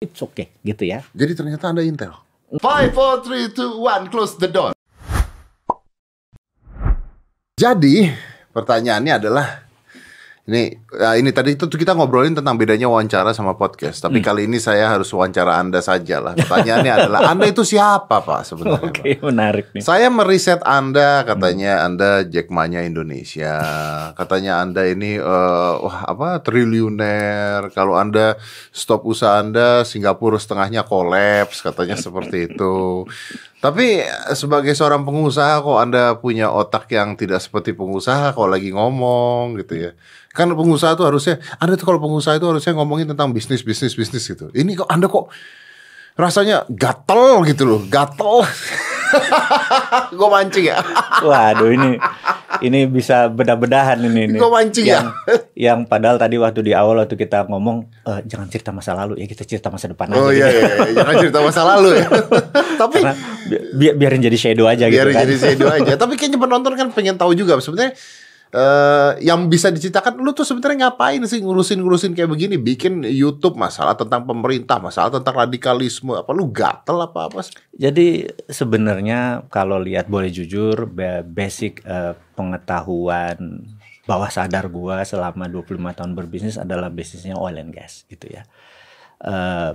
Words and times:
it's 0.00 0.20
okay 0.20 0.52
gitu 0.60 0.84
ya. 0.84 1.00
Jadi 1.16 1.32
ternyata 1.32 1.72
Anda 1.72 1.80
Intel. 1.80 2.12
Five, 2.60 2.92
four, 2.94 3.24
three, 3.24 3.50
two, 3.50 3.80
one, 3.80 4.06
close 4.12 4.36
the 4.36 4.46
door. 4.46 4.72
Jadi 7.56 8.12
pertanyaannya 8.52 9.12
adalah 9.16 9.65
ini 10.46 10.70
ya 10.94 11.18
ini 11.18 11.34
tadi 11.34 11.58
itu 11.58 11.66
kita 11.66 11.90
ngobrolin 11.90 12.30
tentang 12.30 12.54
bedanya 12.54 12.86
wawancara 12.86 13.34
sama 13.34 13.58
podcast. 13.58 13.98
Tapi 13.98 14.22
Hmm. 14.22 14.26
kali 14.26 14.42
ini 14.46 14.62
saya 14.62 14.94
harus 14.94 15.10
wawancara 15.10 15.58
Anda 15.58 15.82
saja 15.82 16.22
lah. 16.22 16.38
Pertanyaannya 16.38 16.92
adalah 16.94 17.20
Anda 17.34 17.50
itu 17.50 17.66
siapa 17.66 18.22
Pak 18.22 18.46
sebenarnya? 18.46 18.94
Oke, 18.94 19.18
Pak? 19.18 19.26
menarik 19.26 19.66
nih. 19.74 19.82
Saya 19.82 20.06
meriset 20.06 20.62
Anda, 20.62 21.26
katanya 21.26 21.82
Anda 21.82 22.22
Jack 22.22 22.46
Ma-nya 22.48 22.86
Indonesia. 22.86 23.58
Katanya 24.14 24.62
Anda 24.62 24.86
ini 24.86 25.18
eh, 25.18 25.74
wah 25.82 26.06
apa 26.06 26.38
triliuner. 26.38 27.74
Kalau 27.74 27.98
Anda 27.98 28.38
stop 28.70 29.02
usaha 29.02 29.42
Anda, 29.42 29.82
Singapura 29.82 30.38
setengahnya 30.38 30.86
kolaps, 30.86 31.58
katanya 31.58 31.98
seperti 31.98 32.54
itu. 32.54 33.02
Tapi 33.60 34.04
eh, 34.04 34.34
sebagai 34.36 34.76
seorang 34.76 35.02
pengusaha 35.02 35.64
kok 35.64 35.78
Anda 35.80 36.16
punya 36.20 36.52
otak 36.52 36.92
yang 36.92 37.16
tidak 37.16 37.40
seperti 37.40 37.72
pengusaha 37.72 38.36
kalau 38.36 38.52
lagi 38.52 38.72
ngomong 38.72 39.56
gitu 39.60 39.88
ya. 39.88 39.90
Kan 40.36 40.52
pengusaha 40.52 40.92
itu 40.92 41.04
harusnya 41.04 41.40
Anda 41.56 41.80
tuh 41.80 41.88
kalau 41.88 42.00
pengusaha 42.00 42.36
itu 42.36 42.44
harusnya 42.44 42.76
ngomongin 42.76 43.12
tentang 43.16 43.32
bisnis 43.32 43.64
bisnis 43.64 43.96
bisnis 43.96 44.24
gitu. 44.28 44.52
Ini 44.52 44.76
kok 44.76 44.88
Anda 44.92 45.08
kok 45.08 45.32
rasanya 46.16 46.64
gatel 46.68 47.44
gitu 47.48 47.64
loh, 47.68 47.80
gatel. 47.88 48.44
gue 50.18 50.28
mancing 50.28 50.64
ya. 50.66 50.78
Waduh 51.26 51.70
ini 51.70 51.90
ini 52.58 52.86
bisa 52.86 53.28
bedah-bedahan 53.28 54.00
ini. 54.02 54.26
ini. 54.26 54.36
Gua 54.36 54.48
mancing 54.50 54.86
ya? 54.86 54.96
yang, 54.96 55.06
Yang 55.52 55.78
padahal 55.86 56.16
tadi 56.16 56.36
waktu 56.36 56.60
di 56.62 56.72
awal 56.72 56.96
waktu 56.98 57.14
kita 57.14 57.44
ngomong 57.46 57.84
eh, 58.02 58.20
jangan 58.24 58.46
cerita 58.46 58.70
masa 58.70 58.94
lalu 58.94 59.20
ya 59.20 59.26
kita 59.26 59.44
cerita 59.44 59.68
masa 59.68 59.88
depan 59.88 60.08
Oh 60.10 60.28
aja. 60.28 60.32
iya, 60.32 60.46
gitu. 60.46 60.56
iya, 60.56 60.74
iya. 60.78 60.94
jangan 60.94 61.14
cerita 61.20 61.38
masa 61.40 61.60
lalu 61.66 61.88
ya. 61.94 62.06
Tapi 62.80 62.98
Karena 62.98 63.14
bi- 63.46 63.64
bi- 63.74 63.94
biarin 63.94 64.20
jadi 64.20 64.38
shadow 64.38 64.66
aja 64.66 64.86
gitu 64.86 64.96
biar 64.96 65.08
kan. 65.10 65.20
jadi 65.22 65.34
shadow 65.36 65.68
aja. 65.68 65.92
Tapi 65.94 66.12
kayaknya 66.14 66.38
penonton 66.38 66.72
kan 66.74 66.88
pengen 66.90 67.16
tahu 67.16 67.32
juga 67.32 67.58
sebenarnya 67.58 67.92
eh 68.54 69.12
yang 69.26 69.50
bisa 69.50 69.74
diceritakan 69.74 70.22
lu 70.22 70.30
tuh 70.30 70.46
sebenarnya 70.46 70.86
ngapain 70.86 71.18
sih 71.26 71.42
ngurusin-ngurusin 71.42 72.14
kayak 72.14 72.30
begini 72.30 72.54
bikin 72.56 73.02
YouTube 73.02 73.58
masalah 73.58 73.98
tentang 73.98 74.22
pemerintah 74.22 74.78
masalah 74.78 75.10
tentang 75.18 75.34
radikalisme 75.34 76.14
apa 76.14 76.30
lu 76.30 76.46
gatel 76.54 77.02
apa 77.02 77.26
apa 77.26 77.42
sih? 77.42 77.58
Jadi 77.74 78.30
sebenarnya 78.46 79.50
kalau 79.50 79.82
lihat 79.82 80.06
boleh 80.06 80.30
jujur 80.30 80.86
ba- 80.86 81.26
basic 81.26 81.82
eh, 81.82 82.14
pengetahuan 82.38 83.66
bawah 84.06 84.30
sadar 84.30 84.70
gua 84.70 85.02
selama 85.02 85.50
25 85.50 85.98
tahun 85.98 86.12
berbisnis 86.14 86.54
adalah 86.56 86.86
bisnisnya 86.86 87.34
oil 87.34 87.58
and 87.58 87.74
gas 87.74 88.06
gitu 88.06 88.30
ya. 88.30 88.46
Eh, 89.26 89.72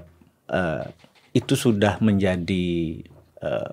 eh, 0.48 0.84
itu 1.36 1.54
sudah 1.60 2.00
menjadi 2.00 3.04
eh, 3.44 3.72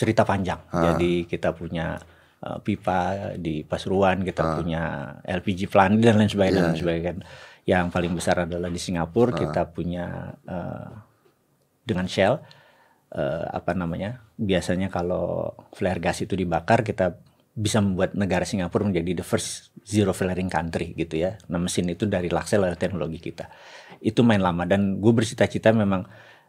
cerita 0.00 0.24
panjang. 0.24 0.64
Jadi 0.72 1.28
kita 1.28 1.52
punya 1.52 2.00
eh, 2.40 2.58
pipa 2.64 3.32
di 3.36 3.62
Pasuruan, 3.62 4.24
kita 4.24 4.60
punya 4.60 5.14
LPG 5.24 5.68
plant 5.68 6.00
dan 6.00 6.16
lain 6.16 6.30
sebagainya 6.30 6.56
dan 6.56 6.66
lain 6.72 6.80
sebagainya. 6.80 7.14
Yang 7.68 7.86
paling 7.92 8.12
besar 8.16 8.36
adalah 8.48 8.72
di 8.72 8.80
Singapura, 8.80 9.36
kita 9.36 9.68
punya 9.70 10.34
eh, 10.48 10.90
dengan 11.84 12.06
Shell 12.06 12.34
eh, 13.14 13.44
apa 13.50 13.74
namanya 13.74 14.22
biasanya 14.38 14.88
kalau 14.88 15.54
flare 15.74 15.98
gas 15.98 16.22
itu 16.22 16.38
dibakar 16.38 16.86
kita 16.86 17.18
bisa 17.50 17.82
membuat 17.82 18.14
negara 18.14 18.46
Singapura 18.46 18.86
menjadi 18.86 19.20
the 19.20 19.26
first 19.26 19.74
zero 19.82 20.14
flaring 20.14 20.46
country 20.46 20.94
gitu 20.94 21.18
ya. 21.18 21.36
Nah 21.50 21.58
mesin 21.58 21.90
itu 21.90 22.06
dari 22.06 22.30
Laksel 22.30 22.62
adalah 22.62 22.78
teknologi 22.78 23.18
kita. 23.18 23.50
Itu 23.98 24.22
main 24.22 24.40
lama 24.40 24.64
dan 24.64 25.02
gue 25.02 25.12
bercita-cita 25.12 25.74
memang 25.74 26.06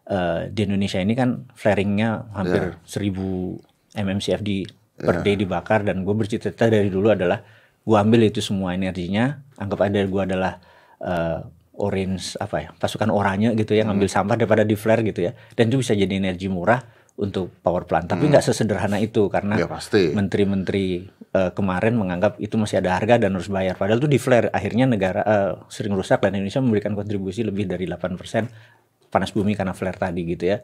eh, 0.08 0.48
di 0.54 0.62
Indonesia 0.70 1.02
ini 1.02 1.18
kan 1.18 1.50
flaringnya 1.58 2.32
hampir 2.38 2.78
1000 2.86 3.98
mmcfd 3.98 4.50
per 5.02 5.16
day 5.22 5.36
dibakar 5.36 5.82
dan 5.82 6.06
gue 6.06 6.14
bercita-cita 6.14 6.70
dari 6.70 6.88
dulu 6.88 7.12
adalah 7.12 7.42
gue 7.82 7.98
ambil 7.98 8.30
itu 8.30 8.40
semua 8.40 8.78
energinya. 8.78 9.42
Anggap 9.58 9.90
aja 9.90 10.06
gue 10.06 10.22
adalah 10.22 10.62
eh, 11.02 11.40
orange 11.82 12.38
apa 12.38 12.56
ya 12.62 12.70
pasukan 12.78 13.10
oranye 13.10 13.58
gitu 13.58 13.74
ya 13.74 13.88
ngambil 13.90 14.06
sampah 14.06 14.38
daripada 14.38 14.62
di 14.62 14.78
flare 14.78 15.02
gitu 15.02 15.26
ya. 15.26 15.34
Dan 15.58 15.74
itu 15.74 15.82
bisa 15.82 15.98
jadi 15.98 16.14
energi 16.14 16.46
murah 16.46 16.78
untuk 17.18 17.50
power 17.62 17.84
plant. 17.90 18.08
Tapi 18.08 18.30
nggak 18.30 18.46
sesederhana 18.46 18.98
itu 18.98 19.28
karena 19.28 19.58
Ya 19.58 19.68
pasti. 19.68 20.14
menteri-menteri 20.14 21.10
eh, 21.34 21.52
kemarin 21.52 21.98
menganggap 21.98 22.38
itu 22.38 22.56
masih 22.56 22.82
ada 22.82 22.98
harga 22.98 23.18
dan 23.18 23.34
harus 23.34 23.50
bayar. 23.50 23.76
Padahal 23.78 23.98
itu 23.98 24.10
di 24.10 24.20
flare 24.22 24.54
akhirnya 24.54 24.86
negara 24.86 25.22
eh, 25.26 25.52
sering 25.68 25.98
rusak 25.98 26.22
dan 26.22 26.38
Indonesia 26.38 26.62
memberikan 26.62 26.94
kontribusi 26.94 27.42
lebih 27.42 27.66
dari 27.66 27.90
8% 27.90 28.18
panas 29.12 29.36
bumi 29.36 29.60
karena 29.60 29.76
flare 29.76 30.00
tadi 30.00 30.24
gitu 30.24 30.56
ya 30.56 30.64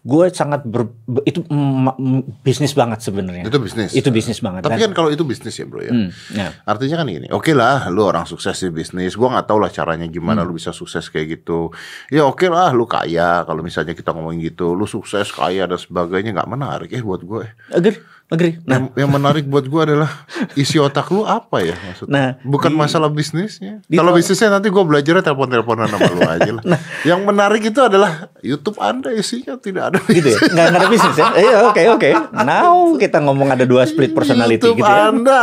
gue 0.00 0.24
sangat 0.30 0.62
ber, 0.62 0.86
be- 1.04 1.20
itu 1.22 1.42
mm, 1.42 2.40
bisnis 2.40 2.70
banget 2.70 3.00
sebenarnya 3.00 3.44
Itu 3.44 3.58
bisnis. 3.58 3.90
itu 3.92 4.08
bisnis 4.08 4.38
banget 4.38 4.62
Tapi 4.62 4.78
Dan- 4.78 4.82
kan 4.88 4.92
kalau 4.94 5.10
itu 5.10 5.20
bisnis 5.22 5.52
ya 5.52 5.64
bro 5.64 5.80
ya. 5.80 5.90
Hmm, 5.90 6.08
ya. 6.30 6.54
Artinya 6.64 6.96
kan 6.96 7.06
gini, 7.06 7.28
oke 7.28 7.50
lah, 7.50 7.86
lu 7.88 8.02
orang 8.02 8.22
sukses 8.24 8.54
di 8.56 8.70
bisnis. 8.70 9.14
Gua 9.14 9.30
nggak 9.30 9.46
tahu 9.46 9.58
lah 9.58 9.68
caranya 9.68 10.06
gimana 10.06 10.40
Hmm. 10.40 10.48
lu 10.48 10.54
bisa 10.54 10.70
sukses 10.70 11.06
kayak 11.06 11.40
gitu. 11.40 11.74
Ya 12.08 12.22
oke 12.22 12.46
lah, 12.46 12.70
lu 12.70 12.84
kaya. 12.84 13.42
Kalau 13.42 13.60
misalnya 13.60 13.92
kita 13.92 14.10
ngomongin 14.10 14.40
gitu, 14.44 14.72
lu 14.72 14.84
sukses, 14.84 15.28
kaya 15.28 15.64
dan 15.64 15.76
sebagainya 15.76 16.30
nggak 16.32 16.48
menarik 16.48 16.88
ya 16.88 17.00
buat 17.00 17.20
gue. 17.20 17.44
agree 17.70 17.98
agree 18.28 18.60
nah 18.62 18.76
yang, 18.76 18.86
yang 18.94 19.10
menarik 19.10 19.44
buat 19.44 19.64
gue 19.64 19.80
adalah 19.82 20.28
isi 20.52 20.76
otak 20.76 21.08
lu 21.08 21.22
apa 21.22 21.60
ya 21.60 21.72
maksudnya? 21.78 22.12
Nah, 22.12 22.28
Bukan 22.42 22.70
di- 22.70 22.76
masalah 22.76 23.08
bisnisnya. 23.08 23.80
di 23.82 23.94
Kalau 23.94 24.12
bisnisnya 24.12 24.48
nanti 24.50 24.68
gue 24.68 24.80
belajar 24.80 25.20
telepon-teleponan 25.20 25.86
sama 25.86 26.08
lu 26.08 26.22
aja 26.22 26.50
lah. 26.52 26.62
Nah. 26.68 26.80
Yang 27.02 27.20
menarik 27.22 27.62
itu 27.64 27.80
adalah 27.80 28.28
YouTube 28.38 28.76
Anda 28.78 29.10
isinya 29.10 29.56
tidak 29.56 29.82
ada 29.86 29.98
gitu 30.06 30.28
ya 30.28 30.38
nggak 30.38 30.64
nggak 30.66 30.78
ada 30.78 30.88
bisnis 30.88 31.16
ya 31.16 31.28
iya 31.42 31.56
oke 31.64 31.82
oke 31.90 32.10
now 32.38 32.72
kita 32.94 33.18
ngomong 33.18 33.48
ada 33.48 33.64
dua 33.64 33.82
split 33.82 34.12
personality 34.12 34.60
YouTube 34.60 34.78
gitu 34.78 34.86
ya 34.86 35.08
Anda. 35.08 35.42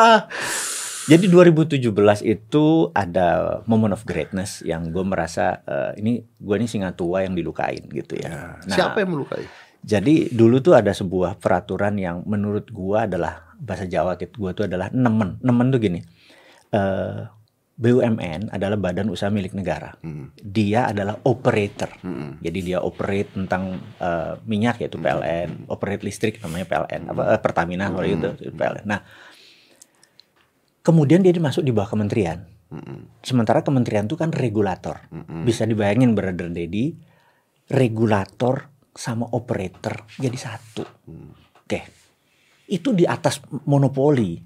jadi 1.05 1.25
2017 1.25 1.85
itu 2.23 2.65
ada 2.91 3.27
moment 3.65 3.93
of 3.93 4.01
greatness 4.03 4.61
yang 4.61 4.89
gue 4.89 5.01
merasa 5.01 5.61
eh, 5.63 5.97
ini 5.97 6.17
gue 6.21 6.55
ini 6.55 6.65
singa 6.65 6.91
tua 6.91 7.21
yang 7.21 7.33
dilukain 7.33 7.85
gitu 7.87 8.13
ya 8.15 8.57
nah 8.61 8.73
Siapa 8.75 9.01
yang 9.01 9.13
melukai? 9.13 9.45
Jadi 9.85 10.33
dulu 10.33 10.65
tuh 10.65 10.73
ada 10.73 10.89
sebuah 10.89 11.37
peraturan 11.37 12.01
yang 12.01 12.25
menurut 12.25 12.65
gue 12.73 12.97
adalah 12.97 13.53
bahasa 13.61 13.85
Jawa 13.85 14.17
gitu 14.17 14.49
gue 14.49 14.51
tuh 14.57 14.65
adalah 14.65 14.89
nemen 14.89 15.37
nemen 15.45 15.69
tuh 15.69 15.77
gini 15.77 16.01
eh 16.73 17.29
BUMN 17.75 18.55
adalah 18.55 18.79
badan 18.79 19.11
usaha 19.11 19.27
milik 19.27 19.51
negara 19.51 19.99
Hmm. 19.99 20.31
dia 20.39 20.87
adalah 20.87 21.19
operator 21.27 21.91
Hmm. 21.99 22.39
jadi 22.39 22.59
dia 22.63 22.77
operate 22.79 23.35
tentang 23.35 23.83
eh, 23.99 24.39
minyak 24.47 24.79
yaitu 24.79 24.95
PLN, 24.95 25.67
operate 25.67 26.07
listrik 26.07 26.39
namanya 26.39 26.65
PLN, 26.71 27.11
apa 27.11 27.21
eh, 27.35 27.39
Pertamina 27.43 27.91
kalau 27.91 28.07
itu 28.07 28.31
itu 28.39 28.55
PLN. 28.55 28.87
Nah, 28.87 29.03
kemudian 30.87 31.19
dia 31.19 31.35
dimasuk 31.35 31.67
di 31.67 31.75
bawah 31.75 31.91
kementerian. 31.91 32.47
Hmm. 32.71 33.11
Sementara 33.19 33.59
kementerian 33.59 34.07
itu 34.07 34.15
kan 34.15 34.31
regulator. 34.31 35.11
Bisa 35.43 35.67
dibayangin 35.67 36.15
brother 36.15 36.47
Dedi, 36.49 36.95
regulator 37.67 38.71
sama 38.95 39.27
operator 39.35 40.07
jadi 40.15 40.37
satu. 40.39 40.83
Oke. 41.59 41.79
Itu 42.71 42.95
di 42.95 43.03
atas 43.03 43.43
monopoli. 43.67 44.39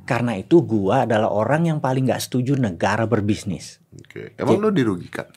Karena 0.00 0.32
itu 0.32 0.64
gua 0.64 1.04
adalah 1.04 1.28
orang 1.28 1.68
yang 1.68 1.78
paling 1.82 2.08
nggak 2.08 2.22
setuju 2.24 2.56
negara 2.56 3.04
berbisnis. 3.04 3.82
Oke. 3.92 4.32
Emang 4.38 4.62
lu 4.62 4.72
dirugikan? 4.72 5.28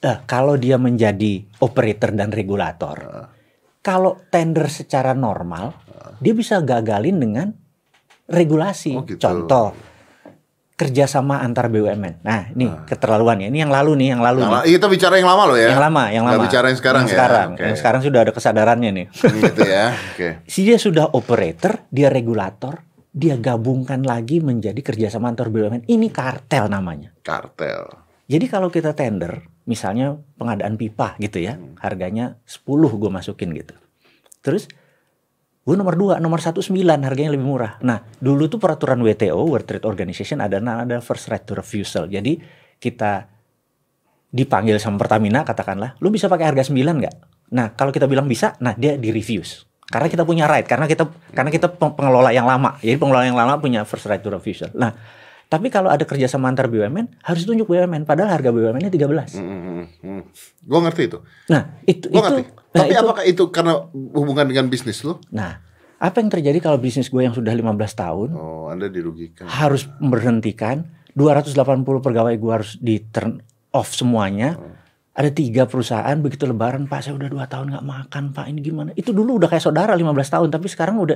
Eh, 0.00 0.18
kalau 0.24 0.56
dia 0.56 0.80
menjadi 0.80 1.44
operator 1.60 2.16
dan 2.16 2.32
regulator, 2.32 3.28
kalau 3.84 4.16
tender 4.32 4.72
secara 4.72 5.12
normal, 5.12 5.76
dia 6.20 6.32
bisa 6.32 6.64
gagalin 6.64 7.20
dengan 7.20 7.48
regulasi. 8.28 8.96
Oh, 8.96 9.04
gitu. 9.04 9.20
Contoh, 9.20 9.76
kerjasama 10.74 11.38
antar 11.38 11.70
BUMN. 11.70 12.26
Nah, 12.26 12.50
ini 12.50 12.66
keterlaluan 12.84 13.38
ya. 13.38 13.46
Ini 13.46 13.62
yang 13.62 13.70
lalu 13.70 13.94
nih, 13.94 14.08
yang 14.18 14.22
lalu 14.22 14.42
Yang 14.42 14.50
nih. 14.50 14.62
kita 14.74 14.86
bicara 14.90 15.14
yang 15.22 15.28
lama 15.30 15.42
loh 15.46 15.56
ya. 15.58 15.68
Yang 15.70 15.82
lama, 15.86 16.04
yang 16.10 16.24
Nggak 16.26 16.34
lama. 16.34 16.44
bicara 16.50 16.66
yang 16.66 16.78
sekarang 16.82 17.02
yang 17.02 17.08
ya. 17.08 17.14
Sekarang, 17.14 17.48
Oke. 17.54 17.62
yang 17.62 17.76
sekarang 17.78 18.00
sudah 18.02 18.20
ada 18.26 18.32
kesadarannya 18.34 18.90
nih. 18.90 19.06
Hmm, 19.14 19.38
gitu 19.38 19.60
ya. 19.62 19.84
Oke. 20.10 20.28
Si 20.50 20.60
dia 20.66 20.78
sudah 20.82 21.06
operator, 21.14 21.72
dia 21.94 22.10
regulator, 22.10 22.82
dia 23.14 23.38
gabungkan 23.38 24.02
lagi 24.02 24.42
menjadi 24.42 24.80
kerjasama 24.82 25.30
antar 25.30 25.46
BUMN. 25.46 25.86
Ini 25.86 26.06
kartel 26.10 26.66
namanya. 26.66 27.14
Kartel. 27.22 27.86
Jadi 28.26 28.46
kalau 28.50 28.66
kita 28.66 28.98
tender, 28.98 29.46
misalnya 29.70 30.18
pengadaan 30.34 30.74
pipa 30.74 31.14
gitu 31.22 31.38
ya, 31.38 31.54
harganya 31.78 32.42
10 32.50 32.66
gue 32.98 33.10
masukin 33.14 33.54
gitu. 33.54 33.78
Terus 34.42 34.66
gue 35.64 35.76
nomor 35.80 35.96
2, 35.96 36.20
nomor 36.20 36.44
1 36.44 36.60
9 36.60 37.08
harganya 37.08 37.32
lebih 37.32 37.48
murah. 37.48 37.80
Nah 37.80 38.04
dulu 38.20 38.52
tuh 38.52 38.60
peraturan 38.60 39.00
WTO, 39.00 39.48
World 39.48 39.64
Trade 39.64 39.88
Organization 39.88 40.44
ada 40.44 40.60
ada 40.60 41.00
first 41.00 41.32
right 41.32 41.40
to 41.42 41.56
refusal. 41.56 42.04
Jadi 42.04 42.36
kita 42.76 43.24
dipanggil 44.28 44.76
sama 44.76 45.00
Pertamina 45.00 45.40
katakanlah, 45.46 45.96
lu 46.04 46.12
bisa 46.12 46.28
pakai 46.28 46.52
harga 46.52 46.68
9 46.68 46.76
nggak? 46.76 47.14
Nah 47.56 47.72
kalau 47.72 47.94
kita 47.94 48.04
bilang 48.04 48.28
bisa, 48.28 48.52
nah 48.60 48.76
dia 48.76 49.00
di 49.00 49.08
refuse. 49.08 49.64
Karena 49.84 50.08
kita 50.08 50.24
punya 50.24 50.44
right, 50.44 50.64
karena 50.64 50.84
kita 50.84 51.08
karena 51.32 51.48
kita 51.52 51.72
peng- 51.72 51.96
pengelola 51.96 52.32
yang 52.32 52.44
lama. 52.44 52.76
Jadi 52.84 52.96
pengelola 53.00 53.24
yang 53.24 53.38
lama 53.38 53.56
punya 53.56 53.88
first 53.88 54.04
right 54.04 54.20
to 54.20 54.28
refusal. 54.28 54.68
Nah 54.76 54.92
Tapi 55.44 55.68
kalau 55.68 55.86
ada 55.86 56.02
kerjasama 56.02 56.48
antar 56.48 56.66
BUMN 56.66 57.20
harus 57.20 57.44
tunjuk 57.44 57.66
BUMN 57.66 58.02
padahal 58.02 58.32
harga 58.32 58.50
BUMN-nya 58.50 58.90
13. 58.90 59.38
Hmm, 59.38 59.44
hmm, 59.60 59.84
hmm. 60.00 60.22
Gue 60.60 60.80
ngerti 60.80 61.02
itu. 61.06 61.18
Nah, 61.46 61.62
itu 61.84 62.06
Gue 62.08 62.16
itu 62.16 62.24
ngerti. 62.24 62.42
nah, 62.42 62.54
Tapi 62.74 62.90
itu- 62.90 63.00
apakah 63.00 63.24
itu 63.24 63.42
karena 63.48 63.72
hubungan 63.92 64.46
dengan 64.46 64.66
bisnis 64.66 65.00
lu? 65.00 65.20
Nah, 65.30 65.62
apa 65.96 66.16
yang 66.18 66.28
terjadi 66.28 66.58
kalau 66.58 66.76
bisnis 66.76 67.06
gue 67.06 67.22
yang 67.22 67.32
sudah 67.32 67.50
15 67.50 67.70
tahun 67.94 68.28
Oh, 68.34 68.66
Anda 68.66 68.88
dirugikan. 68.88 69.46
harus 69.46 69.86
berhentikan 69.98 70.90
280 71.14 71.54
pegawai 72.00 72.34
gue 72.34 72.52
harus 72.52 72.74
di 72.76 72.98
turn 73.04 73.38
off 73.70 73.90
semuanya. 73.90 74.58
Ada 75.14 75.30
tiga 75.30 75.62
perusahaan 75.64 76.18
begitu 76.18 76.42
lebaran 76.42 76.90
Pak 76.90 76.98
saya 77.00 77.14
udah 77.14 77.30
dua 77.30 77.46
tahun 77.46 77.70
nggak 77.70 77.86
makan 77.86 78.24
Pak 78.34 78.50
ini 78.50 78.58
gimana? 78.60 78.90
Itu 78.92 79.14
dulu 79.14 79.38
udah 79.38 79.46
kayak 79.46 79.62
saudara 79.62 79.94
15 79.94 80.10
tahun 80.28 80.48
tapi 80.50 80.66
sekarang 80.66 80.98
udah 80.98 81.14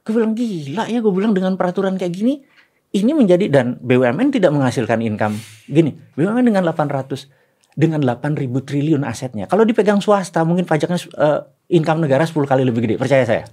gue 0.00 0.12
bilang 0.14 0.32
gila 0.32 0.86
ya 0.86 0.98
gue 0.98 1.10
bilang 1.10 1.34
dengan 1.34 1.54
peraturan 1.54 1.98
kayak 1.98 2.14
gini 2.14 2.46
ini 2.90 3.12
menjadi 3.14 3.46
dan 3.46 3.78
BUMN 3.78 4.34
tidak 4.34 4.50
menghasilkan 4.50 4.98
income. 5.00 5.38
Gini 5.66 5.94
BUMN 6.18 6.42
dengan 6.42 6.62
800 6.66 7.30
dengan 7.78 8.02
8.000 8.02 8.50
triliun 8.66 9.06
asetnya. 9.06 9.46
Kalau 9.46 9.62
dipegang 9.62 10.02
swasta 10.02 10.42
mungkin 10.42 10.66
pajaknya 10.66 10.98
eh, 10.98 11.40
income 11.70 12.02
negara 12.02 12.26
10 12.26 12.34
kali 12.42 12.66
lebih 12.66 12.82
gede. 12.82 12.94
Percaya 12.98 13.22
saya? 13.22 13.44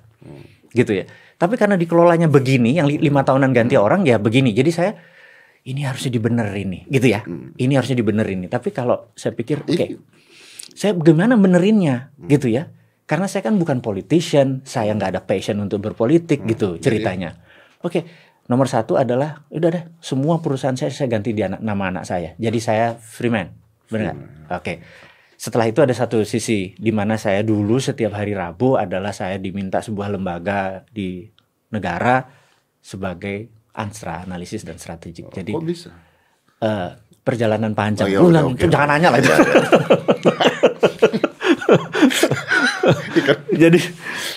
Gitu 0.73 0.89
ya. 0.89 1.05
Tapi 1.37 1.53
karena 1.53 1.77
dikelolanya 1.77 2.25
begini 2.25 2.81
yang 2.81 2.89
li- 2.89 2.97
lima 2.97 3.21
tahunan 3.21 3.53
ganti 3.53 3.77
orang 3.77 4.01
ya 4.09 4.17
begini. 4.17 4.57
Jadi 4.57 4.71
saya 4.73 4.91
ini 5.69 5.85
harusnya 5.85 6.09
dibenerin 6.09 6.67
nih. 6.73 6.81
Gitu 6.89 7.07
ya? 7.13 7.21
Ini 7.61 7.73
harusnya 7.77 7.93
dibenerin 7.93 8.47
nih. 8.47 8.49
Tapi 8.49 8.73
kalau 8.73 9.13
saya 9.13 9.37
pikir 9.37 9.61
oke 9.63 9.85
Ini- 9.85 10.01
saya 10.73 10.97
gimana 10.97 11.37
benerinnya? 11.37 12.09
Gitu 12.17 12.49
ya. 12.49 12.73
Karena 13.05 13.29
saya 13.29 13.45
kan 13.45 13.55
bukan 13.55 13.79
politician 13.79 14.65
saya 14.65 14.91
nggak 14.97 15.09
ada 15.13 15.21
passion 15.23 15.61
untuk 15.61 15.79
berpolitik 15.79 16.41
gitu 16.43 16.81
ceritanya. 16.81 17.37
Oke 17.85 18.03
nomor 18.47 18.65
satu 18.65 18.95
adalah 18.95 19.43
udah 19.47 19.69
deh 19.69 19.83
semua 19.99 20.39
perusahaan 20.39 20.73
saya 20.73 20.89
saya 20.89 21.07
ganti 21.07 21.31
di 21.31 21.41
anak, 21.41 21.59
nama 21.59 21.89
anak 21.89 22.03
saya 22.03 22.33
jadi 22.35 22.57
saya 22.57 22.85
freeman 22.95 23.51
benar 23.87 24.13
oke 24.49 24.73
setelah 25.35 25.65
itu 25.65 25.79
ada 25.79 25.91
satu 25.91 26.23
sisi 26.23 26.73
di 26.73 26.89
mana 26.89 27.15
saya 27.15 27.41
dulu 27.41 27.77
setiap 27.77 28.11
hari 28.11 28.33
Rabu 28.33 28.73
adalah 28.73 29.11
saya 29.11 29.37
diminta 29.37 29.79
sebuah 29.79 30.09
lembaga 30.09 30.81
di 30.89 31.23
negara 31.69 32.25
sebagai 32.79 33.47
anstra 33.71 34.23
analisis 34.23 34.63
dan 34.63 34.75
strategik 34.75 35.29
jadi 35.29 35.51
Kok 35.51 35.61
bisa? 35.61 35.89
eh, 36.57 36.89
perjalanan 37.21 37.75
panjang. 37.75 38.07
Oh, 38.07 38.09
iya, 38.09 38.19
Lu 38.23 38.55
oke. 38.55 38.65
jangan 38.65 38.95
nanya 38.95 39.11
lah 39.11 39.19
itu. 39.21 39.29
jadi 43.63 43.79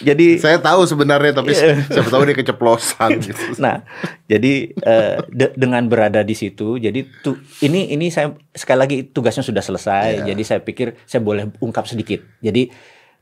jadi 0.00 0.26
Saya 0.37 0.58
tahu 0.58 0.85
sebenarnya 0.85 1.32
tapi 1.32 1.52
Iya. 1.52 1.85
siapa 1.85 2.08
tahu 2.08 2.23
dia 2.25 2.37
keceplosan 2.37 3.11
gitu. 3.26 3.56
nah 3.56 3.82
jadi 4.25 4.52
eh, 4.73 5.17
de- 5.29 5.55
dengan 5.55 5.85
berada 5.85 6.20
di 6.20 6.32
situ 6.32 6.76
jadi 6.76 7.02
tu, 7.20 7.35
ini 7.61 7.91
ini 7.91 8.08
saya 8.08 8.31
sekali 8.50 8.79
lagi 8.79 8.97
tugasnya 9.05 9.43
sudah 9.43 9.61
selesai 9.61 10.23
Iya. 10.23 10.26
jadi 10.29 10.43
saya 10.43 10.61
pikir 10.61 10.94
saya 11.02 11.20
boleh 11.20 11.50
ungkap 11.58 11.85
sedikit 11.85 12.23
jadi 12.38 12.70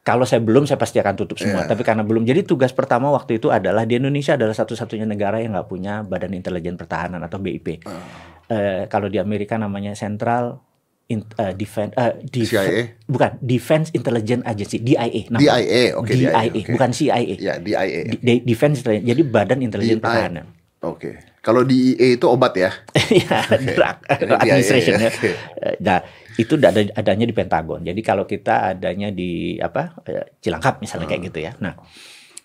kalau 0.00 0.24
saya 0.24 0.40
belum 0.40 0.64
saya 0.64 0.76
pasti 0.76 0.96
akan 0.96 1.14
tutup 1.14 1.36
semua 1.36 1.62
Iya. 1.62 1.68
tapi 1.68 1.82
karena 1.82 2.00
belum 2.00 2.22
jadi 2.22 2.40
tugas 2.42 2.72
pertama 2.72 3.08
waktu 3.08 3.36
itu 3.36 3.48
adalah 3.48 3.84
di 3.84 3.96
Indonesia 3.96 4.34
adalah 4.34 4.52
satu-satunya 4.52 5.04
negara 5.04 5.38
yang 5.38 5.52
nggak 5.52 5.68
punya 5.68 6.00
Badan 6.00 6.32
Intelijen 6.32 6.74
Pertahanan 6.74 7.20
atau 7.20 7.36
BIP 7.36 7.84
Ah. 7.84 8.00
Eh, 8.48 8.82
kalau 8.88 9.06
di 9.06 9.20
Amerika 9.20 9.60
namanya 9.60 9.92
Central 9.92 10.64
in, 11.08 11.24
eh, 11.34 11.52
Defense 11.52 11.92
eh, 11.94 12.20
Def- 12.22 12.46
CIA? 12.46 13.00
bukan 13.04 13.40
Defense 13.40 13.88
Intelligence 13.90 14.44
Agency 14.44 14.76
DIA 14.78 15.08
namanya. 15.28 15.56
DIA, 15.56 15.82
oke 15.94 16.12
DIA, 16.12 16.42
oke. 16.46 16.60
bukan 16.70 16.90
CIA 16.90 17.18
Ya, 17.34 17.54
DIA. 17.56 18.00
Di- 18.06 18.20
di- 18.20 18.42
Defense 18.44 18.80
Intelligence 18.80 19.08
jadi 19.08 19.22
Badan 19.24 19.58
Intelijen 19.60 19.98
DIA. 19.98 20.04
Pertahanan 20.04 20.46
Oke. 20.78 21.18
Kalau 21.40 21.64
DIA 21.64 22.14
itu 22.14 22.26
obat 22.28 22.54
ya? 22.54 22.70
ya 23.10 23.40
drug 23.50 23.96
Ini 24.06 24.30
administration 24.36 24.94
DIA, 24.94 25.02
ya. 25.02 25.10
oke. 25.10 25.30
Eh, 25.58 25.76
Nah, 25.80 25.98
itu 26.36 26.54
ada 26.54 26.70
adanya 26.94 27.24
di 27.24 27.34
Pentagon. 27.34 27.80
Jadi 27.82 27.98
kalau 27.98 28.22
kita 28.22 28.70
adanya 28.70 29.10
di 29.10 29.58
apa 29.58 29.98
eh, 30.04 30.38
Cilangkap 30.38 30.78
misalnya 30.78 31.08
kayak 31.08 31.18
Hmm. 31.18 31.28
gitu 31.28 31.38
ya. 31.40 31.52
Nah, 31.58 31.74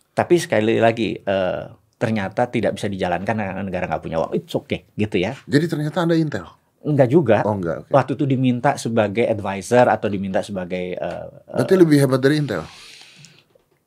tapi 0.09 0.39
sekali 0.39 0.79
lagi 0.79 1.13
eh, 1.13 1.61
ternyata 1.93 2.47
tidak 2.47 2.73
bisa 2.73 2.87
dijalankan 2.87 3.35
karena 3.37 3.61
negara 3.61 3.85
nggak 3.85 4.01
punya 4.01 4.17
uang. 4.17 4.33
It's 4.33 4.49
okay 4.51 4.89
gitu 4.93 5.19
ya. 5.19 5.37
Jadi 5.43 5.65
ternyata 5.67 6.01
Anda 6.01 6.17
Intel. 6.17 6.47
Enggak 6.83 7.07
juga. 7.07 7.37
Oh 7.47 7.55
enggak, 7.55 7.87
oke. 7.87 7.91
Waktu 7.95 8.11
itu 8.19 8.25
diminta 8.27 8.75
sebagai 8.75 9.23
advisor 9.23 9.87
atau 9.87 10.07
diminta 10.11 10.43
sebagai 10.43 10.99
eh, 10.99 11.25
Berarti 11.47 11.75
lebih 11.79 11.97
hebat 12.03 12.19
dari 12.19 12.43
Intel. 12.43 12.63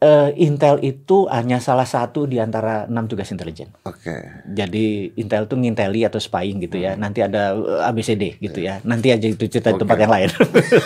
Eh, 0.06 0.46
Intel 0.46 0.78
itu 0.86 1.26
hanya 1.26 1.58
salah 1.58 1.84
satu 1.84 2.30
di 2.30 2.38
antara 2.38 2.86
enam 2.86 3.10
tugas 3.10 3.26
intelijen. 3.34 3.74
Oke. 3.82 4.46
Jadi 4.46 5.10
Intel 5.18 5.50
tuh 5.50 5.58
nginteli 5.58 6.06
atau 6.06 6.22
spying 6.22 6.62
gitu 6.62 6.78
ya. 6.78 6.94
Nanti 6.94 7.26
ada 7.26 7.58
eh, 7.58 7.88
ABCD 7.90 8.38
gitu 8.38 8.62
ya. 8.62 8.78
Nanti 8.86 9.10
aja 9.10 9.26
itu 9.26 9.50
cerita 9.50 9.74
di 9.74 9.76
Oke. 9.76 9.82
tempat 9.82 9.98
yang 9.98 10.12
lain. 10.14 10.30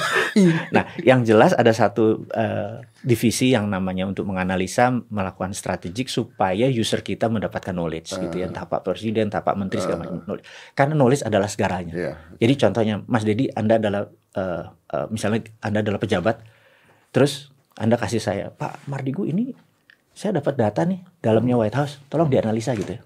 nah, 0.74 0.84
yang 1.04 1.20
jelas 1.28 1.52
ada 1.52 1.70
satu 1.76 2.24
eh, 2.32 2.80
divisi 3.04 3.52
yang 3.52 3.68
namanya 3.68 4.08
untuk 4.08 4.24
menganalisa, 4.24 4.88
melakukan 5.12 5.52
strategik 5.52 6.08
supaya 6.08 6.64
user 6.72 7.04
kita 7.04 7.28
mendapatkan 7.28 7.76
knowledge 7.76 8.16
gitu 8.16 8.40
ya. 8.40 8.48
Entah 8.48 8.64
Pak 8.64 8.80
Presiden, 8.88 9.28
entah 9.28 9.44
Pak 9.44 9.56
Menteri 9.60 9.84
segala 9.84 10.08
macam. 10.08 10.24
knowledge. 10.24 10.46
Karena 10.72 10.94
knowledge 10.96 11.24
adalah 11.28 11.48
segalanya. 11.52 11.92
Iya. 11.92 12.12
Jadi 12.40 12.54
contohnya, 12.56 12.94
Mas 13.04 13.28
Dedi, 13.28 13.52
Anda 13.52 13.76
adalah 13.76 14.08
eh, 14.36 14.64
eh, 14.96 15.06
misalnya 15.10 15.44
Anda 15.60 15.84
adalah 15.84 16.00
pejabat, 16.00 16.36
terus 17.10 17.49
Anda 17.80 17.96
kasih 17.96 18.20
saya, 18.20 18.52
Pak 18.52 18.84
Mardigu 18.84 19.24
ini 19.24 19.56
saya 20.12 20.36
dapat 20.36 20.52
data 20.54 20.84
nih 20.84 21.00
dalamnya 21.18 21.56
White 21.56 21.74
House, 21.74 21.94
tolong 22.06 22.28
dianalisa 22.28 22.76
gitu 22.76 22.92
ya. 22.92 23.02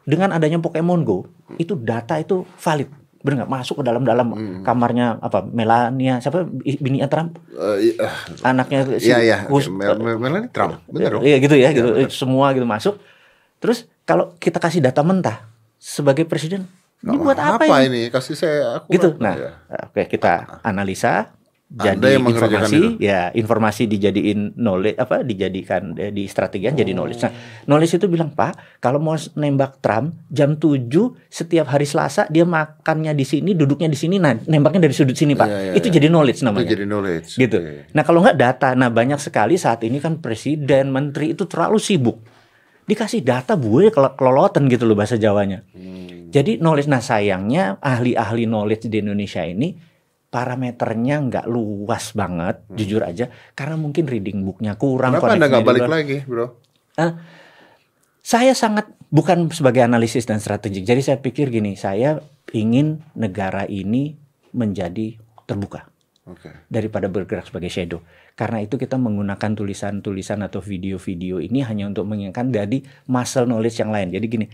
Dengan 0.00 0.30
adanya 0.30 0.56
Pokemon 0.56 1.02
Go, 1.02 1.26
itu 1.56 1.74
data 1.74 2.14
itu 2.14 2.46
valid, 2.54 2.86
benar 3.18 3.42
nggak 3.42 3.50
masuk 3.52 3.74
ke 3.76 3.84
dalam-dalam 3.84 4.26
Hmm. 4.30 4.62
kamarnya 4.62 5.18
apa 5.18 5.42
Melania, 5.42 6.22
siapa 6.22 6.46
bininya 6.78 7.10
Trump, 7.10 7.42
Eh, 7.50 7.90
iya. 7.90 8.06
anaknya 8.40 8.86
si 8.96 9.10
Iya 9.10 9.18
iya. 9.20 9.38
Gus- 9.44 9.66
Mel- 9.66 9.98
Mel- 9.98 10.22
Melania 10.22 10.46
Trump. 10.48 10.78
Bener 10.86 11.10
dong. 11.10 11.26
Iya 11.26 11.36
gitu 11.36 11.58
ya, 11.58 11.74
gitu. 11.74 11.90
bener. 11.90 12.06
Semua 12.08 12.54
gitu 12.54 12.62
masuk. 12.62 13.02
Terus 13.58 13.90
kalau 14.06 14.38
kita 14.38 14.62
kasih 14.62 14.78
data 14.78 15.02
mentah 15.02 15.42
sebagai 15.76 16.22
presiden, 16.22 16.70
ini 17.02 17.18
buat 17.18 17.34
apa, 17.34 17.58
apa 17.58 17.82
ini? 17.82 18.06
ini? 18.06 18.14
Kasih 18.14 18.38
saya 18.38 18.78
aku. 18.78 18.94
gitu. 18.94 19.18
Nah, 19.18 19.34
Iya. 19.34 19.50
oke 19.90 20.02
kita 20.06 20.62
analisa 20.62 21.34
Anda 21.66 21.98
jadi 21.98 22.22
yang 22.22 22.30
informasi 22.30 22.78
itu. 22.78 22.88
ya 23.02 23.34
informasi 23.34 23.90
dijadiin 23.90 24.54
knowledge 24.54 25.02
apa 25.02 25.26
dijadikan 25.26 25.98
eh, 25.98 26.14
di 26.14 26.30
strategian 26.30 26.78
jadi 26.78 26.94
knowledge. 26.94 27.26
Nah, 27.26 27.34
knowledge 27.66 27.98
itu 27.98 28.06
bilang, 28.06 28.30
"Pak, 28.30 28.78
kalau 28.78 29.02
mau 29.02 29.18
nembak 29.18 29.82
Trump 29.82 30.14
jam 30.30 30.54
7 30.54 31.18
setiap 31.26 31.66
hari 31.66 31.82
Selasa 31.82 32.30
dia 32.30 32.46
makannya 32.46 33.10
di 33.18 33.26
sini, 33.26 33.58
duduknya 33.58 33.90
di 33.90 33.98
sini, 33.98 34.22
nah 34.22 34.38
nembaknya 34.46 34.86
dari 34.86 34.94
sudut 34.94 35.18
sini, 35.18 35.34
Pak." 35.34 35.48
Iya, 35.50 35.58
iya, 35.58 35.72
itu 35.74 35.90
iya. 35.90 35.94
jadi 35.98 36.06
knowledge 36.06 36.38
Itu 36.38 36.46
namanya. 36.46 36.70
jadi 36.70 36.84
knowledge. 36.86 37.28
gitu. 37.34 37.58
Oke. 37.58 37.90
Nah, 37.90 38.02
kalau 38.06 38.18
nggak 38.22 38.38
data, 38.38 38.68
nah 38.78 38.86
banyak 38.86 39.18
sekali 39.18 39.58
saat 39.58 39.82
ini 39.82 39.98
kan 39.98 40.22
presiden, 40.22 40.94
menteri 40.94 41.34
itu 41.34 41.50
terlalu 41.50 41.82
sibuk. 41.82 42.22
Dikasih 42.86 43.26
data 43.26 43.58
gue 43.58 43.90
kalau 43.90 44.14
kelolotan 44.14 44.70
gitu 44.70 44.86
loh 44.86 44.94
bahasa 44.94 45.18
Jawanya. 45.18 45.66
Hmm. 45.74 46.30
Jadi 46.30 46.62
knowledge 46.62 46.86
nah 46.86 47.02
sayangnya 47.02 47.82
ahli-ahli 47.82 48.46
knowledge 48.46 48.86
di 48.86 49.02
Indonesia 49.02 49.42
ini 49.42 49.95
parameternya 50.36 51.16
nggak 51.32 51.46
luas 51.48 52.12
banget, 52.12 52.60
jujur 52.76 53.00
aja, 53.00 53.32
karena 53.56 53.80
mungkin 53.80 54.04
reading 54.04 54.44
booknya 54.44 54.76
kurang. 54.76 55.16
Hmm. 55.16 55.24
Kenapa 55.24 55.32
Anda 55.32 55.46
nggak 55.48 55.64
balik 55.64 55.82
luar. 55.88 55.94
lagi, 55.96 56.18
Bro? 56.28 56.46
Ah, 57.00 57.24
saya 58.20 58.52
sangat 58.52 58.92
bukan 59.08 59.48
sebagai 59.48 59.80
analisis 59.80 60.28
dan 60.28 60.36
strategik. 60.36 60.84
Jadi 60.84 61.00
saya 61.00 61.16
pikir 61.24 61.48
gini, 61.48 61.72
saya 61.72 62.20
ingin 62.52 63.00
negara 63.16 63.64
ini 63.64 64.12
menjadi 64.52 65.16
terbuka 65.48 65.88
Oke. 66.28 66.52
daripada 66.68 67.08
bergerak 67.08 67.48
sebagai 67.48 67.72
shadow. 67.72 68.04
Karena 68.36 68.60
itu 68.60 68.76
kita 68.76 69.00
menggunakan 69.00 69.56
tulisan-tulisan 69.56 70.44
atau 70.44 70.60
video-video 70.60 71.40
ini 71.40 71.64
hanya 71.64 71.88
untuk 71.88 72.04
mengingatkan 72.04 72.52
dari 72.52 72.84
muscle 73.08 73.48
knowledge 73.48 73.80
yang 73.80 73.88
lain. 73.88 74.12
Jadi 74.12 74.26
gini, 74.28 74.46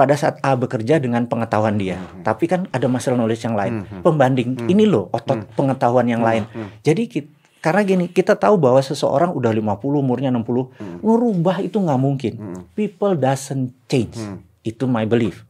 pada 0.00 0.16
saat 0.16 0.40
A 0.40 0.54
bekerja 0.54 0.96
dengan 0.96 1.22
pengetahuan 1.22 1.76
dia, 1.76 1.94
tapi 2.22 2.44
kan 2.46 2.64
ada 2.70 2.86
muscle 2.86 3.12
knowledge 3.12 3.44
yang 3.44 3.52
lain, 3.52 3.72
pembanding. 4.00 4.48
Ini 4.64 4.84
loh 4.86 5.12
otot 5.12 5.36
pengetahuan 5.52 6.06
yang 6.06 6.22
lain. 6.22 6.48
Jadi 6.80 7.02
kit- 7.04 7.28
karena 7.60 7.84
gini, 7.84 8.08
kita 8.08 8.32
tahu 8.34 8.56
bahwa 8.56 8.80
seseorang 8.80 9.30
udah 9.30 9.52
50 9.52 9.68
umurnya 9.98 10.32
60, 10.32 10.72
ngerubah 10.98 11.60
itu 11.60 11.76
nggak 11.76 12.00
mungkin. 12.00 12.32
People 12.72 13.12
doesn't 13.14 13.76
change. 13.84 14.16
Itu 14.62 14.86
my 14.86 15.04
belief. 15.04 15.44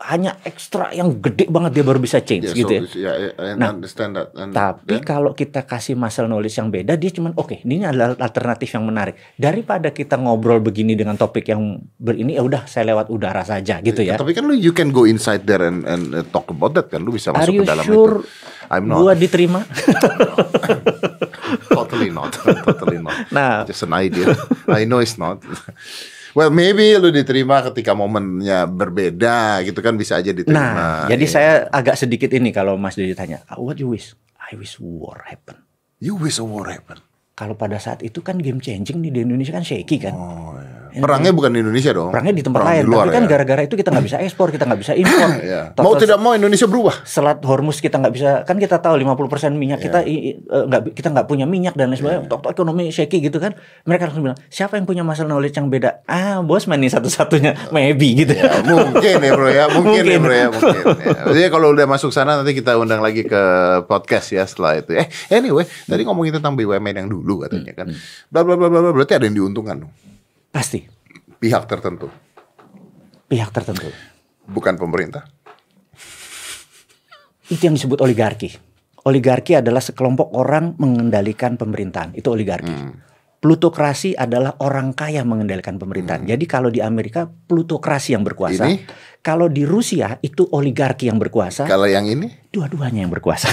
Hanya 0.00 0.34
ekstra 0.40 0.88
yang 0.90 1.18
gede 1.18 1.46
banget 1.46 1.70
dia 1.72 1.82
baru 1.82 1.98
bisa 1.98 2.18
change 2.18 2.46
Yeah, 2.46 2.56
gitu 2.56 2.70
ya. 2.70 2.80
so, 2.82 2.96
yeah, 2.96 3.14
I 3.34 3.52
Nah, 3.52 3.72
understand 3.72 4.14
that. 4.14 4.30
And 4.32 4.50
Tapi 4.50 4.94
then- 4.94 5.02
kalau 5.02 5.32
kita 5.32 5.62
kasih 5.62 5.92
muscle 5.92 6.24
knowledge 6.24 6.54
yang 6.54 6.68
beda, 6.68 6.94
dia 6.94 7.08
cuman 7.08 7.30
oke, 7.34 7.58
ini 7.60 7.82
adalah 7.82 8.12
alternatif 8.16 8.70
yang 8.70 8.84
menarik. 8.84 9.12
Daripada 9.34 9.90
kita 9.90 10.14
ngobrol 10.14 10.60
begini 10.60 10.92
dengan 10.92 11.14
topik 11.14 11.46
yang 11.46 11.78
ber 11.94 12.14
ini 12.14 12.32
ya 12.32 12.40
udah 12.40 12.64
saya 12.64 12.88
lewat 12.88 13.08
udara 13.08 13.42
saja 13.42 13.78
gitu 13.80 14.00
ya. 14.00 14.14
Tapi 14.14 14.32
kan 14.32 14.42
lu 14.42 14.52
you 14.52 14.70
can 14.70 14.88
go 14.88 15.02
inside 15.02 15.42
there 15.42 15.60
and 15.60 15.82
and 15.84 16.12
uh, 16.12 16.20
talk 16.24 16.46
about 16.46 16.72
that 16.72 16.86
kan 16.86 17.00
lu 17.00 17.10
bisa 17.10 17.28
Are 17.28 17.40
masuk 17.40 17.52
you 17.52 17.60
ke 17.60 17.66
dalam 17.66 17.82
sure 17.82 18.20
itu. 18.20 18.26
I'm 18.68 18.84
not. 18.84 19.00
gua 19.00 19.12
diterima? 19.12 19.60
totally 21.70 22.08
not. 22.08 22.32
totally 22.64 22.98
not. 22.98 23.30
Nah. 23.30 23.64
Just 23.64 23.82
an 23.82 23.92
idea. 23.92 24.34
I 24.68 24.84
know 24.84 24.98
it's 24.98 25.16
not. 25.16 25.42
Well, 26.36 26.52
maybe 26.52 26.92
lu 26.96 27.08
diterima 27.08 27.64
ketika 27.72 27.92
momennya 27.92 28.68
berbeda 28.68 29.64
gitu 29.64 29.80
kan 29.80 29.96
bisa 29.96 30.20
aja 30.20 30.32
diterima. 30.32 30.60
Nah, 30.60 31.00
jadi 31.08 31.24
Iya. 31.24 31.32
saya 31.32 31.52
agak 31.72 31.96
sedikit 31.96 32.28
ini 32.32 32.52
kalau 32.52 32.76
Mas 32.76 32.96
Didi 32.96 33.16
tanya, 33.16 33.40
"Ah, 33.48 33.56
what 33.56 33.80
you 33.80 33.88
wish? 33.88 34.12
I 34.38 34.56
wish 34.56 34.80
war 34.80 35.24
happen. 35.28 35.60
You 35.98 36.16
wish 36.16 36.40
a 36.40 36.46
war 36.46 36.68
happen. 36.68 37.00
Kalau 37.32 37.54
pada 37.54 37.78
saat 37.78 38.02
itu 38.02 38.18
kan 38.20 38.40
game 38.40 38.58
changing 38.58 38.98
nih 38.98 39.12
di 39.14 39.20
Indonesia 39.22 39.54
kan 39.54 39.62
shaky 39.62 39.96
kan. 40.00 40.14
Oh, 40.14 40.56
iya. 40.58 40.77
Perangnya 40.90 41.30
bukan 41.30 41.50
di 41.50 41.58
Indonesia 41.60 41.92
dong. 41.92 42.08
Perangnya 42.08 42.32
di 42.32 42.42
tempat 42.42 42.60
Perang 42.60 42.72
lain, 42.72 42.82
di 42.82 42.88
luar 42.88 43.04
tapi 43.04 43.12
kan 43.12 43.22
ya. 43.22 43.28
gara-gara 43.28 43.62
itu 43.62 43.74
kita 43.74 43.88
nggak 43.90 44.06
bisa 44.06 44.16
ekspor, 44.18 44.48
kita 44.48 44.64
nggak 44.64 44.80
bisa 44.80 44.92
impor. 45.00 45.28
Iya. 45.38 45.60
Total 45.72 45.84
Mau 45.84 45.92
tidak 45.94 46.18
mau 46.18 46.32
Indonesia 46.32 46.66
berubah. 46.66 46.94
Selat 47.02 47.38
Hormuz 47.40 47.78
kita 47.78 47.96
nggak 47.96 48.12
bisa, 48.12 48.30
kan 48.42 48.56
kita 48.56 48.78
tahu 48.78 48.94
50% 48.96 49.54
minyak 49.54 49.78
Iya. 49.78 49.86
kita 49.86 49.98
i- 50.02 50.22
i- 50.30 50.36
eh, 50.38 50.64
nggak 50.64 50.80
kita 50.92 51.08
nggak 51.10 51.26
punya 51.26 51.44
minyak 51.44 51.74
dan 51.74 51.90
lain 51.90 51.98
sebagainya. 51.98 52.26
Tok 52.26 52.48
ekonomi 52.48 52.88
shaky 52.88 53.18
gitu 53.20 53.38
kan. 53.38 53.52
Mereka 53.84 54.08
langsung 54.08 54.24
bilang, 54.24 54.38
siapa 54.48 54.74
yang 54.74 54.84
punya 54.84 55.02
masalah 55.02 55.28
knowledge 55.28 55.54
yang 55.54 55.68
beda? 55.68 56.02
Ah, 56.04 56.40
bos 56.40 56.64
nih 56.64 56.88
satu-satunya, 56.88 57.70
maybe 57.70 58.14
gitu. 58.16 58.32
Ya, 58.32 58.60
mungkin 58.64 59.16
ya 59.18 59.32
bro 59.32 59.48
ya, 59.48 59.64
mungkin, 59.68 60.02
ya 60.02 60.14
Mungkin. 60.14 60.20
bro 60.20 60.34
ya, 60.34 60.46
mungkin. 60.48 60.74
Ya. 60.98 61.22
Jadi 61.28 61.48
kalau 61.48 61.68
udah 61.70 61.86
masuk 61.86 62.10
sana 62.10 62.36
nanti 62.36 62.52
kita 62.52 62.76
undang 62.76 63.00
lagi 63.00 63.22
ke 63.22 63.42
podcast 63.84 64.30
ya 64.30 64.44
setelah 64.44 64.78
itu. 64.78 64.94
Eh, 64.94 65.06
anyway, 65.28 65.64
tadi 65.84 66.02
ngomongin 66.02 66.36
tentang 66.36 66.54
BUMN 66.54 66.94
yang 66.96 67.08
dulu 67.08 67.42
katanya 67.42 67.72
kan. 67.74 67.88
Bla 68.28 68.42
bla 68.42 68.54
bla 68.54 68.68
bla 68.68 68.80
bla, 68.80 68.90
berarti 68.92 69.14
ada 69.14 69.24
yang 69.24 69.36
diuntungkan 69.36 69.82
dong. 69.82 69.92
Pasti 70.48 70.80
Pihak 71.38 71.70
tertentu, 71.70 72.10
pihak 73.30 73.54
tertentu. 73.54 73.94
bukan 74.44 74.74
pemerintah. 74.74 75.22
Itu 77.46 77.62
yang 77.62 77.78
disebut 77.78 78.02
oligarki. 78.02 78.58
Oligarki 79.06 79.54
adalah 79.54 79.78
sekelompok 79.78 80.34
orang 80.34 80.74
mengendalikan 80.76 81.54
pemerintahan. 81.54 82.12
Itu 82.12 82.34
oligarki. 82.34 82.74
Plutokrasi 83.38 84.18
adalah 84.18 84.58
orang 84.58 84.90
kaya 84.92 85.22
mengendalikan 85.22 85.78
pemerintahan. 85.78 86.26
Jadi 86.26 86.44
kalau 86.44 86.68
di 86.68 86.82
Amerika 86.82 87.24
plutokrasi 87.24 88.18
yang 88.18 88.26
berkuasa. 88.26 88.66
Ini? 88.66 88.82
Kalau 89.22 89.46
di 89.46 89.62
Rusia 89.62 90.18
itu 90.18 90.42
oligarki 90.42 91.06
yang 91.06 91.22
berkuasa. 91.22 91.70
Kalau 91.70 91.86
yang 91.86 92.04
ini, 92.04 92.26
Dua-duanya 92.50 93.06
yang 93.06 93.12
berkuasa. 93.14 93.46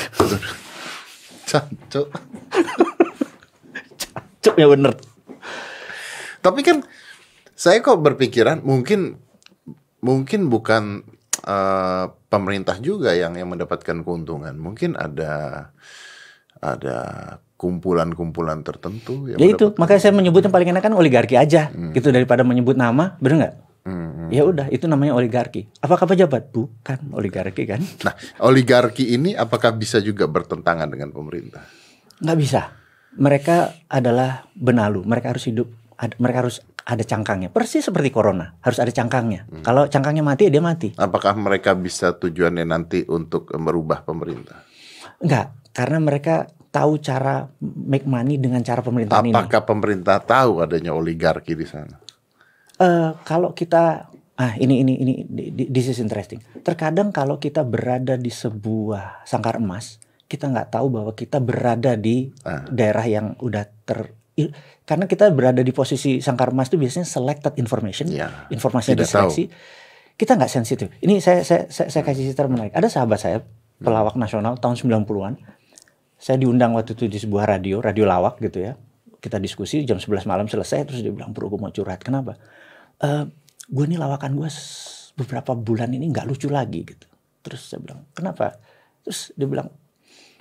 cancuk. 1.46 2.10
Cuk 4.42 4.56
ya 4.58 4.66
bener. 4.66 4.98
Tapi 6.46 6.62
kan 6.62 6.86
saya 7.58 7.82
kok 7.82 7.98
berpikiran 8.06 8.62
mungkin 8.62 9.18
mungkin 10.06 10.54
bukan 10.54 11.02
eh, 11.42 12.06
pemerintah 12.30 12.78
juga 12.78 13.18
yang 13.18 13.34
yang 13.34 13.50
mendapatkan 13.50 14.06
keuntungan. 14.06 14.54
Mungkin 14.54 14.94
ada 14.94 15.74
ada 16.62 16.98
kumpulan-kumpulan 17.56 18.62
tertentu 18.62 19.32
yang 19.32 19.40
Ya 19.40 19.48
itu, 19.56 19.72
makanya 19.80 20.02
saya 20.04 20.14
menyebutnya 20.14 20.52
paling 20.52 20.76
enak 20.76 20.84
kan 20.84 20.94
oligarki 20.94 21.40
aja, 21.40 21.72
gitu 21.96 22.12
daripada 22.12 22.44
menyebut 22.44 22.76
nama, 22.76 23.16
bener 23.24 23.36
nggak? 23.40 23.56
Hmm. 23.86 24.28
Ya 24.34 24.42
udah, 24.44 24.68
itu 24.74 24.90
namanya 24.90 25.14
oligarki. 25.14 25.70
Apakah 25.80 26.10
pejabat? 26.10 26.50
Bukan 26.50 27.14
oligarki 27.14 27.64
kan? 27.70 27.80
Nah, 28.02 28.18
oligarki 28.42 29.14
ini 29.14 29.38
apakah 29.38 29.72
bisa 29.78 30.02
juga 30.02 30.26
bertentangan 30.26 30.90
dengan 30.90 31.14
pemerintah? 31.14 31.64
Nggak 32.20 32.38
bisa. 32.42 32.62
Mereka 33.16 33.88
adalah 33.88 34.50
benalu. 34.58 35.06
Mereka 35.06 35.38
harus 35.38 35.46
hidup. 35.48 35.70
Ad- 35.98 36.18
mereka 36.20 36.46
harus 36.46 36.60
ada 36.86 37.02
cangkangnya. 37.02 37.50
Persis 37.50 37.82
seperti 37.84 38.14
corona, 38.14 38.54
harus 38.62 38.78
ada 38.78 38.94
cangkangnya. 38.94 39.50
Kalau 39.62 39.90
cangkangnya 39.90 40.22
mati, 40.22 40.54
dia 40.54 40.62
mati. 40.62 40.94
Apakah 40.94 41.34
mereka 41.34 41.74
bisa 41.74 42.14
tujuannya 42.14 42.62
nanti 42.62 43.02
untuk 43.10 43.50
merubah 43.58 44.06
pemerintah? 44.06 44.62
Enggak, 45.18 45.56
karena 45.74 45.98
mereka 45.98 46.46
tahu 46.70 47.00
cara 47.00 47.48
make 47.62 48.06
money 48.06 48.36
dengan 48.38 48.60
cara 48.62 48.84
pemerintahan 48.84 49.26
ini. 49.26 49.34
Apakah 49.34 49.64
pemerintah 49.64 50.20
tahu 50.20 50.60
adanya 50.62 50.92
oligarki 50.92 51.56
di 51.56 51.66
sana? 51.66 51.98
Eh, 52.76 53.12
kalau 53.24 53.56
kita 53.56 54.12
ah 54.36 54.54
ini 54.60 54.84
ini 54.84 54.94
ini 55.00 55.14
this 55.72 55.88
is 55.88 55.98
interesting. 55.98 56.44
Terkadang 56.60 57.16
kalau 57.16 57.40
kita 57.40 57.64
berada 57.64 58.20
di 58.20 58.28
sebuah 58.28 59.24
sangkar 59.24 59.64
emas, 59.64 60.04
kita 60.28 60.52
nggak 60.52 60.76
tahu 60.76 60.92
bahwa 60.92 61.16
kita 61.16 61.40
berada 61.40 61.96
di 61.96 62.36
Ah. 62.44 62.68
daerah 62.68 63.08
yang 63.08 63.28
udah 63.40 63.64
ter 63.88 64.12
karena 64.84 65.06
kita 65.06 65.32
berada 65.32 65.60
di 65.60 65.72
posisi 65.72 66.20
sangkar 66.20 66.52
emas 66.52 66.68
itu 66.68 66.76
biasanya 66.76 67.04
selected 67.04 67.56
information, 67.56 68.06
Ya, 68.08 68.48
informasi 68.48 68.92
yang 68.92 69.00
tidak 69.00 69.10
tahu. 69.10 69.32
diseleksi. 69.32 69.44
Kita 70.16 70.32
nggak 70.34 70.52
sensitif. 70.52 70.88
Ini 70.98 71.20
saya 71.20 71.42
saya 71.42 71.68
saya, 71.68 71.88
saya 71.88 72.04
kasih 72.04 72.30
cerita 72.30 72.44
menarik. 72.46 72.72
Ada 72.72 72.88
sahabat 72.90 73.18
saya 73.18 73.38
Hmm. 73.40 73.84
pelawak 73.84 74.16
nasional 74.16 74.56
tahun 74.56 74.76
90-an. 74.76 75.36
Saya 76.16 76.36
diundang 76.38 76.72
waktu 76.72 76.96
itu 76.96 77.08
di 77.08 77.18
sebuah 77.18 77.44
radio, 77.50 77.80
radio 77.80 78.04
lawak 78.04 78.40
gitu 78.40 78.60
ya. 78.62 78.80
Kita 79.18 79.36
diskusi 79.36 79.84
jam 79.84 79.98
11 79.98 80.24
malam 80.24 80.48
selesai 80.48 80.86
terus 80.86 81.00
dia 81.00 81.12
bilang, 81.12 81.32
"Bro, 81.32 81.50
gue 81.50 81.60
mau 81.60 81.68
curhat." 81.70 82.00
Kenapa? 82.00 82.40
Eh, 82.98 83.24
gue 83.66 83.86
nih 83.86 84.00
lawakan 84.00 84.32
gue 84.34 84.48
beberapa 85.14 85.52
bulan 85.54 85.92
ini 85.92 86.08
nggak 86.08 86.24
lucu 86.26 86.48
lagi 86.48 86.84
gitu. 86.86 87.08
Terus 87.42 87.62
saya 87.66 87.80
bilang, 87.80 88.08
"Kenapa?" 88.12 88.56
Terus 89.02 89.36
dia 89.36 89.46
bilang, 89.46 89.68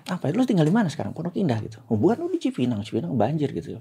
"Apa? 0.09 0.33
Lu 0.33 0.45
tinggal 0.45 0.67
di 0.69 0.75
mana 0.75 0.89
sekarang? 0.93 1.17
Pondok 1.17 1.37
Indah 1.37 1.59
gitu." 1.61 1.81
Oh, 1.89 1.97
bukan 1.97 2.25
lu 2.25 2.33
di 2.33 2.41
Cipinang, 2.41 2.85
Cipinang 2.85 3.17
banjir 3.17 3.53
gitu. 3.53 3.81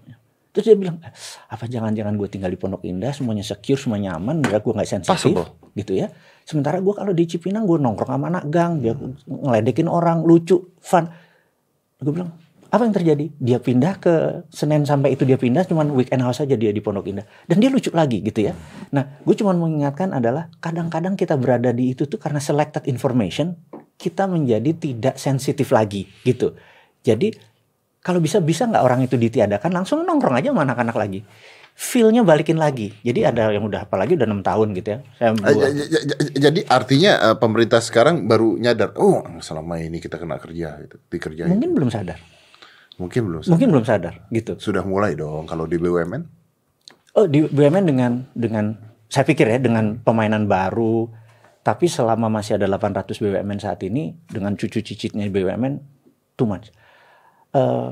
Terus 0.53 0.65
dia 0.69 0.77
bilang, 0.77 1.01
"Eh, 1.01 1.09
apa 1.49 1.65
jangan-jangan 1.65 2.13
gue 2.13 2.29
tinggal 2.29 2.53
di 2.53 2.59
Pondok 2.61 2.85
Indah, 2.85 3.09
semuanya 3.09 3.41
secure, 3.41 3.79
semua 3.81 3.97
nyaman, 3.97 4.45
ya 4.45 4.61
gue 4.61 4.73
nggak 4.73 4.85
sensitif, 4.85 5.33
Possible. 5.33 5.49
gitu 5.73 5.97
ya. 5.97 6.13
Sementara 6.45 6.77
gue 6.77 6.93
kalau 6.93 7.09
di 7.09 7.25
Cipinang 7.25 7.65
gue 7.65 7.81
nongkrong 7.81 8.21
sama 8.21 8.29
anak 8.29 8.45
gang, 8.53 8.77
dia 8.77 8.93
ngeledekin 9.25 9.89
orang, 9.89 10.21
lucu, 10.21 10.61
fun. 10.77 11.09
Gue 11.97 12.13
bilang, 12.13 12.37
apa 12.73 12.89
yang 12.89 12.93
terjadi? 12.93 13.25
Dia 13.37 13.57
pindah 13.61 14.01
ke 14.01 14.13
Senin 14.49 14.81
sampai 14.85 15.13
itu 15.13 15.25
dia 15.29 15.37
pindah, 15.37 15.65
cuman 15.69 15.93
weekend 15.93 16.25
house 16.25 16.41
aja 16.41 16.57
dia 16.57 16.73
di 16.73 16.81
Pondok 16.81 17.05
Indah. 17.05 17.25
Dan 17.45 17.61
dia 17.61 17.69
lucu 17.69 17.93
lagi 17.93 18.21
gitu 18.21 18.49
ya. 18.49 18.57
Nah, 18.93 19.21
gue 19.21 19.35
cuma 19.37 19.53
mengingatkan 19.53 20.09
adalah 20.09 20.49
kadang-kadang 20.57 21.13
kita 21.13 21.37
berada 21.37 21.69
di 21.69 21.93
itu 21.93 22.09
tuh 22.09 22.17
karena 22.17 22.41
selected 22.41 22.89
information, 22.89 23.57
kita 24.03 24.27
menjadi 24.27 24.75
tidak 24.75 25.15
sensitif 25.15 25.71
lagi 25.71 26.11
gitu. 26.21 26.51
Jadi 26.99 27.31
kalau 27.99 28.19
bisa 28.19 28.43
bisa 28.43 28.67
nggak 28.67 28.83
orang 28.83 28.99
itu 29.01 29.15
ditiadakan 29.15 29.71
langsung 29.71 30.03
nongkrong 30.03 30.35
aja 30.35 30.51
sama 30.51 30.67
anak-anak 30.67 30.91
lagi. 30.93 31.23
Feel-nya 31.73 32.21
balikin 32.21 32.59
lagi. 32.59 32.91
Jadi 32.99 33.23
ada 33.23 33.49
yang 33.49 33.63
udah 33.63 33.87
apalagi 33.87 34.13
udah 34.13 34.27
enam 34.27 34.43
tahun 34.43 34.75
gitu 34.75 34.93
ya. 34.93 34.99
Saya 35.17 35.31
Eh, 35.31 35.33
buat- 35.33 35.73
Jadi 36.35 36.59
artinya 36.67 37.11
eh, 37.23 37.35
pemerintah 37.35 37.79
sekarang 37.79 38.27
baru 38.27 38.59
nyadar, 38.59 38.93
oh 38.93 39.23
selama 39.39 39.79
ini 39.79 39.97
kita 39.97 40.19
kena 40.19 40.37
kerja 40.37 40.83
gitu, 40.83 40.99
dikerjain. 41.07 41.49
mungkin 41.49 41.71
belum 41.73 41.89
sadar. 41.89 42.19
Mungkin 42.93 43.21
belum. 43.25 43.41
Mungkin 43.49 43.67
belum 43.71 43.85
sadar 43.87 44.27
gitu. 44.29 44.53
Sudah 44.59 44.85
mulai 44.85 45.15
dong 45.15 45.47
kalau 45.47 45.65
di 45.65 45.81
BUMN. 45.81 46.21
Oh 47.15 47.25
di 47.25 47.41
BUMN 47.41 47.85
dengan 47.87 48.11
dengan 48.33 48.77
saya 49.07 49.23
pikir 49.23 49.45
ya 49.47 49.57
dengan 49.57 49.97
pemainan 49.97 50.45
baru 50.45 51.09
tapi 51.63 51.87
selama 51.87 52.27
masih 52.27 52.59
ada 52.59 52.67
800 52.67 53.15
BUMN 53.23 53.59
saat 53.63 53.79
ini 53.87 54.11
dengan 54.27 54.59
cucu 54.59 54.83
cicitnya 54.83 55.23
BUMN 55.31 55.79
too 56.35 56.43
much. 56.43 56.69
Eh, 57.55 57.89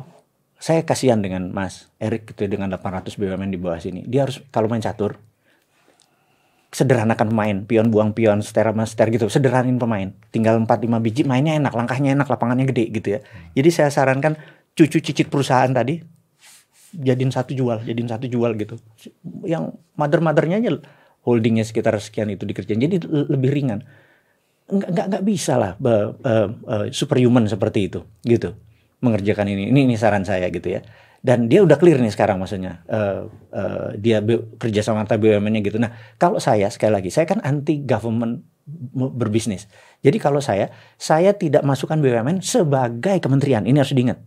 saya 0.61 0.85
kasihan 0.85 1.23
dengan 1.23 1.49
Mas 1.49 1.89
Erik 1.97 2.29
gitu 2.29 2.45
ya, 2.45 2.49
dengan 2.51 2.69
800 2.75 3.15
BUMN 3.15 3.49
di 3.49 3.57
bawah 3.57 3.79
sini. 3.79 4.03
Dia 4.05 4.27
harus 4.27 4.43
kalau 4.51 4.67
main 4.67 4.83
catur 4.83 5.17
sederhanakan 6.71 7.31
pemain, 7.31 7.57
pion 7.67 7.87
buang 7.91 8.15
pion, 8.15 8.39
seter 8.39 8.71
sama 8.71 8.87
gitu, 8.87 9.27
sederhanin 9.27 9.75
pemain. 9.79 10.11
Tinggal 10.31 10.59
4 10.59 10.67
5 10.67 11.03
biji 11.03 11.27
mainnya 11.27 11.55
enak, 11.59 11.75
langkahnya 11.75 12.15
enak, 12.15 12.27
lapangannya 12.27 12.67
gede 12.67 12.85
gitu 12.91 13.07
ya. 13.15 13.19
Jadi 13.55 13.69
saya 13.71 13.89
sarankan 13.91 14.39
cucu 14.75 15.03
cicit 15.03 15.27
perusahaan 15.27 15.67
tadi 15.71 15.99
jadiin 16.95 17.31
satu 17.31 17.51
jual, 17.55 17.83
jadiin 17.83 18.07
satu 18.07 18.27
jual 18.27 18.55
gitu. 18.55 18.79
Yang 19.43 19.75
mother-mothernya 19.99 20.63
aja 20.63 20.79
holdingnya 21.21 21.65
sekitar 21.65 21.97
sekian 22.01 22.29
itu 22.33 22.43
dikerjain. 22.45 22.81
Jadi 22.81 23.01
le- 23.05 23.29
lebih 23.29 23.49
ringan. 23.53 23.79
Nggak, 24.71 24.89
nggak, 24.93 25.05
nggak 25.11 25.23
bisa 25.27 25.53
lah 25.59 25.71
eh, 25.75 26.47
eh, 26.47 26.85
superhuman 26.95 27.45
seperti 27.45 27.91
itu 27.91 27.99
gitu. 28.23 28.55
Mengerjakan 29.01 29.49
ini. 29.49 29.73
Ini, 29.73 29.79
ini 29.89 29.95
saran 29.97 30.23
saya 30.23 30.47
gitu 30.53 30.69
ya. 30.69 30.81
Dan 31.21 31.45
dia 31.45 31.61
udah 31.61 31.77
clear 31.77 32.01
nih 32.01 32.09
sekarang 32.13 32.41
maksudnya. 32.41 32.81
Eh, 32.89 33.21
eh, 33.53 33.87
dia 34.01 34.17
kerja 34.57 34.81
sama 34.81 35.05
BUMN-nya 35.05 35.61
gitu. 35.61 35.77
Nah 35.77 35.93
kalau 36.17 36.41
saya 36.41 36.69
sekali 36.73 36.93
lagi, 36.97 37.09
saya 37.13 37.29
kan 37.29 37.41
anti 37.45 37.85
government 37.85 38.41
me- 38.93 39.13
berbisnis. 39.13 39.69
Jadi 40.01 40.17
kalau 40.17 40.41
saya, 40.41 40.73
saya 40.97 41.33
tidak 41.37 41.61
masukkan 41.61 42.01
BUMN 42.01 42.41
sebagai 42.41 43.21
kementerian. 43.21 43.65
Ini 43.65 43.77
harus 43.77 43.93
diingat. 43.93 44.17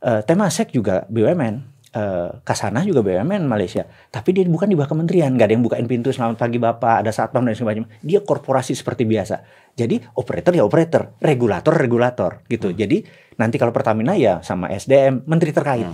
Eh, 0.00 0.22
Temasek 0.24 0.72
juga 0.72 1.04
BUMN, 1.12 1.79
eh, 1.90 2.30
Kasana 2.42 2.82
juga 2.82 3.02
BUMN 3.02 3.46
Malaysia. 3.46 3.86
Tapi 4.10 4.30
dia 4.30 4.46
bukan 4.46 4.70
di 4.70 4.76
bawah 4.78 4.90
kementerian, 4.90 5.30
nggak 5.34 5.46
ada 5.46 5.54
yang 5.54 5.64
bukain 5.64 5.86
pintu 5.86 6.10
selamat 6.10 6.38
pagi 6.38 6.58
bapak, 6.58 7.06
ada 7.06 7.10
satpam 7.10 7.42
dan 7.42 7.54
sebagainya. 7.54 7.90
Dia 8.00 8.22
korporasi 8.22 8.74
seperti 8.74 9.04
biasa. 9.04 9.42
Jadi 9.74 9.98
operator 10.18 10.52
ya 10.54 10.66
operator, 10.66 11.14
regulator 11.22 11.74
regulator 11.74 12.30
gitu. 12.46 12.74
Jadi 12.74 13.02
nanti 13.38 13.56
kalau 13.56 13.70
Pertamina 13.70 14.18
ya 14.18 14.42
sama 14.42 14.68
SDM, 14.68 15.26
menteri 15.26 15.50
terkait. 15.50 15.86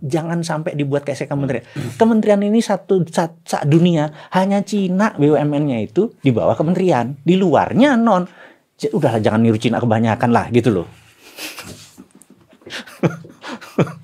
Jangan 0.00 0.40
sampai 0.40 0.72
dibuat 0.72 1.04
kayak 1.04 1.28
kementerian. 1.28 1.64
Kementerian 2.00 2.40
ini 2.40 2.64
satu 2.64 3.04
sa, 3.04 3.28
sa- 3.44 3.68
dunia 3.68 4.08
hanya 4.32 4.64
Cina 4.64 5.12
BUMN-nya 5.12 5.84
itu 5.84 6.08
di 6.24 6.32
bawah 6.32 6.56
kementerian, 6.56 7.20
di 7.20 7.36
luarnya 7.36 7.92
non. 7.92 8.24
Udahlah 8.80 9.20
jangan 9.20 9.44
niru 9.44 9.60
Cina 9.60 9.76
kebanyakan 9.80 10.30
lah 10.32 10.48
gitu 10.48 10.72
loh. 10.72 10.88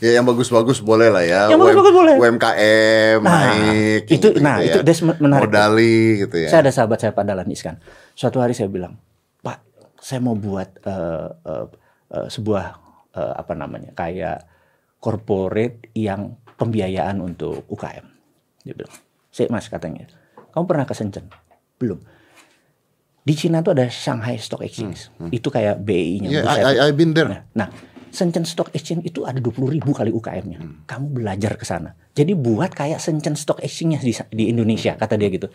Ya 0.00 0.16
yang 0.16 0.24
bagus-bagus 0.24 0.80
boleh 0.80 1.12
lah 1.12 1.20
ya. 1.20 1.52
Yang 1.52 1.60
bagus-bagus 1.60 1.94
boleh. 1.94 2.14
UMKM 2.16 3.18
Nah, 3.20 3.40
naik. 3.52 4.02
itu 4.08 4.16
gitu, 4.16 4.28
nah 4.40 4.56
gitu 4.64 4.80
itu 4.80 4.92
ya. 5.04 5.12
menarik. 5.20 5.44
Modali 5.48 5.96
gitu 6.24 6.36
ya. 6.40 6.48
Saya 6.48 6.60
ada 6.64 6.72
sahabat 6.72 6.98
saya 7.04 7.12
Pak 7.12 7.24
Iskan. 7.52 7.76
Suatu 8.16 8.40
hari 8.40 8.56
saya 8.56 8.72
bilang, 8.72 8.96
Pak, 9.44 9.60
saya 10.00 10.24
mau 10.24 10.32
buat 10.32 10.72
eh, 10.80 11.28
eh, 11.44 11.66
eh, 12.16 12.28
sebuah 12.32 12.64
eh, 13.12 13.34
apa 13.36 13.52
namanya 13.52 13.92
kayak 13.92 14.48
corporate 14.96 15.92
yang 15.92 16.36
pembiayaan 16.56 17.20
untuk 17.20 17.64
UKM. 17.68 18.04
Dia 18.64 18.72
bilang, 18.76 18.92
saya 19.32 19.48
mas 19.48 19.68
katanya, 19.68 20.08
kamu 20.52 20.64
pernah 20.68 20.84
ke 20.84 20.92
Shenzhen? 20.92 21.28
Belum. 21.80 22.00
Di 23.20 23.36
Cina 23.36 23.60
tuh 23.60 23.76
ada 23.76 23.88
Shanghai 23.88 24.36
Stock 24.40 24.64
Exchange. 24.64 25.12
Itu 25.28 25.52
kayak 25.52 25.80
BI-nya. 25.84 26.28
Yeah, 26.28 26.44
Hmm, 26.44 26.56
I, 26.56 26.60
I, 26.64 26.74
I've 26.88 26.96
been 26.96 27.12
there. 27.12 27.28
Nah, 27.28 27.40
nah, 27.52 27.68
Shenzhen 28.10 28.46
Stock 28.46 28.70
Exchange 28.74 29.06
itu 29.06 29.26
ada 29.26 29.38
20 29.38 29.70
ribu 29.70 29.90
kali 29.94 30.10
UKM-nya. 30.10 30.58
Hmm. 30.60 30.84
Kamu 30.86 31.06
belajar 31.14 31.54
ke 31.54 31.64
sana. 31.64 31.94
Jadi 32.12 32.34
buat 32.34 32.74
kayak 32.74 32.98
Shenzhen 32.98 33.38
Stock 33.38 33.62
Exchange-nya 33.62 34.02
di, 34.02 34.12
di 34.34 34.44
Indonesia, 34.50 34.98
kata 34.98 35.14
dia 35.14 35.30
gitu. 35.30 35.48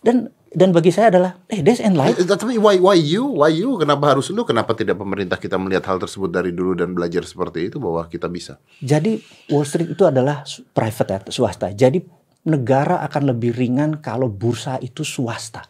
Dan 0.00 0.30
dan 0.56 0.72
bagi 0.72 0.88
saya 0.88 1.12
adalah, 1.12 1.36
eh, 1.52 1.60
that's 1.60 1.84
and 1.84 1.98
life. 1.98 2.16
Eh, 2.16 2.24
Tapi 2.24 2.56
why 2.56 2.80
why 2.80 2.96
you 2.96 3.28
why 3.28 3.52
you 3.52 3.76
kenapa 3.76 4.16
harus 4.16 4.32
lu 4.32 4.46
kenapa 4.46 4.72
tidak 4.72 4.96
pemerintah 4.96 5.36
kita 5.36 5.60
melihat 5.60 5.84
hal 5.90 5.98
tersebut 6.00 6.32
dari 6.32 6.54
dulu 6.54 6.72
dan 6.72 6.96
belajar 6.96 7.26
seperti 7.28 7.68
itu 7.68 7.76
bahwa 7.76 8.06
kita 8.08 8.30
bisa 8.30 8.56
Jadi 8.80 9.20
Wall 9.52 9.66
Street 9.68 9.92
itu 9.92 10.04
adalah 10.06 10.46
private 10.72 11.08
ya, 11.10 11.18
swasta. 11.28 11.72
Jadi 11.74 12.00
negara 12.46 13.02
akan 13.04 13.36
lebih 13.36 13.52
ringan 13.52 13.98
kalau 13.98 14.30
bursa 14.30 14.78
itu 14.78 15.02
swasta. 15.02 15.66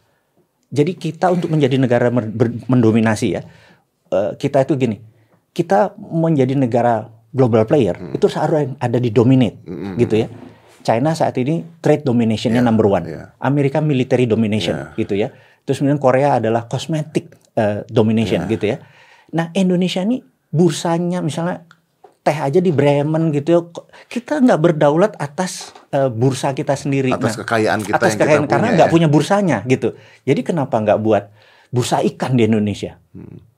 Jadi 0.69 0.99
kita 0.99 1.33
untuk 1.33 1.49
menjadi 1.49 1.79
negara 1.79 2.11
mendominasi 2.69 3.27
ya, 3.33 3.43
eh, 4.11 4.33
kita 4.37 4.67
itu 4.67 4.75
gini, 4.75 4.99
kita 5.57 5.97
menjadi 5.97 6.53
negara 6.53 7.09
global 7.33 7.65
player 7.65 7.97
itu 8.13 8.29
seharusnya 8.29 8.77
ada 8.77 9.01
di 9.01 9.09
dominate 9.09 9.65
gitu 9.97 10.21
ya. 10.21 10.29
China 10.85 11.17
saat 11.17 11.35
ini 11.41 11.65
trade 11.83 12.07
dominationnya 12.07 12.63
number 12.63 12.87
one, 12.87 13.05
iya. 13.11 13.35
Amerika 13.43 13.83
military 13.83 14.29
domination 14.29 14.95
gitu 14.95 15.19
ya. 15.19 15.35
Terus 15.67 15.83
kemudian 15.83 15.99
Korea 15.99 16.39
adalah 16.39 16.71
cosmetic 16.71 17.33
eh, 17.59 17.83
domination 17.91 18.47
gitu 18.47 18.77
ya. 18.77 18.79
Nah 19.35 19.51
Indonesia 19.57 20.05
ini 20.05 20.23
bursanya 20.53 21.19
misalnya 21.25 21.67
teh 22.23 22.39
aja 22.39 22.59
di 22.59 22.71
Bremen 22.75 23.31
gitu 23.35 23.49
ya, 23.51 23.61
kita 24.07 24.43
nggak 24.43 24.61
berdaulat 24.63 25.13
atas 25.19 25.75
eh, 25.91 26.07
bursa 26.07 26.55
kita 26.55 26.79
sendiri. 26.79 27.11
atas 27.11 27.35
Nah, 27.35 27.43
kekayaan 27.43 27.81
kita 27.83 27.97
atas 27.99 28.15
yang 28.15 28.19
kita 28.19 28.25
kekayaan 28.27 28.47
karena 28.47 28.67
punya 28.67 28.77
nggak 28.79 28.89
ya. 28.91 28.95
punya 28.95 29.09
bursanya 29.11 29.59
gitu. 29.67 29.89
Jadi 30.23 30.41
kenapa 30.47 30.79
nggak 30.79 30.99
buat 31.03 31.25
bursa 31.75 31.99
ikan 32.15 32.39
di 32.39 32.47
Indonesia? 32.47 32.99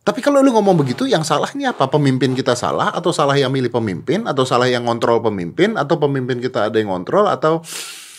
Tapi 0.09 0.25
kalau 0.25 0.41
lu 0.41 0.57
ngomong 0.57 0.73
begitu, 0.73 1.05
yang 1.05 1.21
salah 1.21 1.53
ini 1.53 1.69
apa? 1.69 1.85
Pemimpin 1.85 2.33
kita 2.33 2.57
salah 2.57 2.89
atau 2.97 3.13
salah 3.13 3.37
yang 3.37 3.53
milih 3.53 3.69
pemimpin 3.69 4.25
atau 4.25 4.41
salah 4.49 4.65
yang 4.65 4.89
ngontrol 4.89 5.21
pemimpin 5.21 5.77
atau 5.77 6.01
pemimpin 6.01 6.41
kita 6.41 6.73
ada 6.73 6.81
yang 6.81 6.89
ngontrol 6.89 7.29
atau 7.29 7.61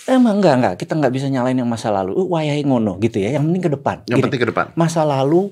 Emang 0.05 0.37
enggak 0.37 0.53
enggak 0.57 0.75
kita 0.85 0.93
nggak 0.97 1.13
bisa 1.13 1.25
nyalain 1.33 1.57
yang 1.57 1.65
masa 1.65 1.89
lalu. 1.89 2.13
Uh, 2.13 2.29
wayahe 2.29 2.61
ngono 2.61 3.01
gitu 3.01 3.17
ya. 3.17 3.33
Yang 3.33 3.49
penting 3.49 3.63
ke 3.65 3.71
depan. 3.73 3.95
yang 4.05 4.21
Gini, 4.21 4.25
penting 4.29 4.41
ke 4.41 4.49
depan? 4.53 4.65
Masa 4.77 5.01
lalu 5.01 5.49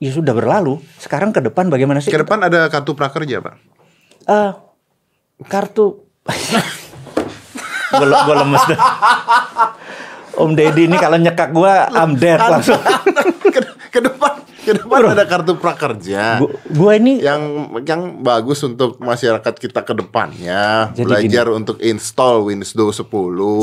ya 0.00 0.08
sudah 0.08 0.32
berlalu. 0.32 0.80
Sekarang 0.96 1.36
ke 1.36 1.44
depan 1.44 1.68
bagaimana 1.68 2.00
sih? 2.00 2.12
Ke 2.12 2.24
depan 2.24 2.40
ada 2.48 2.68
kartu 2.72 2.96
prakerja, 2.96 3.44
Pak. 3.44 3.54
Eh, 4.24 4.50
kartu 5.52 6.00
gue 7.92 8.06
gue 8.08 8.34
lemes 8.40 8.64
dah. 8.72 8.80
Om 10.40 10.52
Deddy 10.56 10.88
ini 10.88 10.96
kalau 10.96 11.20
nyekak 11.20 11.52
gue 11.52 11.72
I'm 11.92 12.16
dead 12.16 12.40
langsung. 12.40 12.80
ke, 13.52 13.60
ke 13.92 14.00
depan 14.00 14.48
ke 14.68 14.72
depan 14.76 15.00
ada 15.16 15.24
kartu 15.24 15.56
prakerja. 15.56 16.44
Gue 16.68 16.92
ini 17.00 17.24
yang 17.24 17.72
yang 17.88 18.20
bagus 18.20 18.60
untuk 18.60 19.00
masyarakat 19.00 19.54
kita 19.56 19.80
ke 19.80 19.96
depannya. 19.96 20.92
Belajar 20.92 21.48
untuk 21.48 21.80
install 21.80 22.52
Windows 22.52 23.00
10 23.00 23.08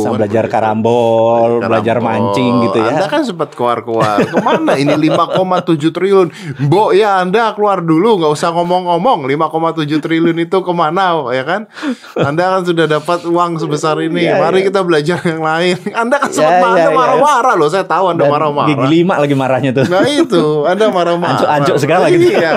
sama 0.02 0.18
belajar 0.18 0.50
karambol, 0.50 1.62
belajar 1.62 2.02
mancing 2.02 2.66
gitu 2.66 2.82
ya. 2.82 2.98
Anda 2.98 3.06
kan 3.06 3.22
sempat 3.22 3.54
keluar-keluar. 3.54 4.26
Ke 4.26 4.38
mana 4.42 4.74
ini 4.82 4.98
5,7 5.14 5.94
triliun? 5.94 6.28
Mbok 6.66 6.90
ya 6.98 7.22
Anda 7.22 7.54
keluar 7.54 7.86
dulu 7.86 8.26
nggak 8.26 8.32
usah 8.34 8.50
ngomong-ngomong. 8.58 9.30
5,7 9.30 10.02
triliun 10.02 10.38
itu 10.42 10.58
ke 10.66 10.74
mana 10.74 11.22
ya 11.30 11.46
kan? 11.46 11.70
Anda 12.18 12.58
kan 12.58 12.62
sudah 12.66 12.90
dapat 12.90 13.30
uang 13.30 13.62
sebesar 13.62 14.02
ini. 14.02 14.26
Iya, 14.26 14.42
mari 14.42 14.66
iya. 14.66 14.68
kita 14.74 14.82
belajar 14.82 15.20
yang 15.22 15.42
lain. 15.46 15.78
Anda 15.94 16.18
kan 16.18 16.32
sempat 16.34 16.54
Ya, 16.76 16.88
ya, 16.88 16.90
ya. 16.90 16.98
marah-marah 16.98 17.54
loh 17.60 17.70
saya 17.70 17.86
tahu 17.86 18.16
Anda 18.16 18.26
marah-marah. 18.26 18.70
Gigi 18.74 18.88
lima 18.90 19.14
lagi 19.22 19.36
marahnya 19.36 19.72
tuh. 19.76 19.86
Nah 19.92 20.08
itu, 20.08 20.66
Anda 20.66 20.88
marah-marah. 20.96 21.36
Ancuk-ancuk 21.36 21.78
segala 21.84 22.08
gitu. 22.08 22.32
Iya, 22.32 22.56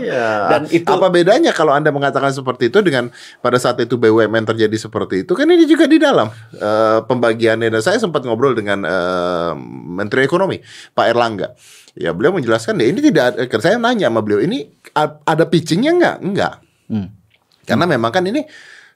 iya. 0.00 0.28
Dan 0.56 0.62
itu- 0.72 0.88
apa 0.88 1.12
bedanya 1.12 1.52
kalau 1.52 1.76
Anda 1.76 1.92
mengatakan 1.92 2.32
seperti 2.32 2.72
itu 2.72 2.80
dengan 2.80 3.12
pada 3.44 3.60
saat 3.60 3.76
itu 3.84 4.00
BUMN 4.00 4.48
terjadi 4.48 4.76
seperti 4.80 5.28
itu? 5.28 5.36
Kan 5.36 5.44
ini 5.52 5.68
juga 5.68 5.84
di 5.84 6.00
dalam 6.00 6.32
eh, 6.56 6.98
pembagiannya. 7.04 7.68
Dan 7.68 7.84
saya 7.84 8.00
sempat 8.00 8.24
ngobrol 8.24 8.56
dengan 8.56 8.80
eh, 8.80 9.52
Menteri 10.00 10.24
Ekonomi 10.24 10.56
Pak 10.96 11.06
Erlangga. 11.12 11.52
Ya 11.92 12.16
beliau 12.16 12.32
menjelaskan 12.32 12.80
deh 12.80 12.88
ini 12.88 13.04
tidak. 13.04 13.36
Saya 13.60 13.76
nanya 13.76 14.08
sama 14.08 14.24
beliau 14.24 14.40
ini 14.40 14.68
ada 15.24 15.44
pitchingnya 15.44 15.92
nggak? 15.92 16.16
Nggak. 16.32 16.54
Hmm. 16.88 17.08
Karena 17.66 17.84
memang 17.84 18.14
kan 18.14 18.22
ini 18.24 18.46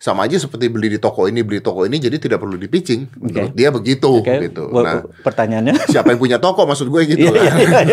sama 0.01 0.25
aja 0.25 0.41
seperti 0.41 0.73
beli 0.73 0.97
di 0.97 0.99
toko 0.99 1.29
ini 1.29 1.45
beli 1.45 1.61
toko 1.61 1.85
ini 1.85 2.01
jadi 2.01 2.17
tidak 2.17 2.41
perlu 2.41 2.57
di 2.57 2.73
pitching. 2.73 3.21
Menurut 3.21 3.53
dia 3.53 3.69
begitu 3.69 4.25
Oke, 4.25 4.49
gitu. 4.49 4.73
Nah, 4.73 5.05
pertanyaannya. 5.21 5.77
siapa 5.93 6.17
yang 6.17 6.21
punya 6.25 6.41
toko 6.41 6.65
maksud 6.65 6.89
gue 6.89 7.05
gitu. 7.05 7.29
Iya, 7.29 7.53
kan. 7.69 7.87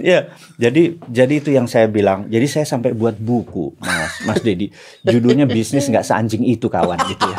Iya, 0.00 0.20
jadi 0.56 0.96
jadi 1.12 1.34
itu 1.44 1.52
yang 1.52 1.68
saya 1.68 1.92
bilang. 1.92 2.24
Jadi 2.32 2.46
saya 2.48 2.64
sampai 2.64 2.96
buat 2.96 3.20
buku, 3.20 3.76
Mas, 3.84 4.24
Mas 4.24 4.40
Dedi. 4.40 4.72
Judulnya 5.04 5.44
bisnis 5.44 5.84
nggak 5.92 6.08
seanjing 6.08 6.40
itu 6.48 6.72
kawan 6.72 6.96
gitu 7.04 7.28
ya. 7.28 7.38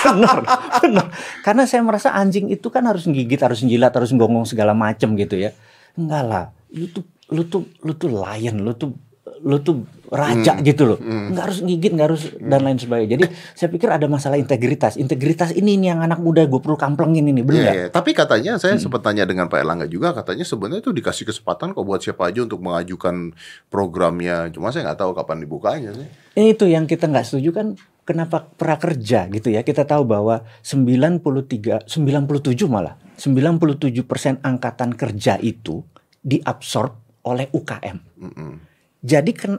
benar, 0.00 0.38
benar. 0.80 1.06
Karena 1.44 1.68
saya 1.68 1.84
merasa 1.84 2.16
anjing 2.16 2.48
itu 2.48 2.72
kan 2.72 2.88
harus 2.88 3.04
gigit, 3.04 3.36
harus 3.36 3.60
jilat, 3.60 3.92
harus 3.92 4.16
gonggong 4.16 4.48
segala 4.48 4.72
macem 4.72 5.12
gitu 5.20 5.36
ya. 5.36 5.52
Enggak 5.92 6.24
lah, 6.24 6.44
lu 6.72 6.88
tuh 6.88 7.04
lu 7.28 7.44
tuh 7.44 7.68
lu 7.84 7.92
tuh 8.00 8.08
lion, 8.08 8.64
lu 8.64 8.72
tuh 8.72 8.96
lu 9.42 9.58
tuh 9.58 9.82
raja 10.12 10.60
gitu 10.60 10.84
loh. 10.84 10.98
Nggak 11.00 11.44
harus 11.50 11.58
gigit, 11.64 11.90
nggak 11.90 12.06
harus 12.06 12.22
dan 12.36 12.60
lain 12.62 12.78
sebagainya. 12.78 13.10
Jadi 13.16 13.24
saya 13.56 13.68
pikir 13.72 13.88
ada 13.88 14.06
masalah 14.06 14.36
integritas. 14.36 15.00
Integritas 15.00 15.50
ini 15.56 15.80
nih 15.80 15.96
yang 15.96 16.00
anak 16.04 16.20
muda 16.20 16.44
gue 16.44 16.60
perlu 16.60 16.76
kamplengin 16.76 17.26
ini, 17.26 17.40
benar 17.40 17.60
nggak? 17.64 17.76
iya. 17.76 17.86
Tapi 17.88 18.10
katanya 18.12 18.60
saya 18.60 18.76
sempat 18.76 19.02
tanya 19.02 19.24
dengan 19.24 19.48
Pak 19.48 19.58
Erlangga 19.58 19.88
juga 19.88 20.12
katanya 20.12 20.44
sebenarnya 20.44 20.84
itu 20.84 20.92
dikasih 20.92 21.24
kesempatan 21.26 21.72
kok 21.72 21.82
buat 21.82 22.04
siapa 22.04 22.28
aja 22.28 22.44
untuk 22.44 22.60
mengajukan 22.60 23.34
programnya. 23.72 24.52
Cuma 24.52 24.70
saya 24.70 24.92
nggak 24.92 25.00
tahu 25.00 25.12
kapan 25.16 25.38
dibukanya 25.42 25.90
sih. 25.96 26.06
Itu 26.38 26.68
yang 26.68 26.84
kita 26.84 27.08
nggak 27.08 27.26
setuju 27.26 27.50
kan 27.56 27.66
kenapa 28.04 28.46
prakerja 28.46 29.32
gitu 29.32 29.48
ya. 29.48 29.64
Kita 29.64 29.88
tahu 29.88 30.04
bahwa 30.06 30.44
93 30.60 31.88
97 31.88 32.68
malah 32.68 33.00
97% 33.16 34.44
angkatan 34.44 34.90
kerja 34.92 35.40
itu 35.40 35.80
diabsorb 36.20 36.92
oleh 37.24 37.48
UKM. 37.50 37.96
Mm-mm. 38.18 38.71
Jadi 39.02 39.30
ken, 39.34 39.58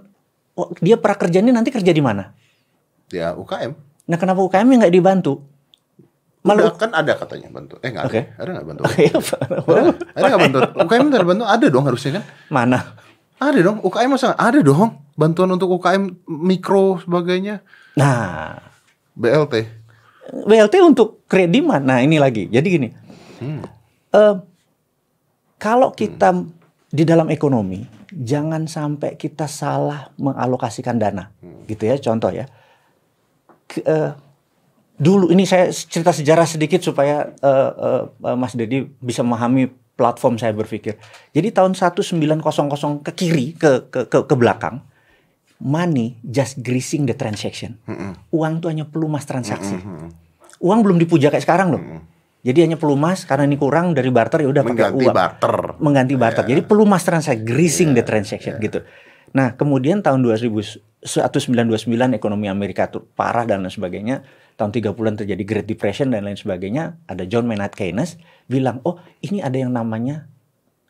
oh, 0.56 0.71
dia 0.79 0.95
prakerja 0.95 1.43
ini 1.43 1.51
nanti 1.51 1.69
kerja 1.69 1.91
di 1.91 1.99
mana? 1.99 2.32
Ya 3.12 3.36
UKM. 3.36 3.75
Nah, 4.08 4.17
kenapa 4.17 4.39
UKM 4.43 4.67
nya 4.67 4.75
nggak 4.88 4.95
dibantu? 4.95 5.43
Malah 6.43 6.75
kan 6.75 6.91
ada 6.91 7.15
katanya 7.15 7.47
bantu. 7.47 7.79
Eh 7.79 7.88
nggak 7.88 8.03
ada. 8.03 8.12
Oke. 8.12 8.21
Ada 8.36 8.49
nggak 8.51 8.67
bantu? 8.67 8.82
Oke, 8.88 9.03
Ada 10.12 10.25
nggak 10.27 10.41
bantu? 10.43 10.60
UKM 10.84 11.06
ada 11.08 11.27
bantu? 11.27 11.43
Ada 11.47 11.65
dong 11.71 11.86
harusnya 11.88 12.12
kan? 12.19 12.23
mana? 12.51 12.79
Ada 13.39 13.60
dong. 13.63 13.77
UKM 13.79 14.10
masa 14.12 14.36
ada 14.36 14.60
dong 14.60 14.99
bantuan 15.15 15.51
untuk 15.56 15.71
UKM 15.79 16.27
mikro 16.27 16.99
sebagainya. 16.99 17.63
Nah, 17.95 18.60
BLT. 19.15 19.84
WLT 20.43 20.75
untuk 20.84 21.23
krediman. 21.32 21.79
Nah, 21.79 22.03
ini 22.03 22.19
lagi. 22.19 22.51
Jadi 22.51 22.67
gini. 22.67 22.89
eh, 24.13 24.36
kalau 25.60 25.95
kita 25.95 26.43
di 26.91 27.03
dalam 27.08 27.32
ekonomi 27.32 28.03
jangan 28.15 28.65
sampai 28.65 29.15
kita 29.15 29.45
salah 29.45 30.13
mengalokasikan 30.15 30.95
dana, 30.95 31.34
gitu 31.65 31.84
ya. 31.84 31.97
Contoh 31.97 32.30
ya. 32.30 32.45
Ke- 33.65 33.82
eh, 33.82 34.12
dulu 34.95 35.30
ini 35.30 35.43
saya 35.43 35.67
cerita 35.69 36.13
sejarah 36.13 36.45
sedikit 36.45 36.80
supaya 36.80 37.34
eh, 37.34 37.71
eh, 37.73 38.04
eh, 38.06 38.38
Mas 38.38 38.54
Dedi 38.54 38.86
bisa 38.99 39.26
memahami 39.26 39.65
platform 39.93 40.38
saya 40.38 40.54
berpikir. 40.54 40.97
Jadi 41.32 41.49
tahun 41.49 41.73
1900 41.73 42.41
ke 43.02 43.12
kiri 43.13 43.54
ke 43.54 43.89
ke 43.89 44.06
ke, 44.06 44.19
ke 44.26 44.36
belakang 44.36 44.82
money 45.58 46.19
just 46.21 46.60
greasing 46.60 47.06
the 47.06 47.13
transaction. 47.13 47.78
Uang 48.30 48.60
tuh 48.60 48.67
hanya 48.67 48.84
pelumas 48.84 49.23
transaksi. 49.23 49.78
Uang 50.60 50.80
belum 50.82 50.97
dipuja 50.97 51.30
kayak 51.30 51.45
sekarang 51.45 51.71
loh. 51.71 51.82
Jadi 52.43 52.60
hanya 52.67 52.75
pelumas 52.75 53.23
karena 53.23 53.47
ini 53.47 53.56
kurang 53.56 53.95
dari 53.95 54.12
barter 54.12 54.43
ya 54.43 54.51
udah 54.51 54.63
pakai 54.67 54.75
Mengganti 54.75 55.06
uang. 55.08 55.15
barter. 55.15 55.56
Mengganti 55.79 56.13
barter. 56.19 56.43
Jadi 56.43 56.62
pelumas 56.67 57.01
transaksi, 57.08 57.39
greasing 57.39 57.95
the 57.95 58.03
transaction 58.03 58.60
gitu. 58.60 58.84
Nah, 59.32 59.56
kemudian 59.56 60.03
tahun 60.03 60.19
2000 60.21 60.84
1929 61.03 62.15
ekonomi 62.15 62.47
Amerika 62.47 62.88
tuh 62.88 63.03
parah 63.15 63.43
dan 63.43 63.63
lain 63.63 63.71
sebagainya. 63.71 64.23
Tahun 64.56 64.71
30-an 64.71 65.19
terjadi 65.19 65.43
Great 65.43 65.67
Depression 65.67 66.13
dan 66.13 66.23
lain 66.23 66.39
sebagainya. 66.39 66.95
Ada 67.10 67.27
John 67.27 67.43
Maynard 67.43 67.75
Keynes 67.75 68.15
bilang, 68.47 68.79
"Oh, 68.88 68.95
ini 69.19 69.43
ada 69.43 69.60
yang 69.60 69.75
namanya 69.75 70.32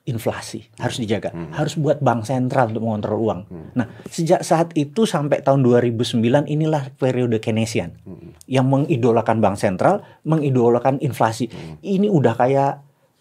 inflasi, 0.04 0.68
harus 0.84 1.00
dijaga, 1.00 1.32
harus 1.56 1.80
buat 1.80 2.04
bank 2.04 2.28
sentral 2.28 2.76
untuk 2.76 2.84
mengontrol 2.84 3.20
uang. 3.24 3.42
Nah, 3.72 3.88
sejak 4.12 4.44
saat 4.44 4.76
itu 4.76 5.08
sampai 5.08 5.40
tahun 5.40 5.64
2009 5.64 6.20
inilah 6.44 6.92
periode 7.00 7.40
Keynesian 7.40 7.96
yang 8.44 8.68
mengidolakan 8.68 9.40
bank 9.40 9.56
sentral, 9.56 10.04
mengidolakan 10.28 11.00
inflasi. 11.00 11.48
Ini 11.80 12.12
udah 12.12 12.34
kayak 12.36 12.74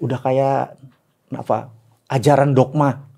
udah 0.02 0.18
kayak 0.18 0.74
apa? 1.38 1.70
ajaran 2.12 2.52
dogma. 2.52 3.11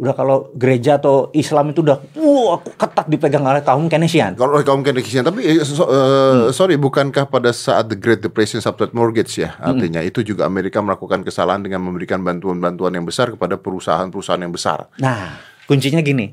Udah 0.00 0.16
kalau 0.16 0.48
gereja 0.56 0.96
atau 0.96 1.28
Islam 1.36 1.76
itu 1.76 1.84
udah 1.84 2.00
wah 2.16 2.56
ketat 2.64 3.04
dipegang 3.04 3.44
oleh 3.44 3.60
kaum 3.60 3.84
Keynesian. 3.84 4.32
Kalau 4.32 4.56
kaum 4.64 4.80
Keynesian, 4.80 5.20
tapi 5.20 5.44
eh, 5.44 5.60
so- 5.60 5.84
eh, 5.84 6.48
sorry, 6.50 6.80
bukankah 6.80 7.28
pada 7.28 7.52
saat 7.52 7.92
the 7.92 8.00
Great 8.00 8.24
Depression 8.24 8.64
subprime 8.64 8.96
mortgage 8.96 9.44
ya, 9.44 9.60
artinya 9.60 10.00
itu 10.00 10.24
juga 10.24 10.48
Amerika 10.48 10.80
melakukan 10.80 11.20
kesalahan 11.20 11.60
dengan 11.60 11.84
memberikan 11.84 12.24
bantuan-bantuan 12.24 12.96
yang 12.96 13.04
besar 13.04 13.28
kepada 13.28 13.60
perusahaan-perusahaan 13.60 14.40
yang 14.40 14.56
besar. 14.56 14.88
Nah, 14.96 15.36
kuncinya 15.68 16.00
gini. 16.00 16.32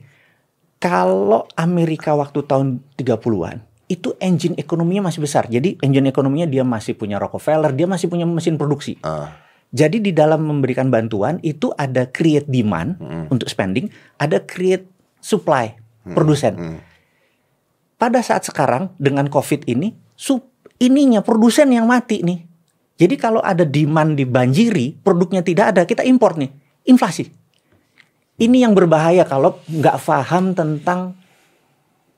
Kalau 0.78 1.50
Amerika 1.58 2.14
waktu 2.14 2.46
tahun 2.46 2.80
30-an, 2.96 3.66
itu 3.90 4.14
engine 4.22 4.54
ekonominya 4.56 5.10
masih 5.10 5.26
besar. 5.26 5.50
Jadi 5.50 5.76
engine 5.82 6.08
ekonominya 6.08 6.46
dia 6.46 6.62
masih 6.62 6.94
punya 6.94 7.18
Rockefeller, 7.18 7.74
dia 7.74 7.90
masih 7.90 8.08
punya 8.08 8.24
mesin 8.24 8.56
produksi. 8.56 8.96
Ah, 9.02 9.34
Jadi 9.68 10.00
di 10.00 10.16
dalam 10.16 10.48
memberikan 10.48 10.88
bantuan 10.88 11.44
itu 11.44 11.76
ada 11.76 12.08
create 12.08 12.48
demand 12.48 12.96
untuk 13.28 13.52
spending, 13.52 13.92
ada 14.16 14.40
create 14.40 14.88
supply 15.20 15.76
produsen. 16.16 16.80
Pada 17.98 18.22
saat 18.22 18.46
sekarang 18.46 18.94
dengan 18.96 19.28
COVID 19.28 19.68
ini, 19.68 19.92
sup, 20.14 20.46
ininya 20.78 21.20
produsen 21.26 21.74
yang 21.74 21.90
mati 21.90 22.22
nih. 22.22 22.46
Jadi 22.98 23.16
kalau 23.18 23.42
ada 23.42 23.66
demand 23.66 24.18
dibanjiri, 24.18 25.02
produknya 25.02 25.42
tidak 25.46 25.76
ada, 25.76 25.82
kita 25.86 26.02
import 26.06 26.38
nih, 26.38 26.50
inflasi. 26.90 27.30
Ini 28.38 28.70
yang 28.70 28.78
berbahaya 28.78 29.26
kalau 29.26 29.58
nggak 29.66 29.98
paham 30.02 30.54
tentang 30.54 31.18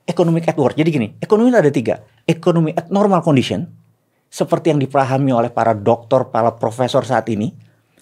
economic 0.04 0.48
at 0.52 0.60
war. 0.60 0.76
Jadi 0.76 0.90
gini, 0.92 1.08
ekonomi 1.24 1.48
itu 1.52 1.60
ada 1.60 1.72
tiga. 1.72 1.96
Ekonomi 2.28 2.76
at 2.76 2.92
normal 2.92 3.24
condition, 3.24 3.68
seperti 4.30 4.72
yang 4.72 4.80
dipahami 4.80 5.34
oleh 5.34 5.50
para 5.50 5.74
dokter, 5.74 6.30
para 6.30 6.54
profesor 6.54 7.02
saat 7.04 7.26
ini. 7.34 7.52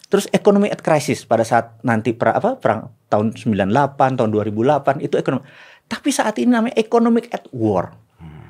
Terus 0.07 0.27
ekonomi 0.31 0.71
at 0.71 0.79
crisis 0.79 1.27
pada 1.27 1.43
saat 1.43 1.79
nanti 1.83 2.15
pra, 2.15 2.35
apa, 2.35 2.55
perang 2.55 2.91
tahun 3.11 3.35
98, 3.35 4.19
tahun 4.19 4.29
2008 4.31 5.03
itu 5.03 5.15
ekonomi. 5.19 5.43
Tapi 5.87 6.09
saat 6.11 6.35
ini 6.39 6.51
namanya 6.51 6.75
economic 6.79 7.31
at 7.31 7.47
war. 7.51 7.95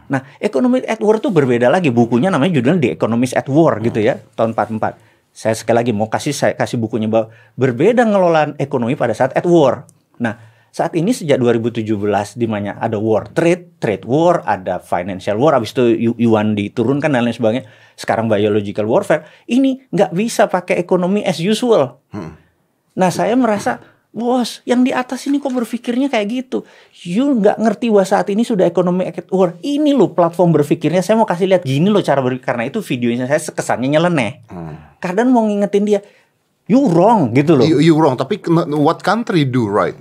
Nah, 0.08 0.22
economic 0.40 0.86
at 0.88 1.02
war 1.02 1.18
itu 1.22 1.30
berbeda 1.30 1.70
lagi. 1.70 1.94
Bukunya 1.94 2.32
namanya 2.32 2.58
judulnya 2.58 2.80
The 2.80 2.92
Economist 2.96 3.36
at 3.36 3.48
War 3.52 3.78
gitu 3.84 4.00
ya, 4.00 4.18
tahun 4.40 4.56
44. 4.56 4.98
Saya 5.36 5.54
sekali 5.54 5.78
lagi 5.84 5.92
mau 5.94 6.10
kasih 6.10 6.34
saya 6.34 6.54
kasih 6.58 6.82
bukunya 6.82 7.06
bahwa 7.06 7.30
berbeda 7.54 8.02
ngelola 8.08 8.58
ekonomi 8.58 8.98
pada 8.98 9.14
saat 9.14 9.38
at 9.38 9.46
war. 9.46 9.86
Nah, 10.18 10.34
saat 10.78 10.94
ini 10.94 11.10
sejak 11.10 11.42
2017 11.42 11.82
di 12.38 12.46
mana 12.46 12.78
ada 12.78 13.02
war 13.02 13.26
trade, 13.26 13.82
trade 13.82 14.06
war, 14.06 14.46
ada 14.46 14.78
financial 14.78 15.42
war, 15.42 15.58
habis 15.58 15.74
itu 15.74 15.90
yu- 15.90 16.20
yuan 16.22 16.54
diturunkan 16.54 17.10
dan 17.10 17.26
lain 17.26 17.34
sebagainya. 17.34 17.66
Sekarang 17.98 18.30
biological 18.30 18.86
warfare. 18.86 19.26
Ini 19.50 19.90
nggak 19.90 20.14
bisa 20.14 20.46
pakai 20.46 20.78
ekonomi 20.78 21.26
as 21.26 21.42
usual. 21.42 21.98
Nah, 22.94 23.10
saya 23.10 23.34
merasa, 23.34 23.82
bos, 24.14 24.62
yang 24.66 24.86
di 24.86 24.94
atas 24.94 25.26
ini 25.26 25.42
kok 25.42 25.50
berpikirnya 25.50 26.14
kayak 26.14 26.28
gitu. 26.30 26.62
You 27.02 27.42
nggak 27.42 27.58
ngerti 27.58 27.90
bahwa 27.90 28.06
saat 28.06 28.30
ini 28.30 28.46
sudah 28.46 28.70
ekonomi 28.70 29.10
at 29.10 29.26
war. 29.34 29.58
Ini 29.58 29.98
loh 29.98 30.14
platform 30.14 30.54
berpikirnya. 30.54 31.02
Saya 31.02 31.18
mau 31.18 31.26
kasih 31.26 31.50
lihat 31.50 31.66
gini 31.66 31.90
loh 31.90 32.06
cara 32.06 32.22
berpikir. 32.22 32.54
Karena 32.54 32.70
itu 32.70 32.86
videonya 32.86 33.26
saya 33.26 33.42
kesannya 33.42 33.98
nyeleneh. 33.98 34.46
Kadang 35.02 35.34
mau 35.34 35.42
ngingetin 35.42 35.90
dia, 35.90 36.00
you 36.70 36.86
wrong 36.86 37.34
gitu 37.34 37.58
loh. 37.58 37.66
you, 37.66 37.82
you 37.82 37.98
wrong. 37.98 38.14
Tapi 38.14 38.46
what 38.78 39.02
country 39.02 39.42
do 39.42 39.66
right? 39.66 39.98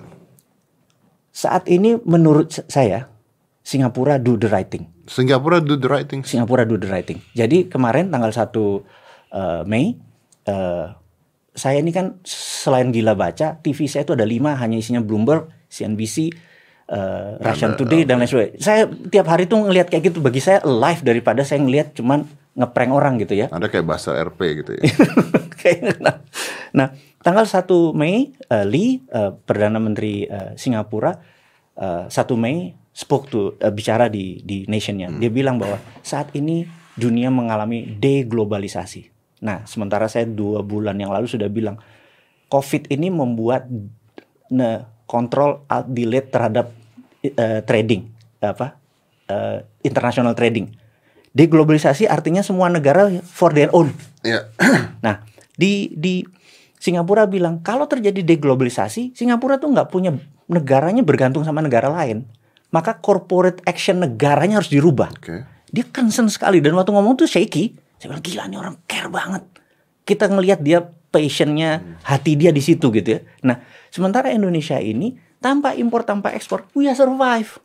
Saat 1.36 1.68
ini 1.68 2.00
menurut 2.08 2.48
saya 2.64 3.12
Singapura 3.60 4.16
do 4.16 4.40
the 4.40 4.48
right 4.48 4.72
thing. 4.72 4.88
Singapura 5.04 5.60
do 5.60 5.76
the 5.76 5.84
right 5.84 6.08
things. 6.08 6.32
Singapura 6.32 6.64
do 6.64 6.80
the 6.80 6.88
right 6.88 7.04
thing. 7.04 7.20
Jadi 7.36 7.68
kemarin 7.68 8.08
tanggal 8.08 8.32
1 8.32 8.40
eh, 8.40 9.62
Mei 9.68 10.00
eh, 10.48 10.86
saya 11.56 11.76
ini 11.80 11.92
kan 11.92 12.20
selain 12.24 12.88
gila 12.88 13.12
baca, 13.16 13.60
TV 13.60 13.84
saya 13.84 14.04
itu 14.04 14.12
ada 14.12 14.28
lima 14.28 14.56
hanya 14.60 14.76
isinya 14.76 15.00
Bloomberg, 15.04 15.48
CNBC, 15.68 16.32
eh, 16.88 17.30
Russian 17.44 17.76
Today 17.76 18.08
dan 18.08 18.16
lain 18.20 18.28
sebagainya. 18.32 18.56
Saya 18.56 18.88
tiap 18.88 19.28
hari 19.28 19.44
tuh 19.44 19.60
ngelihat 19.60 19.92
kayak 19.92 20.08
gitu. 20.12 20.24
Bagi 20.24 20.40
saya 20.40 20.64
live 20.64 21.04
daripada 21.04 21.44
saya 21.44 21.60
ngelihat 21.60 21.92
cuman 21.92 22.24
ngeprank 22.56 22.92
orang 22.96 23.20
gitu 23.20 23.36
ya. 23.36 23.52
Ada 23.52 23.68
kayak 23.68 23.84
bahasa 23.84 24.16
RP 24.16 24.40
gitu 24.64 24.72
ya. 24.80 24.80
Kayak 25.60 26.00
nah, 26.02 26.16
nah, 26.76 26.88
tanggal 27.24 27.46
1 27.48 27.66
Mei 27.96 28.32
eh, 28.36 28.66
Lee 28.66 29.00
eh, 29.08 29.32
perdana 29.32 29.80
menteri 29.80 30.28
eh, 30.28 30.52
Singapura 30.54 31.16
eh, 31.76 32.04
1 32.08 32.12
Mei 32.36 32.72
spoke 32.96 33.26
to 33.28 33.40
eh, 33.60 33.72
bicara 33.72 34.08
di 34.08 34.40
di 34.40 34.64
nationnya. 34.68 35.12
Dia 35.12 35.28
bilang 35.28 35.60
bahwa 35.60 35.76
saat 36.00 36.32
ini 36.32 36.64
dunia 36.96 37.28
mengalami 37.28 37.84
deglobalisasi. 38.00 39.12
Nah, 39.44 39.68
sementara 39.68 40.08
saya 40.08 40.24
dua 40.24 40.64
bulan 40.64 40.96
yang 40.96 41.12
lalu 41.12 41.28
sudah 41.28 41.52
bilang 41.52 41.76
COVID 42.48 42.88
ini 42.88 43.12
membuat 43.12 43.68
ne, 44.48 44.88
kontrol 45.04 45.68
alt 45.68 45.92
delete 45.92 46.32
terhadap 46.32 46.72
eh, 47.20 47.60
trading 47.68 48.08
apa 48.40 48.80
eh, 49.28 49.60
international 49.84 50.32
trading. 50.32 50.72
Deglobalisasi 51.36 52.08
artinya 52.08 52.40
semua 52.40 52.72
negara 52.72 53.12
for 53.28 53.52
their 53.52 53.68
own. 53.76 53.92
Iya. 54.24 54.48
Nah, 55.04 55.20
di 55.56 55.90
di 55.96 56.22
Singapura 56.76 57.24
bilang 57.26 57.64
kalau 57.64 57.88
terjadi 57.88 58.22
deglobalisasi, 58.22 59.16
Singapura 59.16 59.56
tuh 59.56 59.72
nggak 59.72 59.88
punya 59.88 60.14
negaranya 60.46 61.02
bergantung 61.02 61.42
sama 61.42 61.64
negara 61.64 61.90
lain. 61.90 62.28
Maka 62.70 63.00
corporate 63.00 63.64
action 63.64 64.04
negaranya 64.04 64.60
harus 64.60 64.70
dirubah. 64.70 65.10
Oke. 65.16 65.42
Dia 65.72 65.84
concern 65.88 66.30
sekali 66.30 66.60
dan 66.60 66.76
waktu 66.76 66.92
ngomong 66.92 67.16
tuh 67.18 67.26
shaky. 67.26 67.74
Saya 67.96 68.12
bilang 68.12 68.24
gila 68.24 68.44
nih 68.46 68.58
orang 68.60 68.76
care 68.84 69.10
banget. 69.10 69.42
Kita 70.06 70.28
ngelihat 70.30 70.60
dia 70.62 70.84
passionnya, 71.10 71.98
hati 72.04 72.36
dia 72.36 72.52
di 72.52 72.60
situ 72.60 72.92
gitu 72.92 73.08
ya. 73.16 73.20
Nah, 73.42 73.64
sementara 73.88 74.28
Indonesia 74.30 74.76
ini 74.76 75.16
tanpa 75.40 75.72
impor 75.72 76.04
tanpa 76.04 76.36
ekspor, 76.36 76.68
we 76.76 76.86
are 76.86 76.94
survive. 76.94 77.58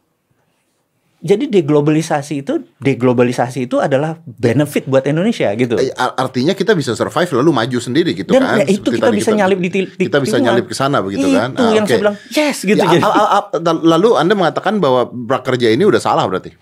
Jadi 1.21 1.45
deglobalisasi 1.47 2.41
itu, 2.41 2.65
deglobalisasi 2.81 3.69
itu 3.69 3.77
adalah 3.77 4.17
benefit 4.25 4.89
buat 4.89 5.05
Indonesia 5.05 5.53
gitu. 5.53 5.77
Eh, 5.77 5.93
ar- 5.93 6.17
Artinya 6.17 6.57
kita 6.57 6.73
bisa 6.73 6.91
survive 6.91 7.29
lalu 7.38 7.53
maju 7.53 7.77
sendiri 7.77 8.17
gitu 8.17 8.34
Dan 8.34 8.41
kan. 8.41 8.57
ya, 8.57 8.65
itu 8.65 8.81
Seperti 8.81 8.97
kita 8.97 9.05
tadi 9.05 9.17
bisa 9.17 9.31
nyalip 9.31 9.57
di 9.57 9.69
di 9.69 9.81
Kita 10.01 10.17
bisa 10.17 10.41
nyalip 10.41 10.65
ke 10.65 10.73
sana 10.73 10.97
begitu 10.97 11.21
itu 11.23 11.38
kan. 11.38 11.53
yang 11.53 11.86
oke. 11.86 11.93
saya 11.93 12.01
bilang 12.01 12.17
yes 12.27 12.57
gitu. 12.60 12.73
Ya, 12.75 12.89
jadi. 12.89 13.05
a- 13.05 13.13
a- 13.38 13.49
a- 13.53 13.81
lalu 13.86 14.17
Anda 14.17 14.34
mengatakan 14.34 14.81
bahwa 14.81 15.05
prakerja 15.05 15.69
ini 15.69 15.86
udah 15.86 16.01
salah 16.01 16.25
berarti? 16.25 16.57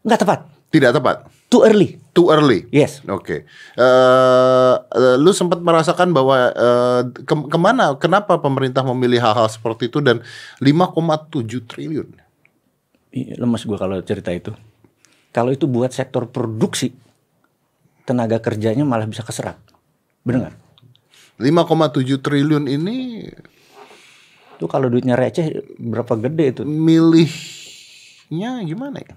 Nggak 0.00 0.18
tepat. 0.22 0.40
Tidak 0.66 0.90
tepat. 0.92 1.16
Too 1.46 1.62
early. 1.62 1.98
Too 2.12 2.26
early. 2.28 2.70
Yes. 2.70 3.02
Oke. 3.04 3.46
Eh, 3.74 4.74
eh, 4.78 5.16
lu 5.16 5.30
sempat 5.30 5.58
merasakan 5.58 6.10
bahwa 6.10 6.36
eh, 6.48 7.00
ke- 7.16 7.46
ke 7.46 7.58
mana, 7.58 7.94
kenapa 7.94 8.38
pemerintah 8.38 8.82
memilih 8.84 9.18
hal-hal 9.20 9.46
seperti 9.46 9.86
itu 9.86 9.98
dan 9.98 10.22
5,7 10.60 11.62
triliun? 11.62 12.25
Ih, 13.16 13.32
Lemes 13.40 13.64
gue 13.64 13.78
kalau 13.80 13.96
cerita 14.04 14.28
itu. 14.28 14.52
Kalau 15.32 15.48
itu 15.48 15.64
buat 15.64 15.88
sektor 15.88 16.28
produksi, 16.28 16.92
tenaga 18.04 18.36
kerjanya 18.44 18.84
malah 18.84 19.08
bisa 19.08 19.24
keserap. 19.24 19.56
Bener 20.20 20.48
nggak? 20.48 20.56
5,7 21.36 22.24
triliun 22.24 22.64
ini 22.64 23.28
Itu 24.56 24.64
kalau 24.72 24.88
duitnya 24.88 25.20
receh 25.20 25.52
berapa 25.76 26.16
gede 26.16 26.44
itu? 26.48 26.62
milihnya 26.64 28.64
gimana 28.64 29.04
ya? 29.04 29.12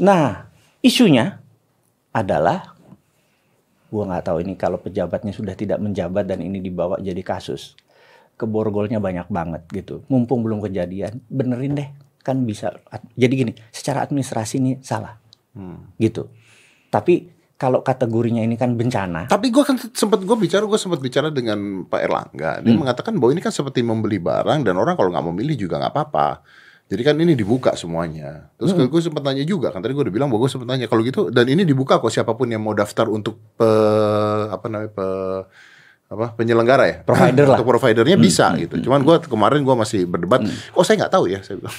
Nah, 0.00 0.48
isunya 0.80 1.36
adalah 2.16 2.72
gua 3.92 4.08
nggak 4.08 4.24
tahu 4.24 4.40
ini 4.40 4.56
kalau 4.56 4.80
pejabatnya 4.80 5.36
sudah 5.36 5.52
tidak 5.52 5.84
menjabat 5.84 6.24
dan 6.24 6.40
ini 6.40 6.64
dibawa 6.64 6.96
jadi 6.96 7.20
kasus. 7.20 7.76
Keborgolnya 8.40 9.04
banyak 9.04 9.28
banget 9.28 9.68
gitu. 9.68 10.00
Mumpung 10.08 10.40
belum 10.40 10.64
kejadian, 10.64 11.20
benerin 11.28 11.76
deh. 11.76 11.88
Kan 12.24 12.48
bisa. 12.48 12.72
Jadi 13.12 13.32
gini, 13.36 13.52
secara 13.68 14.00
administrasi 14.00 14.54
ini 14.58 14.72
salah. 14.80 15.14
Gitu. 16.00 16.24
Tapi 16.88 17.34
kalau 17.54 17.86
kategorinya 17.86 18.42
ini 18.42 18.58
kan 18.58 18.74
bencana. 18.74 19.30
Tapi 19.30 19.52
gue 19.54 19.62
kan 19.62 19.78
sempat 19.78 20.24
gue 20.26 20.36
bicara, 20.36 20.66
gue 20.66 20.80
sempat 20.80 20.98
bicara 20.98 21.30
dengan 21.30 21.86
Pak 21.86 22.00
Erlangga. 22.02 22.52
Dia 22.64 22.74
mengatakan 22.74 23.14
bahwa 23.20 23.30
ini 23.30 23.42
kan 23.44 23.54
seperti 23.54 23.86
membeli 23.86 24.18
barang 24.18 24.66
dan 24.66 24.74
orang 24.74 24.98
kalau 24.98 25.14
nggak 25.14 25.26
memilih 25.30 25.68
juga 25.68 25.78
nggak 25.78 25.92
apa-apa. 25.94 26.28
Jadi 26.84 27.00
kan 27.00 27.16
ini 27.16 27.32
dibuka 27.32 27.72
semuanya. 27.72 28.52
Terus 28.60 28.76
gue 28.76 29.00
sempat 29.00 29.24
tanya 29.24 29.40
juga 29.46 29.72
kan 29.72 29.80
tadi 29.80 29.96
gue 29.96 30.04
udah 30.04 30.14
bilang 30.14 30.28
bahwa 30.28 30.44
gue 30.44 30.52
sempat 30.52 30.68
tanya 30.76 30.84
kalau 30.90 31.00
gitu 31.00 31.32
dan 31.32 31.48
ini 31.48 31.64
dibuka 31.64 31.96
kok 31.96 32.12
siapa 32.12 32.36
pun 32.36 32.50
yang 32.50 32.60
mau 32.60 32.76
daftar 32.76 33.08
untuk 33.08 33.40
pe, 33.56 33.70
apa 34.52 34.66
namanya 34.68 34.92
pe, 34.92 35.06
apa 36.14 36.32
penyelenggara 36.32 36.84
ya 36.84 36.96
Provider 37.00 37.44
lah. 37.44 37.56
untuk 37.56 37.68
providernya 37.68 38.16
bisa 38.16 38.54
gitu. 38.54 38.78
Cuman 38.80 39.02
gue 39.02 39.16
kemarin 39.20 39.60
gue 39.60 39.74
masih 39.74 40.00
berdebat. 40.04 40.46
Oh 40.72 40.80
saya 40.80 40.98
nggak 40.98 41.12
tahu 41.12 41.26
ya. 41.26 41.38
Saya 41.40 41.58
bilang. 41.58 41.74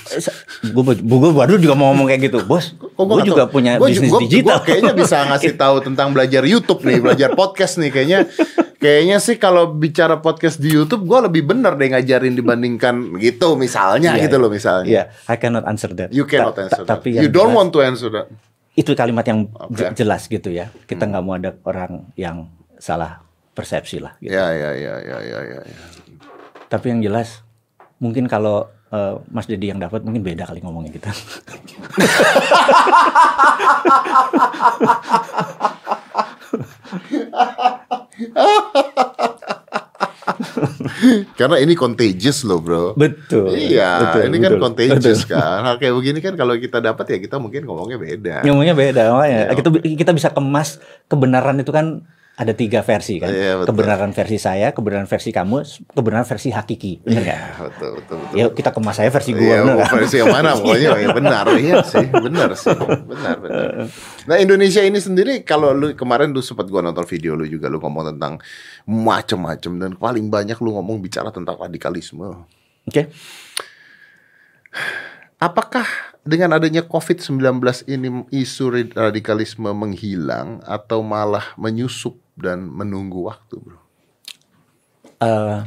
gue 0.62 0.84
gue 1.02 1.32
baru 1.34 1.54
juga 1.56 1.74
mau 1.74 1.90
ngomong 1.90 2.08
kayak 2.08 2.22
gitu, 2.26 2.40
bos. 2.42 2.76
Kok 2.76 3.02
Gue 3.02 3.24
juga 3.24 3.44
tahu? 3.44 3.56
punya 3.56 3.76
Gua 3.76 3.88
bisnis 3.88 4.08
gua- 4.08 4.22
digital. 4.22 4.48
gua 4.54 4.58
kayaknya 4.62 4.94
bisa 4.94 5.18
ngasih 5.26 5.54
tahu 5.62 5.76
tentang 5.82 6.12
belajar 6.12 6.44
YouTube 6.44 6.82
nih, 6.82 7.00
belajar 7.00 7.30
podcast 7.32 7.76
nih 7.78 7.90
kayaknya. 7.90 8.20
Kayaknya 8.76 9.18
sih 9.18 9.36
kalau 9.36 9.74
bicara 9.74 10.20
podcast 10.20 10.58
di 10.58 10.70
YouTube, 10.70 11.04
gue 11.04 11.20
lebih 11.24 11.42
bener 11.44 11.74
deh 11.74 11.90
ngajarin 11.90 12.32
dibandingkan 12.32 13.18
gitu 13.18 13.56
misalnya 13.56 14.14
Iya, 14.14 14.24
gitu 14.24 14.38
loh 14.38 14.48
misalnya. 14.48 14.86
Iya, 14.86 15.04
I 15.26 15.36
cannot 15.36 15.66
answer 15.66 15.90
that. 15.94 16.12
You 16.12 16.24
cannot 16.24 16.54
Ta- 16.54 16.56
ta- 16.56 16.64
answer 16.70 16.84
that. 16.84 16.92
Tapi 16.94 17.18
yang 17.18 17.24
You 17.26 17.30
don't 17.30 17.50
jelas- 17.50 17.58
want 17.58 17.70
to 17.72 17.80
answer 17.82 18.10
that. 18.12 18.28
itu 18.76 18.92
kalimat 18.94 19.24
yang 19.24 19.50
je- 19.72 19.90
jelas 19.96 20.28
gitu 20.28 20.52
ya. 20.52 20.70
Kita 20.84 21.04
nggak 21.04 21.24
mau 21.24 21.34
ada 21.34 21.56
orang 21.64 22.14
yang 22.14 22.46
salah 22.78 23.25
persepsi 23.56 24.04
lah. 24.04 24.20
Gitu. 24.20 24.36
Ya 24.36 24.52
ya 24.52 24.70
ya 24.76 24.94
ya 25.00 25.18
ya 25.24 25.40
ya. 25.40 25.60
ya. 25.64 25.86
Tapi 26.68 26.86
yang 26.92 27.00
jelas 27.00 27.42
mungkin 28.04 28.28
kalau 28.28 28.68
eh, 28.92 29.16
Mas 29.32 29.48
Dedi 29.48 29.72
yang 29.72 29.80
dapat 29.80 30.04
mungkin 30.04 30.22
beda 30.22 30.44
kali 30.46 30.60
ngomongnya 30.60 30.92
kita. 30.92 31.10
Karena 41.36 41.58
ini 41.62 41.74
contagious 41.78 42.42
loh 42.48 42.60
bro. 42.64 42.96
betul. 42.98 43.54
Iya, 43.54 43.92
betul, 44.02 44.22
ini 44.32 44.38
kan 44.42 44.52
betul, 44.56 44.64
contagious 44.64 45.22
betul. 45.28 45.36
kan. 45.38 45.60
Hal 45.64 45.76
kayak 45.78 45.94
begini 45.96 46.20
kan 46.24 46.34
kalau 46.40 46.54
kita 46.58 46.80
dapat 46.82 47.06
ya 47.16 47.18
kita 47.22 47.36
mungkin 47.38 47.62
ngomongnya 47.68 47.98
beda. 48.00 48.36
Ngomongnya 48.48 48.76
beda 48.76 49.04
makanya. 49.14 49.42
Iya, 49.52 49.56
Kita 49.60 49.70
kita 49.84 50.12
bisa 50.16 50.30
kemas 50.32 50.80
kebenaran 51.12 51.60
itu 51.62 51.70
kan 51.70 52.08
ada 52.36 52.52
tiga 52.52 52.84
versi 52.84 53.16
kan. 53.16 53.32
Iya, 53.32 53.64
betul. 53.64 53.72
kebenaran 53.72 54.12
versi 54.12 54.36
saya, 54.36 54.76
kebenaran 54.76 55.08
versi 55.08 55.32
kamu, 55.32 55.58
kebenaran 55.96 56.28
versi 56.28 56.52
hakiki. 56.52 57.08
Benar 57.08 57.22
nggak? 57.24 57.40
Iya, 57.40 57.52
betul 57.64 57.92
betul 57.96 58.18
betul. 58.20 58.36
Ya 58.36 58.46
kita 58.52 58.70
kemas 58.76 58.96
saya 59.00 59.08
versi 59.08 59.32
gue 59.32 59.48
Iya, 59.48 59.64
benar 59.64 59.88
versi 59.88 60.16
yang 60.20 60.36
mana 60.36 60.52
pokoknya 60.60 60.90
ya 61.00 61.10
benar 61.16 61.46
iya 61.56 61.76
sih, 61.80 62.06
benar 62.12 62.50
sih. 62.60 62.76
Benar, 62.76 63.36
benar. 63.40 63.88
Nah, 64.28 64.36
Indonesia 64.36 64.84
ini 64.84 65.00
sendiri 65.00 65.48
kalau 65.48 65.72
lu 65.72 65.96
kemarin 65.96 66.36
lu 66.36 66.44
sempat 66.44 66.68
gua 66.68 66.84
nonton 66.84 67.08
video 67.08 67.40
lu 67.40 67.48
juga 67.48 67.72
lu 67.72 67.80
ngomong 67.80 68.12
tentang 68.12 68.36
macam-macam 68.84 69.72
dan 69.80 69.92
paling 69.96 70.28
banyak 70.28 70.60
lu 70.60 70.76
ngomong 70.76 71.00
bicara 71.00 71.32
tentang 71.32 71.56
radikalisme. 71.56 72.44
Oke. 72.84 73.08
Apakah 75.40 75.88
dengan 76.26 76.58
adanya 76.58 76.82
COVID-19 76.82 77.38
ini 77.86 78.26
isu 78.34 78.98
radikalisme 78.98 79.70
menghilang 79.70 80.58
atau 80.66 81.06
malah 81.06 81.54
menyusup 81.54 82.18
dan 82.34 82.66
menunggu 82.66 83.30
waktu, 83.30 83.62
Bro? 83.62 83.78
Eh, 85.22 85.60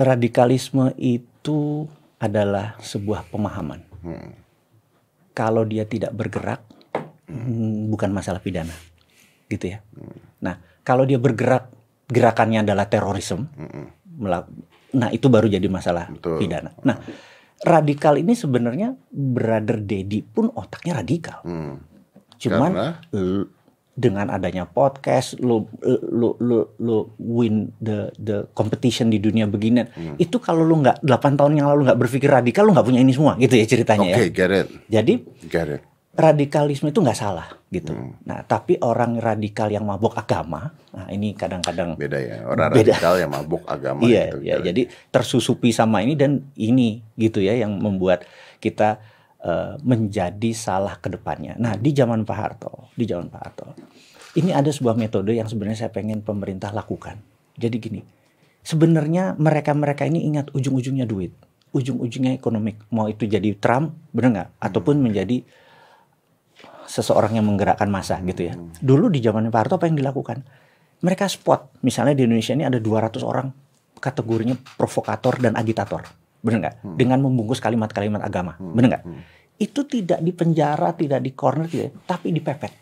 radikalisme 0.00 0.96
itu 0.96 1.86
adalah 2.16 2.74
sebuah 2.80 3.28
pemahaman. 3.28 3.84
Kalau 5.36 5.68
dia 5.68 5.84
tidak 5.84 6.16
bergerak, 6.16 6.64
hmm, 7.28 7.92
bukan 7.92 8.10
masalah 8.10 8.40
pidana, 8.40 8.72
gitu 9.52 9.76
ya. 9.76 9.84
Nah, 10.40 10.56
kalau 10.82 11.04
dia 11.04 11.20
bergerak, 11.20 11.68
gerakannya 12.08 12.64
adalah 12.64 12.88
terorisme, 12.88 13.48
mela- 14.18 14.48
nah 14.92 15.08
itu 15.08 15.28
baru 15.28 15.48
jadi 15.48 15.64
masalah 15.68 16.08
Betul. 16.12 16.40
pidana. 16.42 16.72
Nah, 16.84 17.00
radikal 17.62 18.18
ini 18.18 18.34
sebenarnya 18.34 18.94
brother 19.10 19.78
Dedi 19.82 20.22
pun 20.22 20.50
otaknya 20.52 21.02
radikal. 21.02 21.38
Hmm. 21.46 21.78
Cuman 22.38 22.70
Karena? 22.74 22.88
dengan 23.92 24.26
adanya 24.32 24.64
podcast 24.64 25.36
lu 25.38 25.68
lu 26.10 26.34
lu 26.40 26.64
lu 26.80 26.96
win 27.20 27.70
the 27.78 28.08
the 28.18 28.48
competition 28.56 29.12
di 29.12 29.22
dunia 29.22 29.46
beginian. 29.46 29.86
Hmm. 29.94 30.18
Itu 30.18 30.42
kalau 30.42 30.66
lu 30.66 30.82
nggak 30.82 31.06
8 31.06 31.38
tahun 31.38 31.52
yang 31.60 31.70
lalu 31.70 31.86
nggak 31.86 32.00
berpikir 32.00 32.28
radikal 32.32 32.66
lu 32.66 32.74
nggak 32.74 32.88
punya 32.88 33.00
ini 33.04 33.14
semua 33.14 33.38
gitu 33.38 33.54
ya 33.54 33.66
ceritanya 33.68 34.10
Oke, 34.10 34.22
ya. 34.26 34.34
get 34.34 34.50
it. 34.50 34.66
Jadi 34.90 35.14
Get 35.46 35.68
it. 35.70 35.82
Radikalisme 36.12 36.92
itu 36.92 37.00
nggak 37.00 37.16
salah 37.16 37.48
gitu. 37.72 37.96
Hmm. 37.96 38.12
Nah, 38.28 38.44
tapi 38.44 38.76
orang 38.84 39.16
radikal 39.16 39.72
yang 39.72 39.88
mabuk 39.88 40.12
agama, 40.12 40.68
nah 40.92 41.08
ini 41.08 41.32
kadang-kadang 41.32 41.96
Beda 41.96 42.20
ya. 42.20 42.44
Orang 42.44 42.68
Beda. 42.76 42.92
radikal 43.00 43.14
yang 43.16 43.32
mabuk 43.32 43.64
agama 43.64 44.04
Iya, 44.04 44.36
gitu. 44.36 44.38
ya, 44.44 44.54
get 44.56 44.60
it. 44.60 44.64
jadi 44.68 44.82
tersusupi 45.08 45.72
sama 45.72 46.04
ini 46.04 46.12
dan 46.12 46.44
ini 46.52 47.00
gitu 47.16 47.40
ya 47.40 47.56
yang 47.56 47.80
membuat 47.80 48.28
kita 48.60 49.00
eh, 49.40 49.74
menjadi 49.80 50.52
salah 50.52 51.00
ke 51.00 51.08
depannya. 51.08 51.56
Nah, 51.56 51.80
di 51.80 51.96
zaman 51.96 52.28
Pak 52.28 52.36
Harto, 52.36 52.92
di 52.92 53.08
zaman 53.08 53.32
Pak 53.32 53.40
Harto, 53.40 53.66
ini 54.36 54.52
ada 54.52 54.68
sebuah 54.68 54.94
metode 55.00 55.32
yang 55.32 55.48
sebenarnya 55.48 55.88
saya 55.88 55.92
pengen 55.96 56.20
pemerintah 56.20 56.76
lakukan. 56.76 57.24
Jadi 57.56 57.76
gini, 57.80 58.00
sebenarnya 58.60 59.32
mereka-mereka 59.40 60.04
ini 60.04 60.28
ingat 60.28 60.52
ujung-ujungnya 60.52 61.08
duit, 61.08 61.32
ujung-ujungnya 61.72 62.36
ekonomi. 62.36 62.76
Mau 62.92 63.08
itu 63.08 63.24
jadi 63.24 63.56
Trump, 63.56 63.96
bener 64.12 64.28
nggak? 64.36 64.48
Ataupun 64.60 65.00
menjadi 65.00 65.40
seseorang 66.92 67.40
yang 67.40 67.48
menggerakkan 67.48 67.88
massa 67.88 68.20
gitu 68.20 68.52
ya. 68.52 68.54
Dulu 68.60 69.08
di 69.08 69.24
zaman 69.24 69.48
Pak 69.48 69.60
Harto 69.64 69.74
apa 69.80 69.88
yang 69.88 69.96
dilakukan? 69.96 70.44
Mereka 71.00 71.24
spot, 71.24 71.80
misalnya 71.80 72.12
di 72.12 72.28
Indonesia 72.28 72.52
ini 72.52 72.68
ada 72.68 72.76
200 72.76 73.24
orang 73.24 73.48
kategorinya 73.96 74.54
provokator 74.76 75.40
dan 75.40 75.56
agitator. 75.56 76.04
Bener 76.44 76.68
nggak? 76.68 76.76
Dengan 77.00 77.18
membungkus 77.24 77.64
kalimat-kalimat 77.64 78.20
agama. 78.20 78.60
Bener 78.60 78.98
nggak? 78.98 79.04
Itu 79.56 79.88
tidak 79.88 80.20
di 80.20 80.36
penjara, 80.36 80.92
tidak 80.92 81.24
di 81.24 81.32
corner, 81.32 81.66
tidak, 81.70 82.04
tapi 82.04 82.34
dipepet. 82.34 82.72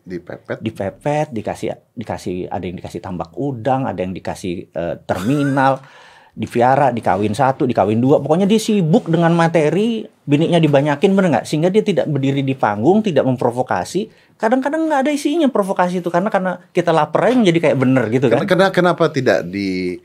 Dipepet. 0.00 0.58
Dipepet, 0.58 1.28
dikasih 1.30 1.68
dikasih 1.94 2.48
ada 2.48 2.64
yang 2.64 2.76
dikasih 2.80 3.00
tambak 3.04 3.36
udang, 3.36 3.86
ada 3.86 4.00
yang 4.00 4.16
dikasih 4.16 4.72
eh, 4.72 4.94
terminal, 5.04 5.78
dipiara, 6.34 6.94
dikawin 6.94 7.34
satu, 7.34 7.66
dikawin 7.66 7.98
dua. 7.98 8.22
Pokoknya 8.22 8.46
dia 8.46 8.60
sibuk 8.62 9.10
dengan 9.10 9.34
materi, 9.34 10.06
biniknya 10.24 10.62
dibanyakin 10.62 11.10
bener 11.12 11.28
nggak? 11.38 11.46
Sehingga 11.46 11.68
dia 11.68 11.82
tidak 11.82 12.06
berdiri 12.06 12.40
di 12.40 12.54
panggung, 12.54 13.02
tidak 13.02 13.26
memprovokasi. 13.26 14.08
Kadang-kadang 14.38 14.88
nggak 14.88 15.00
ada 15.04 15.12
isinya 15.12 15.50
provokasi 15.50 16.00
itu 16.00 16.08
karena 16.08 16.32
karena 16.32 16.62
kita 16.72 16.94
lapar 16.94 17.28
aja 17.28 17.36
menjadi 17.36 17.58
kayak 17.70 17.78
bener 17.78 18.04
gitu 18.08 18.26
kan? 18.32 18.40
Kenapa, 18.46 18.72
kenapa 18.72 19.04
tidak 19.12 19.44
di 19.44 20.00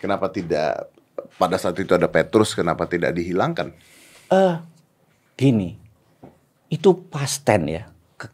kenapa 0.00 0.32
tidak 0.32 0.88
pada 1.36 1.60
saat 1.60 1.76
itu 1.76 1.92
ada 1.92 2.08
Petrus 2.08 2.56
kenapa 2.56 2.88
tidak 2.88 3.12
dihilangkan? 3.12 3.74
eh 4.26 4.54
gini, 5.36 5.76
itu 6.72 6.90
pasten 7.12 7.68
ya. 7.68 7.82
Ke- 8.16 8.32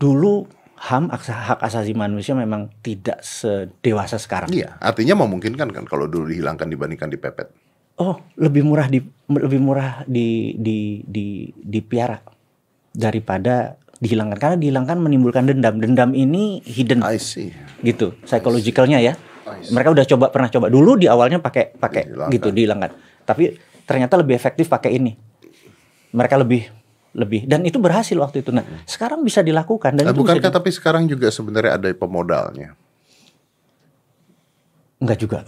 Dulu 0.00 0.63
HAM 0.84 1.08
hak 1.08 1.64
asasi 1.64 1.96
manusia 1.96 2.36
memang 2.36 2.68
tidak 2.84 3.24
sedewasa 3.24 4.20
sekarang. 4.20 4.52
Iya, 4.52 4.76
artinya 4.84 5.24
memungkinkan 5.24 5.72
kan 5.72 5.84
kalau 5.88 6.04
dulu 6.04 6.28
dihilangkan 6.28 6.68
dibandingkan 6.68 7.08
dipepet. 7.08 7.48
Oh, 7.96 8.20
lebih 8.36 8.68
murah 8.68 8.92
di 8.92 9.00
lebih 9.32 9.64
murah 9.64 10.04
di 10.04 10.52
di 10.60 11.00
di 11.08 11.48
dipiara 11.56 12.20
daripada 12.92 13.80
dihilangkan 13.96 14.36
karena 14.36 14.56
dihilangkan 14.60 15.00
menimbulkan 15.00 15.48
dendam. 15.48 15.80
Dendam 15.80 16.12
ini 16.12 16.60
hidden 16.68 17.00
I 17.00 17.16
see. 17.16 17.48
gitu, 17.80 18.12
psychologicalnya 18.28 19.00
ya. 19.00 19.16
Mereka 19.72 19.88
udah 19.88 20.04
coba 20.04 20.28
pernah 20.28 20.52
coba 20.52 20.68
dulu 20.68 21.00
di 21.00 21.08
awalnya 21.08 21.40
pakai 21.40 21.72
pakai 21.80 22.12
Dihilangkan. 22.12 22.34
gitu 22.36 22.48
dihilangkan. 22.52 22.90
Tapi 23.24 23.56
ternyata 23.88 24.20
lebih 24.20 24.36
efektif 24.36 24.68
pakai 24.68 25.00
ini. 25.00 25.16
Mereka 26.12 26.36
lebih 26.36 26.68
lebih 27.14 27.46
dan 27.46 27.62
itu 27.62 27.78
berhasil 27.78 28.14
waktu 28.14 28.42
itu. 28.42 28.50
Nah, 28.50 28.66
sekarang 28.84 29.22
bisa 29.22 29.40
dilakukan 29.40 29.94
dan 29.94 30.04
Eh, 30.04 30.10
itu 30.10 30.20
bukankah 30.20 30.50
di- 30.50 30.56
tapi 30.56 30.70
sekarang 30.70 31.06
juga 31.06 31.30
sebenarnya 31.30 31.78
ada 31.78 31.88
pemodalnya? 31.90 32.74
Enggak 34.98 35.18
juga. 35.18 35.38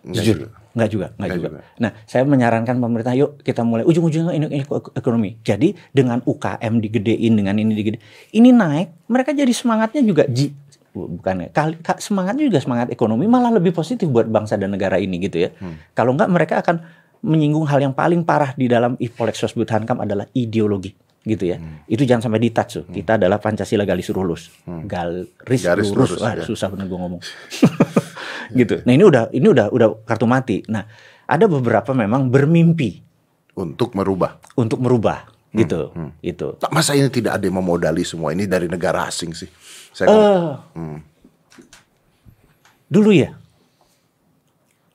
Enggak 0.00 0.16
Jujur, 0.16 0.36
juga. 0.38 0.48
enggak 0.70 0.90
juga, 0.90 1.06
enggak 1.06 1.16
Enggak 1.20 1.36
juga. 1.36 1.48
juga. 1.50 1.60
Nah, 1.78 1.90
saya 2.04 2.22
menyarankan 2.24 2.76
pemerintah, 2.78 3.12
yuk 3.12 3.30
kita 3.38 3.60
mulai 3.62 3.84
ujung-ujungnya 3.84 4.32
ini, 4.32 4.46
ini 4.50 4.62
ek- 4.62 4.92
ekonomi. 4.94 5.36
Jadi 5.38 5.68
dengan 5.90 6.20
UKM 6.22 6.74
digedein, 6.78 7.32
dengan 7.34 7.54
ini 7.54 7.72
digedein, 7.74 8.00
ini 8.30 8.48
naik, 8.50 8.88
mereka 9.06 9.30
jadi 9.30 9.50
semangatnya 9.50 10.00
juga 10.00 10.24
ji, 10.26 10.56
bukan 10.90 11.36
ya, 11.38 11.48
kali, 11.50 11.76
semangatnya 11.98 12.44
juga 12.44 12.58
semangat 12.58 12.88
ekonomi, 12.88 13.24
malah 13.24 13.52
lebih 13.52 13.70
positif 13.70 14.08
buat 14.08 14.24
bangsa 14.26 14.56
dan 14.56 14.72
negara 14.72 14.96
ini 14.96 15.20
gitu 15.20 15.36
ya. 15.38 15.52
Hmm. 15.54 15.76
Kalau 15.92 16.16
enggak 16.16 16.28
mereka 16.28 16.54
akan 16.58 16.80
menyinggung 17.20 17.64
hal 17.64 17.80
yang 17.80 17.92
paling 17.92 18.24
parah 18.24 18.52
di 18.54 18.64
dalam 18.64 18.96
Ipolek 18.96 19.34
Sosbud 19.34 19.68
Hankam 19.68 20.00
adalah 20.00 20.24
ideologi 20.32 20.92
gitu 21.20 21.44
ya. 21.44 21.60
Hmm. 21.60 21.84
Itu 21.84 22.08
jangan 22.08 22.26
sampai 22.26 22.40
ditouch 22.40 22.70
tuh. 22.72 22.84
Kita 22.86 23.20
adalah 23.20 23.36
Pancasila 23.36 23.84
garis 23.84 24.08
lurus. 24.08 24.48
Garis, 24.64 25.28
Garis 25.60 25.92
lurus. 25.92 26.16
lurus, 26.16 26.20
Wah, 26.20 26.32
ya. 26.32 26.44
susah 26.44 26.72
bener 26.72 26.88
gue 26.88 26.96
ngomong. 26.96 27.20
gitu. 28.60 28.80
Nah, 28.88 28.92
ini 28.92 29.04
udah 29.04 29.28
ini 29.30 29.46
udah 29.46 29.66
udah 29.68 29.88
kartu 30.02 30.24
mati. 30.24 30.64
Nah, 30.66 30.88
ada 31.28 31.44
beberapa 31.44 31.92
memang 31.92 32.26
bermimpi 32.26 33.04
Untuk 33.52 33.92
merubah. 33.92 34.40
untuk 34.56 34.80
merubah 34.80 35.28
gitu. 35.52 35.92
Hmm. 35.92 36.16
Itu. 36.24 36.56
Tak, 36.56 36.72
Masa 36.72 36.96
ini 36.96 37.12
tidak 37.12 37.36
ada 37.36 37.44
yang 37.44 37.60
memodali 37.60 38.00
semua 38.00 38.32
ini 38.32 38.48
dari 38.48 38.64
negara 38.64 39.04
asing 39.04 39.36
sih? 39.36 39.50
Saya 39.92 40.08
ngomong, 40.08 40.24
Eh, 40.24 40.52
Hmm. 40.72 40.98
dulu 42.88 43.10
ya. 43.12 43.36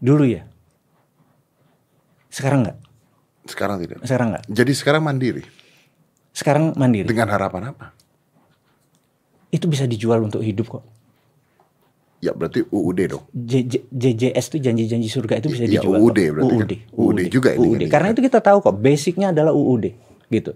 Dulu 0.02 0.26
ya. 0.26 0.42
Sekarang 2.36 2.68
enggak? 2.68 2.78
sekarang 3.46 3.78
tidak. 3.78 4.02
Sekarang 4.02 4.28
enggak? 4.34 4.44
Jadi 4.50 4.72
sekarang 4.74 5.02
mandiri. 5.02 5.44
Sekarang 6.34 6.74
mandiri. 6.76 7.06
Dengan 7.06 7.30
harapan 7.30 7.72
apa? 7.72 7.94
Itu 9.48 9.70
bisa 9.70 9.86
dijual 9.86 10.20
untuk 10.20 10.42
hidup 10.42 10.68
kok. 10.68 10.84
Ya 12.20 12.34
berarti 12.34 12.66
UUD 12.66 13.00
dong. 13.06 13.24
JJS 13.88 14.46
itu 14.50 14.58
janji-janji 14.60 15.06
surga 15.06 15.38
itu 15.38 15.48
bisa 15.48 15.64
Iya, 15.64 15.80
dijual. 15.80 16.02
UUD 16.02 16.18
kok. 16.18 16.32
berarti 16.34 16.52
kan. 16.52 16.60
UUD, 16.60 16.74
UUD 16.92 17.20
juga 17.30 17.50
ini 17.54 17.62
UUD. 17.62 17.82
kan. 17.86 17.92
Karena 17.94 18.08
itu 18.12 18.22
kita 18.22 18.40
tahu 18.42 18.58
kok 18.62 18.76
basicnya 18.76 19.30
adalah 19.30 19.54
UUD 19.54 19.86
gitu. 20.28 20.52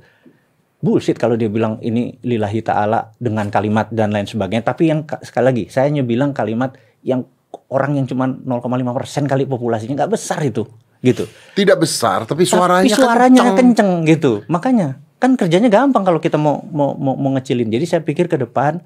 bullshit 0.79 1.13
kalau 1.13 1.35
dia 1.35 1.45
bilang 1.45 1.75
ini 1.79 2.17
lillahi 2.21 2.63
ta'ala 2.63 3.11
dengan 3.15 3.47
kalimat 3.47 3.91
dan 3.91 4.09
lain 4.09 4.23
sebagainya. 4.25 4.63
Tapi 4.63 4.83
yang 4.87 5.03
ka- 5.03 5.19
sekali 5.19 5.45
lagi, 5.45 5.63
saya 5.67 5.85
hanya 5.85 6.01
bilang 6.01 6.31
kalimat 6.31 6.71
yang 7.03 7.27
orang 7.67 7.99
yang 7.99 8.07
cuma 8.07 8.25
0,5 8.25 8.63
persen 8.95 9.27
kali 9.27 9.43
populasinya 9.43 9.99
nggak 9.99 10.09
besar 10.09 10.39
itu, 10.39 10.63
gitu. 10.99 11.27
Tidak 11.55 11.77
besar 11.79 12.23
tapi 12.27 12.43
suaranya 12.43 12.87
Tapi 12.87 12.99
suaranya 12.99 13.41
kenceng. 13.53 13.57
kenceng 13.57 13.91
gitu. 14.07 14.31
Makanya 14.47 14.99
kan 15.19 15.35
kerjanya 15.35 15.67
gampang 15.67 16.07
kalau 16.07 16.19
kita 16.23 16.39
mau 16.39 16.63
mau 16.71 16.95
mau, 16.95 17.15
mau 17.15 17.31
ngecilin. 17.35 17.67
Jadi 17.67 17.85
saya 17.85 18.01
pikir 18.03 18.31
ke 18.31 18.39
depan. 18.39 18.79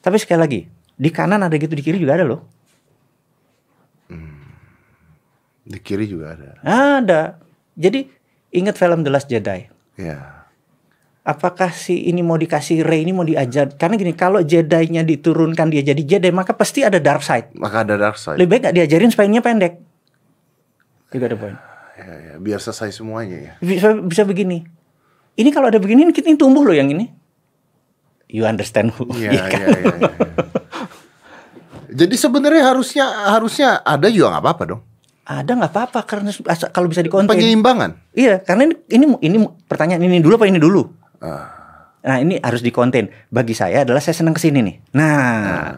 Tapi 0.00 0.16
sekali 0.22 0.38
lagi, 0.38 0.60
di 0.94 1.10
kanan 1.10 1.42
ada 1.42 1.58
gitu, 1.58 1.74
di 1.74 1.82
kiri 1.82 1.98
juga 1.98 2.14
ada 2.14 2.24
loh. 2.24 2.46
Di 5.66 5.82
kiri 5.82 6.06
juga 6.06 6.38
ada. 6.38 6.62
Ada. 6.62 7.42
Jadi 7.74 8.06
ingat 8.54 8.78
film 8.78 9.02
The 9.02 9.10
Last 9.10 9.26
Jedi. 9.26 9.66
Ya. 9.98 10.46
Apakah 11.26 11.74
si 11.74 12.06
ini 12.06 12.22
mau 12.22 12.38
dikasih 12.38 12.86
Rey 12.86 13.02
ini 13.02 13.10
mau 13.10 13.26
diajar? 13.26 13.74
Karena 13.74 13.98
gini, 13.98 14.14
kalau 14.14 14.46
Jedi-nya 14.46 15.02
diturunkan 15.02 15.74
dia 15.74 15.82
jadi 15.82 15.98
Jedi, 15.98 16.30
maka 16.30 16.54
pasti 16.54 16.86
ada 16.86 17.02
dark 17.02 17.26
side. 17.26 17.50
Maka 17.58 17.82
ada 17.82 17.98
dark 17.98 18.14
side. 18.14 18.38
Lebih 18.38 18.62
baik 18.62 18.70
gak 18.70 18.74
diajarin 18.78 19.10
spine-nya 19.10 19.42
pendek. 19.42 19.82
Juga 21.08 21.24
ada 21.26 21.36
poin. 21.36 21.56
Ya, 21.96 22.04
ya. 22.12 22.34
Biar 22.36 22.58
selesai 22.58 22.92
semuanya 22.92 23.38
ya. 23.40 23.52
Bisa, 23.58 23.94
bisa 23.96 24.22
begini. 24.22 24.66
Ini 25.34 25.48
kalau 25.50 25.68
ada 25.68 25.76
begini, 25.76 26.08
kita 26.10 26.28
ini 26.28 26.36
tumbuh 26.36 26.60
loh 26.60 26.72
yang 26.72 26.88
ini. 26.88 27.08
You 28.26 28.44
understand? 28.44 28.90
who- 28.92 29.08
Iya, 29.16 29.30
Iya 29.32 29.44
kan? 29.48 29.60
iya, 29.60 29.94
iya. 29.96 30.12
Jadi 31.96 32.14
sebenarnya 32.14 32.62
harusnya 32.66 33.04
harusnya 33.30 33.68
ada 33.80 34.10
juga 34.10 34.36
nggak 34.36 34.42
apa-apa 34.42 34.62
dong. 34.66 34.80
Ada 35.24 35.50
nggak 35.54 35.72
apa-apa 35.72 36.00
karena 36.04 36.30
kalau 36.70 36.86
bisa 36.86 37.00
dikonten. 37.00 37.30
Penyeimbangan. 37.30 38.12
Iya, 38.12 38.42
karena 38.42 38.68
ini, 38.68 38.74
ini 38.90 39.04
ini 39.22 39.36
pertanyaan 39.64 40.02
ini 40.02 40.18
dulu 40.20 40.36
apa 40.36 40.46
ini 40.46 40.58
dulu? 40.60 40.82
Ah. 41.22 41.48
Nah 42.02 42.16
ini 42.20 42.38
harus 42.38 42.60
dikonten. 42.60 43.08
Bagi 43.30 43.54
saya 43.54 43.82
adalah 43.82 43.98
saya 43.98 44.14
senang 44.14 44.34
ke 44.34 44.42
sini 44.42 44.60
nih. 44.62 44.76
Nah, 44.92 45.74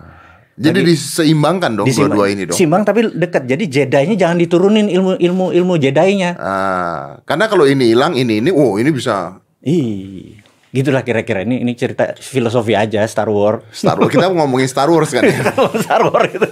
Jadi 0.58 0.82
diseimbangkan 0.82 1.70
dong 1.72 1.86
disimbang- 1.86 2.18
dua-dua 2.18 2.26
ini 2.34 2.42
dong. 2.44 2.58
Simbang 2.58 2.82
tapi 2.82 3.06
dekat. 3.08 3.46
Jadi 3.46 3.64
Jedi-nya 3.64 4.16
jangan 4.18 4.36
diturunin 4.36 4.90
ilmu 4.90 5.14
ilmu 5.16 5.46
ilmu 5.54 5.74
Jedi-nya. 5.78 6.34
Ah, 6.34 7.22
karena 7.22 7.46
kalau 7.46 7.62
ini 7.62 7.94
hilang 7.94 8.12
ini 8.12 8.42
ini, 8.42 8.50
oh 8.50 8.74
ini 8.74 8.90
bisa 8.90 9.38
Ih, 9.58 10.38
gitulah 10.70 11.02
kira-kira 11.02 11.42
ini 11.42 11.62
ini 11.62 11.74
cerita 11.74 12.14
filosofi 12.14 12.74
aja 12.74 13.06
Star 13.06 13.26
Wars. 13.26 13.62
Star 13.70 13.94
Wars. 13.94 14.10
Kita 14.10 14.26
ngomongin 14.28 14.66
Star 14.66 14.90
Wars 14.90 15.10
kan 15.10 15.22
ya. 15.22 15.46
Star 15.86 16.02
Wars 16.02 16.26
gitu. 16.28 16.46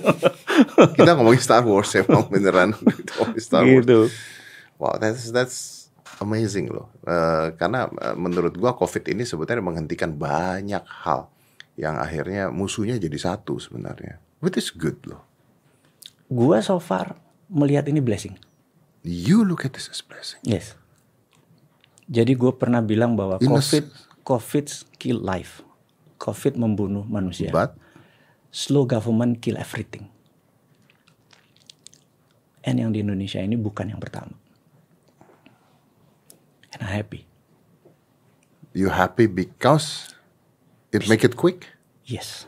Kita 0.98 1.10
ngomongin 1.14 1.42
Star 1.42 1.62
Wars 1.62 1.90
ya, 1.90 2.02
emang 2.02 2.30
beneran. 2.30 2.74
Star 3.42 3.62
Wars. 3.62 3.82
gitu. 3.82 4.06
Wow, 4.78 4.98
that's 4.98 5.30
that's 5.30 5.86
amazing 6.18 6.68
loh. 6.68 6.90
Eh, 7.02 7.54
karena 7.54 7.86
eh, 7.88 8.14
menurut 8.14 8.54
gua 8.54 8.74
COVID 8.74 9.02
ini 9.08 9.22
sebetulnya 9.22 9.62
menghentikan 9.62 10.12
banyak 10.12 10.82
hal 10.82 11.30
yang 11.76 12.00
akhirnya 12.00 12.48
musuhnya 12.48 12.96
jadi 12.96 13.14
satu 13.14 13.60
sebenarnya. 13.60 14.20
Which 14.40 14.56
is 14.56 14.72
good 14.72 15.00
loh. 15.06 15.24
Gua 16.26 16.60
so 16.64 16.80
far 16.82 17.20
melihat 17.46 17.86
ini 17.86 18.02
blessing. 18.02 18.36
You 19.06 19.46
look 19.46 19.62
at 19.62 19.76
this 19.76 19.86
as 19.92 20.02
blessing. 20.02 20.42
Yes. 20.42 20.74
Jadi 22.10 22.34
gue 22.34 22.54
pernah 22.54 22.82
bilang 22.82 23.14
bahwa 23.14 23.38
In 23.38 23.50
a 23.50 23.58
COVID, 23.58 23.84
COVID 24.26 24.66
kill 24.98 25.22
life. 25.22 25.62
COVID 26.18 26.58
membunuh 26.58 27.06
manusia. 27.06 27.50
But 27.54 27.78
Slow 28.50 28.88
government 28.88 29.44
kill 29.44 29.60
everything. 29.60 30.08
And 32.66 32.80
yang 32.80 32.90
di 32.96 33.04
Indonesia 33.04 33.38
ini 33.38 33.54
bukan 33.54 33.92
yang 33.92 34.00
pertama. 34.00 34.32
And 36.72 36.80
I'm 36.82 36.90
happy. 36.90 37.26
you 38.76 38.92
happy 38.92 39.24
because 39.24 40.12
it 40.90 41.06
make 41.06 41.22
it 41.22 41.34
quick. 41.34 41.66
Yes. 42.02 42.46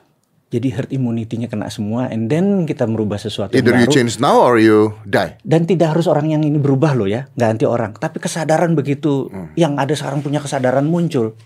Jadi 0.49 0.73
herd 0.73 0.89
immunity-nya 0.89 1.45
kena 1.45 1.69
semua, 1.69 2.09
and 2.09 2.27
then 2.27 2.65
kita 2.65 2.89
merubah 2.89 3.21
sesuatu 3.21 3.53
yang 3.53 3.61
Either 3.61 3.77
you 3.77 3.85
baru. 3.85 3.93
change 3.93 4.17
now 4.17 4.41
or 4.41 4.57
you 4.57 4.97
die. 5.05 5.37
Dan 5.45 5.69
tidak 5.69 5.93
harus 5.93 6.09
orang 6.09 6.33
yang 6.33 6.41
ini 6.41 6.57
berubah 6.57 6.97
loh 6.97 7.05
ya, 7.05 7.29
ganti 7.35 7.69
orang. 7.69 7.93
Tapi 7.93 8.17
kesadaran 8.17 8.73
begitu, 8.73 9.29
Hmm. 9.29 9.53
yang 9.55 9.77
ada 9.77 9.93
sekarang 9.93 10.25
punya 10.25 10.41
kesadaran 10.41 10.89
muncul. 10.89 11.37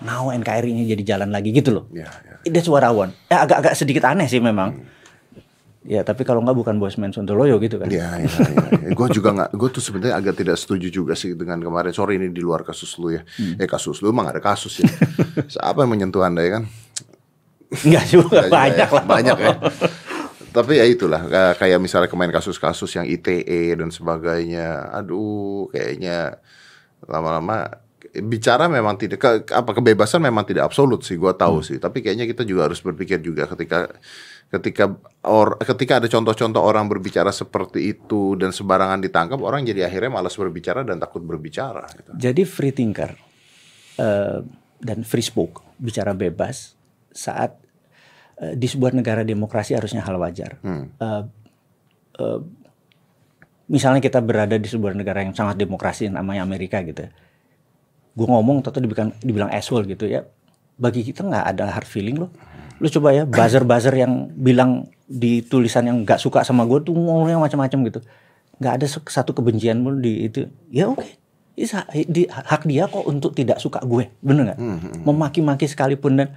Now 0.00 0.28
NKRI-nya 0.28 0.84
jadi 0.86 1.16
jalan 1.16 1.32
lagi 1.32 1.52
gitu 1.52 1.72
loh. 1.72 1.84
Ya, 1.88 2.08
ya. 2.20 2.36
That's 2.46 2.68
what 2.68 2.80
I 2.80 2.92
want. 2.92 3.16
Ya 3.28 3.44
agak-agak 3.44 3.72
sedikit 3.74 4.04
aneh 4.04 4.28
sih 4.28 4.40
memang. 4.40 4.84
Ya 5.80 6.04
tapi 6.04 6.28
kalau 6.28 6.44
nggak 6.44 6.52
bukan 6.52 6.76
Bosman 6.76 7.08
Sontoloyo 7.08 7.56
gitu 7.56 7.80
kan. 7.80 7.88
Ya, 7.94 8.20
ya, 8.20 8.28
ya. 8.28 8.92
gue 8.92 9.06
juga 9.16 9.32
nggak, 9.32 9.50
gue 9.56 9.68
tuh 9.72 9.80
sebenarnya 9.80 10.12
agak 10.20 10.36
tidak 10.36 10.60
setuju 10.60 10.92
juga 10.92 11.16
sih 11.16 11.32
dengan 11.32 11.56
kemarin. 11.56 11.88
Sorry 11.90 12.20
ini 12.20 12.28
di 12.28 12.44
luar 12.44 12.60
kasus 12.62 12.92
lu 13.00 13.16
ya. 13.16 13.24
Eh 13.56 13.64
kasus 13.64 14.04
lu 14.04 14.12
emang 14.12 14.28
ada 14.28 14.44
kasus 14.44 14.84
ya. 14.84 14.88
Siapa 15.56 15.80
yang 15.80 15.90
menyentuh 15.90 16.20
anda 16.20 16.44
ya 16.44 16.60
kan? 16.60 16.64
Enggak 17.70 18.04
juga 18.12 18.44
Nggak 18.44 18.44
juga 18.44 18.52
banyak 18.52 18.88
ya, 18.88 18.96
lah. 18.98 19.04
Banyak 19.08 19.36
ya. 19.40 19.52
Tapi 20.50 20.72
ya 20.76 20.84
itulah 20.84 21.22
kayak- 21.24 21.56
kayak 21.56 21.78
misalnya 21.78 22.10
kemarin 22.10 22.34
kasus-kasus 22.34 22.90
yang 22.98 23.06
ITE 23.06 23.72
dan 23.72 23.88
sebagainya. 23.88 24.90
Aduh, 24.92 25.70
kayaknya 25.70 26.42
lama-lama 27.06 27.70
bicara 28.10 28.66
memang 28.66 28.98
tidak 28.98 29.18
ke, 29.22 29.30
apa 29.54 29.70
kebebasan 29.70 30.18
memang 30.18 30.42
tidak 30.42 30.66
absolut 30.70 31.06
sih 31.06 31.14
gua 31.14 31.38
tahu 31.38 31.62
sih. 31.62 31.78
Tapi 31.78 32.02
kayaknya 32.02 32.26
kita 32.26 32.42
juga 32.42 32.66
harus 32.66 32.82
berpikir 32.82 33.22
juga 33.22 33.46
ketika 33.46 33.86
ketika 34.50 34.98
or 35.22 35.54
ketika 35.62 36.02
ada 36.02 36.10
contoh-contoh 36.10 36.58
orang 36.58 36.90
berbicara 36.90 37.30
seperti 37.30 37.94
itu 37.94 38.34
dan 38.34 38.50
sembarangan 38.50 38.98
ditangkap 38.98 39.38
orang 39.38 39.62
jadi 39.62 39.86
akhirnya 39.86 40.18
malas 40.18 40.34
berbicara 40.34 40.82
dan 40.82 40.98
takut 40.98 41.22
berbicara 41.22 41.86
gitu. 41.94 42.10
Jadi 42.18 42.42
free 42.42 42.74
thinker 42.74 43.14
eh, 44.02 44.38
dan 44.82 44.98
free 45.06 45.22
spoke, 45.22 45.62
bicara 45.78 46.18
bebas 46.18 46.74
saat 47.14 47.62
eh, 48.42 48.58
di 48.58 48.66
sebuah 48.66 48.90
negara 48.90 49.22
demokrasi 49.22 49.78
harusnya 49.78 50.02
hal 50.02 50.18
wajar. 50.18 50.58
Hmm. 50.66 50.90
Eh, 50.98 51.22
eh, 52.18 52.40
misalnya 53.70 54.02
kita 54.02 54.18
berada 54.18 54.58
di 54.58 54.66
sebuah 54.66 54.98
negara 54.98 55.22
yang 55.22 55.30
sangat 55.30 55.62
demokrasi 55.62 56.10
namanya 56.10 56.42
Amerika 56.42 56.82
gitu. 56.82 57.06
Gue 58.12 58.26
ngomong 58.26 58.60
atau 58.60 58.76
dibilang 58.76 59.14
dibilang 59.18 59.50
asshole 59.50 59.86
gitu 59.86 60.04
ya. 60.04 60.26
Bagi 60.76 61.02
kita 61.02 61.22
nggak 61.22 61.44
ada 61.46 61.70
hard 61.70 61.86
feeling 61.86 62.16
loh. 62.16 62.30
Lu 62.80 62.88
coba 62.88 63.12
ya 63.12 63.22
buzzer-buzzer 63.24 63.92
yang 63.92 64.32
bilang 64.32 64.88
di 65.04 65.42
tulisan 65.42 65.84
yang 65.84 66.02
nggak 66.02 66.16
suka 66.16 66.40
sama 66.40 66.64
gue 66.64 66.80
tuh 66.80 66.92
ngomongnya 66.92 67.36
macam-macam 67.36 67.78
gitu. 67.86 68.00
Nggak 68.56 68.72
ada 68.76 68.86
satu 68.88 69.30
kebencian 69.32 69.80
pun 69.80 70.00
di 70.00 70.24
itu. 70.24 70.48
Ya 70.68 70.88
oke. 70.88 71.04
Ha- 71.60 71.92
di- 71.92 72.24
hak 72.24 72.64
dia 72.64 72.88
kok 72.88 73.04
untuk 73.04 73.36
tidak 73.36 73.60
suka 73.60 73.84
gue, 73.84 74.08
bener 74.24 74.48
nggak? 74.48 74.58
Memaki-maki 75.04 75.68
sekalipun 75.68 76.16
dan 76.16 76.28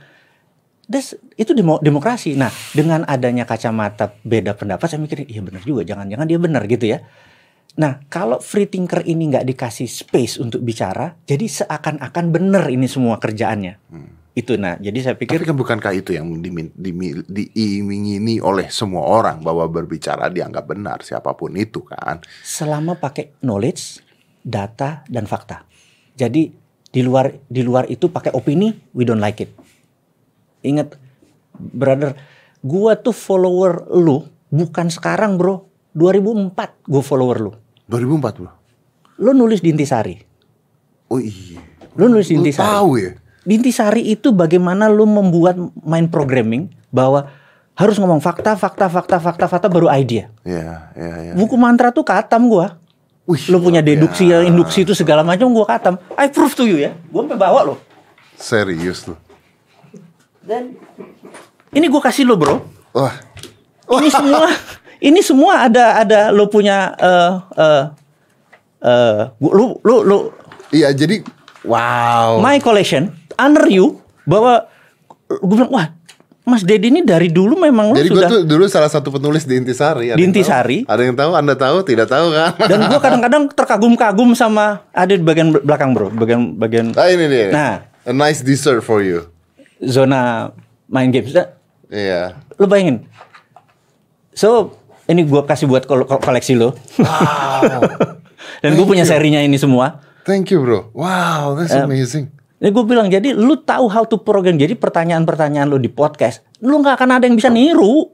Des, 0.84 1.16
itu 1.40 1.56
demo- 1.56 1.80
demokrasi. 1.80 2.36
Nah, 2.36 2.52
dengan 2.76 3.08
adanya 3.08 3.48
kacamata 3.48 4.20
beda 4.20 4.52
pendapat, 4.52 4.84
saya 4.84 5.00
mikir, 5.00 5.24
iya 5.32 5.40
benar 5.40 5.64
juga. 5.64 5.88
Jangan-jangan 5.88 6.28
dia 6.28 6.36
benar 6.36 6.68
gitu 6.68 6.92
ya. 6.92 7.00
Nah, 7.74 8.06
kalau 8.06 8.38
free 8.38 8.70
thinker 8.70 9.02
ini 9.02 9.34
nggak 9.34 9.50
dikasih 9.50 9.90
space 9.90 10.38
untuk 10.38 10.62
bicara, 10.62 11.18
jadi 11.26 11.42
seakan-akan 11.42 12.26
benar 12.30 12.70
ini 12.70 12.86
semua 12.86 13.18
kerjaannya. 13.18 13.82
Itu 14.34 14.58
nah, 14.58 14.78
jadi 14.82 14.98
saya 15.02 15.16
pikir 15.18 15.38
Tapi 15.38 15.46
kan 15.46 15.58
bukankah 15.58 15.94
itu 15.94 16.14
yang 16.14 16.26
diiming-imingi 16.78 18.42
oleh 18.42 18.70
semua 18.70 19.06
orang 19.06 19.42
bahwa 19.42 19.66
berbicara 19.70 20.30
dianggap 20.30 20.66
benar 20.70 21.02
siapa 21.06 21.34
pun 21.38 21.54
itu 21.58 21.82
kan. 21.86 22.22
selama 22.46 22.98
pakai 22.98 23.38
knowledge, 23.42 24.02
data 24.46 25.06
dan 25.10 25.26
fakta. 25.26 25.66
Jadi 26.14 26.50
di 26.94 27.02
luar 27.02 27.30
di 27.50 27.62
luar 27.66 27.90
itu 27.90 28.10
pakai 28.10 28.34
opini, 28.38 28.70
we 28.94 29.02
don't 29.02 29.22
like 29.22 29.42
it. 29.42 29.50
Ingat, 30.62 30.94
brother, 31.58 32.14
gua 32.62 32.98
tuh 33.02 33.14
follower 33.14 33.90
lu 33.98 34.30
bukan 34.54 34.94
sekarang, 34.94 35.42
bro. 35.42 35.66
2004 35.98 36.90
gua 36.90 37.02
follower 37.06 37.38
lu. 37.38 37.63
2004 37.94 38.42
bro. 38.42 38.52
Lu 39.22 39.32
nulis 39.32 39.62
di 39.62 39.70
Intisari. 39.70 40.18
Oh 41.08 41.22
iya. 41.22 41.62
Lu 41.94 42.10
nulis 42.10 42.26
di 42.26 42.36
Intisari. 42.36 42.66
tahu 42.66 42.92
ya? 42.98 43.12
Di 43.46 43.54
Intisari 43.54 44.02
itu 44.10 44.34
bagaimana 44.34 44.90
lu 44.90 45.06
membuat 45.06 45.54
mind 45.86 46.10
programming 46.10 46.74
bahwa 46.90 47.30
harus 47.74 47.98
ngomong 47.98 48.18
fakta, 48.18 48.58
fakta, 48.58 48.90
fakta, 48.90 49.18
fakta, 49.22 49.46
fakta 49.46 49.68
baru 49.70 49.90
idea. 49.94 50.30
Iya, 50.42 50.90
iya, 50.98 51.14
iya. 51.30 51.34
Buku 51.38 51.54
mantra 51.54 51.94
tuh 51.94 52.02
katam 52.02 52.50
gua. 52.50 52.82
Wih, 53.24 53.40
Lu 53.48 53.62
punya 53.64 53.80
luar 53.80 53.88
deduksi, 53.88 54.28
biasa. 54.28 54.44
induksi 54.44 54.80
itu 54.84 54.94
segala 54.94 55.24
macam 55.24 55.48
gua 55.54 55.64
katam. 55.64 55.96
I 56.18 56.28
prove 56.28 56.54
to 56.58 56.66
you 56.66 56.82
ya. 56.82 56.92
Gua 57.08 57.24
sampai 57.24 57.40
bawa 57.40 57.60
lo. 57.64 57.76
Serius 58.36 59.06
tuh. 59.08 59.18
Dan 60.44 60.76
ini 61.72 61.86
gua 61.88 62.02
kasih 62.04 62.28
lo, 62.28 62.36
Bro. 62.36 62.62
Wah. 62.94 63.16
Ini 63.94 64.10
semua 64.10 64.48
ini 65.04 65.20
semua 65.20 65.68
ada 65.68 66.00
ada 66.00 66.20
lo 66.30 66.48
punya 66.48 66.96
eh 66.96 67.32
eh 67.54 67.84
eh 68.82 69.20
gua- 69.36 69.54
lu 69.54 69.66
lu 69.82 69.96
lu 70.02 70.18
Iya, 70.70 70.90
jadi 70.90 71.22
wow. 71.62 72.40
my 72.40 72.58
collection 72.58 73.14
under 73.36 73.68
you 73.68 74.02
bahwa 74.24 74.66
gue 75.30 75.54
bilang 75.54 75.70
wah 75.70 75.88
Mas 76.44 76.60
Dedi 76.60 76.90
ini 76.90 77.00
dari 77.02 77.30
dulu 77.30 77.56
memang 77.56 77.94
lu 77.94 77.96
Jadi 77.96 78.10
gue 78.10 78.18
sudah 78.18 78.28
tuh 78.28 78.42
dulu 78.44 78.66
salah 78.66 78.90
satu 78.90 79.08
penulis 79.10 79.46
di 79.46 79.56
Intisari. 79.56 80.10
Ada 80.10 80.18
Di 80.18 80.20
yang 80.20 80.28
tahu? 80.28 80.34
Intisari? 80.34 80.78
Ada 80.84 81.02
yang 81.02 81.16
tahu? 81.16 81.32
Anda 81.32 81.56
tahu? 81.56 81.78
Tidak 81.84 82.04
tahu 82.04 82.28
kan? 82.32 82.52
dan 82.74 82.80
gue 82.84 83.00
kadang-kadang 83.00 83.44
terkagum-kagum 83.50 84.34
sama 84.34 84.82
ada 84.90 85.08
di 85.10 85.22
bagian 85.22 85.54
belakang 85.54 85.94
bro 85.94 86.10
bagian 86.10 86.52
bagian 86.54 86.92
Ah 86.96 87.08
ini 87.08 87.26
dia. 87.28 87.48
nah 87.48 87.74
A 88.04 88.12
nice 88.12 88.42
dessert 88.42 88.82
for 88.82 89.00
you. 89.00 89.30
zona 89.80 90.52
main 90.86 91.08
games. 91.08 91.32
Nah, 91.32 91.48
Iya. 91.88 92.36
Lu 92.58 92.66
bayangin. 92.66 93.06
So, 94.34 94.74
ini 95.06 95.22
gua 95.24 95.44
kasih 95.44 95.66
buat 95.66 95.84
kol- 95.84 96.04
kol- 96.04 96.20
koleksi 96.20 96.54
lo. 96.54 96.74
Dan 98.62 98.76
gue 98.76 98.86
punya 98.86 99.04
serinya 99.04 99.40
ini 99.40 99.56
semua. 99.56 100.00
Thank 100.24 100.52
you, 100.52 100.64
bro. 100.64 100.88
Wow, 100.96 101.56
that's 101.56 101.72
Um, 101.74 101.88
amazing. 101.88 102.32
Ini 102.58 102.72
gue 102.72 102.84
bilang 102.84 103.12
jadi 103.12 103.36
lu 103.36 103.60
tahu 103.60 103.92
how 103.92 104.08
to 104.08 104.16
program. 104.18 104.56
Jadi 104.56 104.72
pertanyaan-pertanyaan 104.74 105.68
lu 105.68 105.76
di 105.76 105.92
podcast, 105.92 106.40
lu 106.60 106.80
nggak 106.80 106.96
akan 106.96 107.10
ada 107.20 107.28
yang 107.28 107.36
bisa 107.36 107.52
niru. 107.52 108.08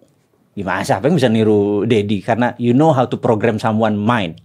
Gimana 0.52 0.82
siapa 0.82 1.06
yang 1.06 1.16
bisa 1.16 1.30
niru 1.30 1.86
Dedi? 1.86 2.20
Karena 2.20 2.58
you 2.58 2.74
know 2.74 2.90
how 2.90 3.06
to 3.06 3.16
program 3.16 3.62
someone 3.62 3.94
mind. 3.94 4.42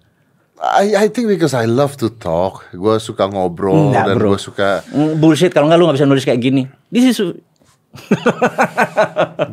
I 0.61 0.93
I 0.95 1.07
think 1.09 1.27
because 1.27 1.57
I 1.57 1.65
love 1.65 1.97
to 1.99 2.13
talk. 2.13 2.69
Gue 2.71 3.01
suka 3.01 3.27
ngobrol 3.27 3.91
Enggak, 3.91 4.13
dan 4.13 4.17
gue 4.21 4.37
suka 4.39 4.69
Mm, 4.87 5.17
Bullshit 5.19 5.51
kalau 5.51 5.67
nggak 5.67 5.79
lu 5.81 5.85
nggak 5.89 5.97
bisa 5.97 6.07
nulis 6.07 6.25
kayak 6.25 6.41
gini. 6.43 6.63
This 6.89 7.05
is 7.09 7.17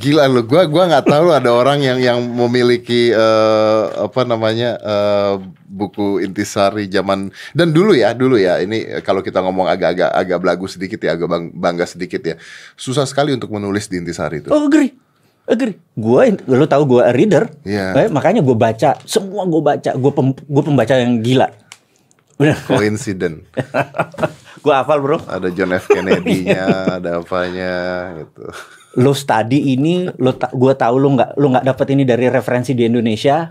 gila 0.02 0.26
lu. 0.28 0.42
Gue 0.46 0.64
gua 0.68 0.84
nggak 0.90 1.06
tahu 1.08 1.28
ada 1.32 1.50
orang 1.54 1.80
yang 1.82 2.00
yang 2.02 2.20
memiliki 2.22 3.14
eh, 3.14 3.84
apa 4.02 4.22
namanya 4.26 4.78
eh, 4.82 5.34
buku 5.72 6.20
intisari 6.20 6.92
zaman 6.92 7.32
dan 7.56 7.72
dulu 7.72 7.96
ya 7.96 8.12
dulu 8.12 8.36
ya 8.36 8.60
ini 8.60 9.02
kalau 9.02 9.24
kita 9.24 9.40
ngomong 9.40 9.72
agak-agak 9.72 10.12
agak 10.12 10.38
belagu 10.44 10.66
sedikit 10.68 11.00
ya 11.00 11.16
agak 11.16 11.30
bang- 11.32 11.54
bangga 11.56 11.88
sedikit 11.88 12.22
ya 12.22 12.36
susah 12.76 13.08
sekali 13.08 13.32
untuk 13.32 13.50
menulis 13.56 13.88
di 13.88 14.02
intisari 14.02 14.44
itu. 14.44 14.52
oh 14.52 14.68
agree. 14.68 14.92
Agree. 15.50 15.76
Gue 15.98 16.38
lu 16.48 16.66
tahu 16.70 16.84
gue 16.86 17.02
a 17.02 17.12
reader. 17.12 17.50
Iya. 17.66 18.06
Eh, 18.06 18.10
makanya 18.14 18.40
gue 18.46 18.54
baca 18.56 18.96
semua 19.04 19.44
gue 19.50 19.60
baca. 19.60 19.90
Gue 19.98 20.12
pem, 20.14 20.32
gue 20.32 20.64
pembaca 20.64 20.94
yang 20.96 21.20
gila. 21.20 21.50
Coincident. 22.70 23.42
gue 24.62 24.74
hafal 24.74 25.02
bro. 25.02 25.18
ada 25.26 25.50
John 25.50 25.74
F 25.74 25.90
Kennedy-nya, 25.90 26.66
ada 27.02 27.20
apanya 27.20 27.74
gitu. 28.22 28.46
Lo 29.02 29.18
study 29.18 29.74
ini, 29.74 30.06
lo 30.22 30.38
ta 30.38 30.54
gue 30.54 30.74
tahu 30.78 30.96
lo 31.02 31.18
nggak 31.18 31.30
lo 31.40 31.46
nggak 31.58 31.66
dapat 31.66 31.88
ini 31.98 32.04
dari 32.06 32.30
referensi 32.30 32.78
di 32.78 32.86
Indonesia. 32.86 33.50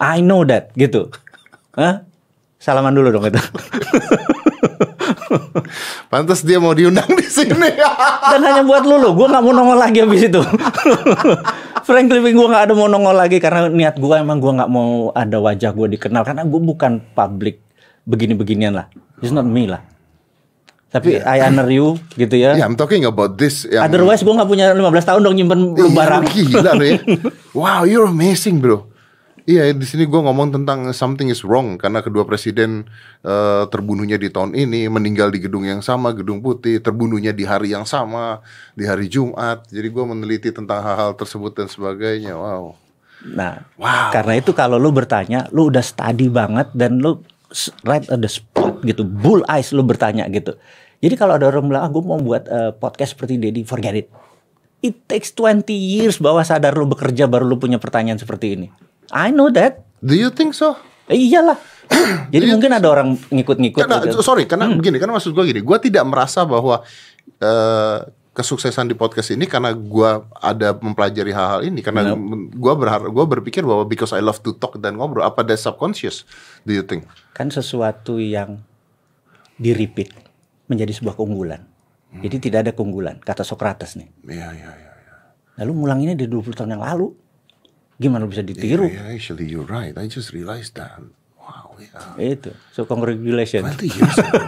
I 0.00 0.24
know 0.24 0.46
that 0.48 0.72
gitu. 0.78 1.12
Hah? 1.76 2.02
Salaman 2.60 2.96
dulu 2.96 3.12
dong 3.12 3.26
itu. 3.28 3.40
Pantas 6.10 6.42
dia 6.42 6.58
mau 6.58 6.74
diundang 6.74 7.06
di 7.14 7.24
sini. 7.24 7.54
Dan 8.30 8.40
hanya 8.42 8.62
buat 8.66 8.82
lu 8.82 8.98
lo, 8.98 9.14
gue 9.14 9.26
nggak 9.30 9.42
mau 9.42 9.54
nongol 9.54 9.78
lagi 9.78 10.02
habis 10.02 10.26
itu. 10.26 10.40
Frankly, 11.86 12.20
gue 12.20 12.46
nggak 12.50 12.70
ada 12.70 12.74
mau 12.74 12.90
nongol 12.90 13.16
lagi 13.16 13.38
karena 13.38 13.70
niat 13.70 13.96
gue 13.98 14.14
emang 14.18 14.38
gue 14.38 14.52
nggak 14.54 14.70
mau 14.70 15.14
ada 15.14 15.38
wajah 15.38 15.70
gue 15.72 15.98
dikenal 15.98 16.22
karena 16.26 16.42
gue 16.44 16.60
bukan 16.60 17.00
public 17.14 17.62
begini-beginian 18.06 18.74
lah. 18.74 18.86
It's 19.22 19.32
not 19.34 19.46
me 19.46 19.70
lah. 19.70 19.82
Tapi 20.90 21.22
I 21.22 21.38
honor 21.46 21.70
you 21.70 21.94
gitu 22.14 22.34
ya. 22.34 22.58
yeah, 22.58 22.66
I'm 22.66 22.74
talking 22.74 23.06
about 23.06 23.38
this 23.38 23.62
yang 23.64 23.86
Otherwise 23.86 24.26
gue 24.26 24.34
nggak 24.34 24.50
punya 24.50 24.74
15 24.74 24.82
tahun 25.06 25.20
dong 25.22 25.34
nyimpen 25.38 25.58
lu 25.78 25.86
Iya, 25.86 25.94
barang. 25.94 26.22
Gila 26.34 26.72
ya. 26.82 26.98
Wow, 27.60 27.86
you're 27.86 28.10
amazing, 28.10 28.58
bro. 28.58 28.90
Iya, 29.42 29.74
di 29.74 29.82
sini 29.82 30.06
gua 30.06 30.22
ngomong 30.26 30.54
tentang 30.54 30.86
something 30.92 31.26
is 31.26 31.42
wrong 31.42 31.74
karena 31.74 32.04
kedua 32.04 32.22
presiden 32.22 32.86
eh, 33.22 33.64
terbunuhnya 33.66 34.14
di 34.14 34.30
tahun 34.30 34.54
ini, 34.54 34.86
meninggal 34.86 35.30
di 35.30 35.42
gedung 35.42 35.66
yang 35.66 35.80
sama, 35.80 36.14
gedung 36.14 36.38
putih, 36.38 36.78
terbunuhnya 36.78 37.34
di 37.34 37.42
hari 37.42 37.74
yang 37.74 37.82
sama, 37.82 38.44
di 38.74 38.86
hari 38.86 39.06
Jumat. 39.06 39.66
Jadi 39.66 39.88
gua 39.90 40.06
meneliti 40.06 40.54
tentang 40.54 40.78
hal-hal 40.78 41.14
tersebut 41.14 41.56
dan 41.56 41.66
sebagainya. 41.66 42.34
Wow. 42.34 42.78
Nah, 43.26 43.66
Wow. 43.74 44.14
karena 44.14 44.38
itu 44.38 44.54
kalau 44.54 44.78
lu 44.78 44.90
bertanya, 44.90 45.50
lu 45.50 45.66
udah 45.66 45.82
study 45.82 46.30
banget 46.30 46.70
dan 46.70 47.02
lu 47.02 47.18
right 47.82 48.06
at 48.06 48.20
the 48.20 48.30
spot 48.30 48.69
gitu, 48.82 49.02
bull 49.06 49.44
eyes 49.46 49.70
lu 49.72 49.84
bertanya 49.84 50.26
gitu. 50.28 50.56
Jadi 51.00 51.14
kalau 51.16 51.40
ada 51.40 51.48
orang 51.48 51.68
bilang, 51.72 51.82
ah, 51.86 51.90
gue 51.90 52.02
mau 52.04 52.20
buat 52.20 52.44
eh, 52.44 52.72
podcast 52.76 53.16
seperti 53.16 53.40
Dedi, 53.40 53.64
forget 53.64 53.96
it. 53.96 54.08
It 54.80 55.04
takes 55.08 55.32
20 55.36 55.68
years 55.72 56.20
bawah 56.20 56.44
sadar 56.44 56.76
lu 56.76 56.88
bekerja 56.88 57.28
baru 57.28 57.48
lu 57.48 57.56
punya 57.56 57.80
pertanyaan 57.80 58.20
seperti 58.20 58.56
ini. 58.56 58.68
I 59.12 59.32
know 59.32 59.48
that. 59.52 59.84
Do 60.00 60.16
you 60.16 60.32
think 60.32 60.56
so? 60.56 60.76
Eh, 61.08 61.16
iyalah. 61.16 61.56
Jadi 62.32 62.44
mungkin 62.54 62.72
ada 62.72 62.86
orang 62.88 63.16
ngikut-ngikut. 63.16 63.84
Karena 63.84 64.00
gitu. 64.04 64.22
sorry, 64.22 64.46
karena 64.46 64.70
begini, 64.72 64.96
karena 64.96 65.16
maksud 65.16 65.34
gua 65.34 65.44
gini, 65.44 65.60
gua 65.60 65.82
tidak 65.82 66.04
merasa 66.06 66.46
bahwa 66.46 66.80
eh, 67.42 67.98
kesuksesan 68.30 68.86
di 68.86 68.94
podcast 68.94 69.34
ini 69.34 69.44
karena 69.44 69.74
gua 69.74 70.22
ada 70.38 70.72
mempelajari 70.78 71.34
hal-hal 71.34 71.66
ini 71.66 71.82
karena 71.82 72.14
men- 72.14 72.48
gua 72.54 72.78
berharap 72.78 73.10
gua 73.10 73.26
berpikir 73.26 73.66
bahwa 73.66 73.82
because 73.84 74.14
I 74.14 74.22
love 74.22 74.38
to 74.46 74.54
talk 74.54 74.78
dan 74.78 74.96
ngobrol 74.96 75.26
apa 75.26 75.42
ada 75.42 75.58
subconscious 75.58 76.22
do 76.62 76.70
you 76.70 76.86
think 76.86 77.10
kan 77.34 77.50
sesuatu 77.50 78.22
yang 78.22 78.62
di 79.60 79.76
repeat 79.76 80.08
menjadi 80.72 80.96
sebuah 80.96 81.20
keunggulan. 81.20 81.60
Jadi 82.10 82.36
tidak 82.42 82.58
ada 82.66 82.72
keunggulan, 82.74 83.22
kata 83.22 83.46
Socrates 83.46 83.94
nih. 83.94 84.08
Iya 84.26 84.48
iya 84.56 84.70
iya 84.74 84.90
Lalu 85.60 85.70
ngulanginnya 85.76 86.16
di 86.16 86.26
20 86.26 86.56
tahun 86.56 86.74
yang 86.74 86.82
lalu. 86.82 87.12
Gimana 88.00 88.24
lu 88.24 88.32
bisa 88.32 88.40
ditiru? 88.40 88.88
Yeah, 88.88 89.12
actually 89.12 89.44
you're 89.44 89.68
right 89.68 89.92
I 89.92 90.08
just 90.08 90.32
realized 90.32 90.72
that 90.80 91.04
wow 91.50 91.74
yeah 91.82 91.90
Itu. 92.20 92.52
So 92.70 92.84
congratulations. 92.84 93.66
20 93.76 93.88
years 93.88 94.16
ago 94.20 94.38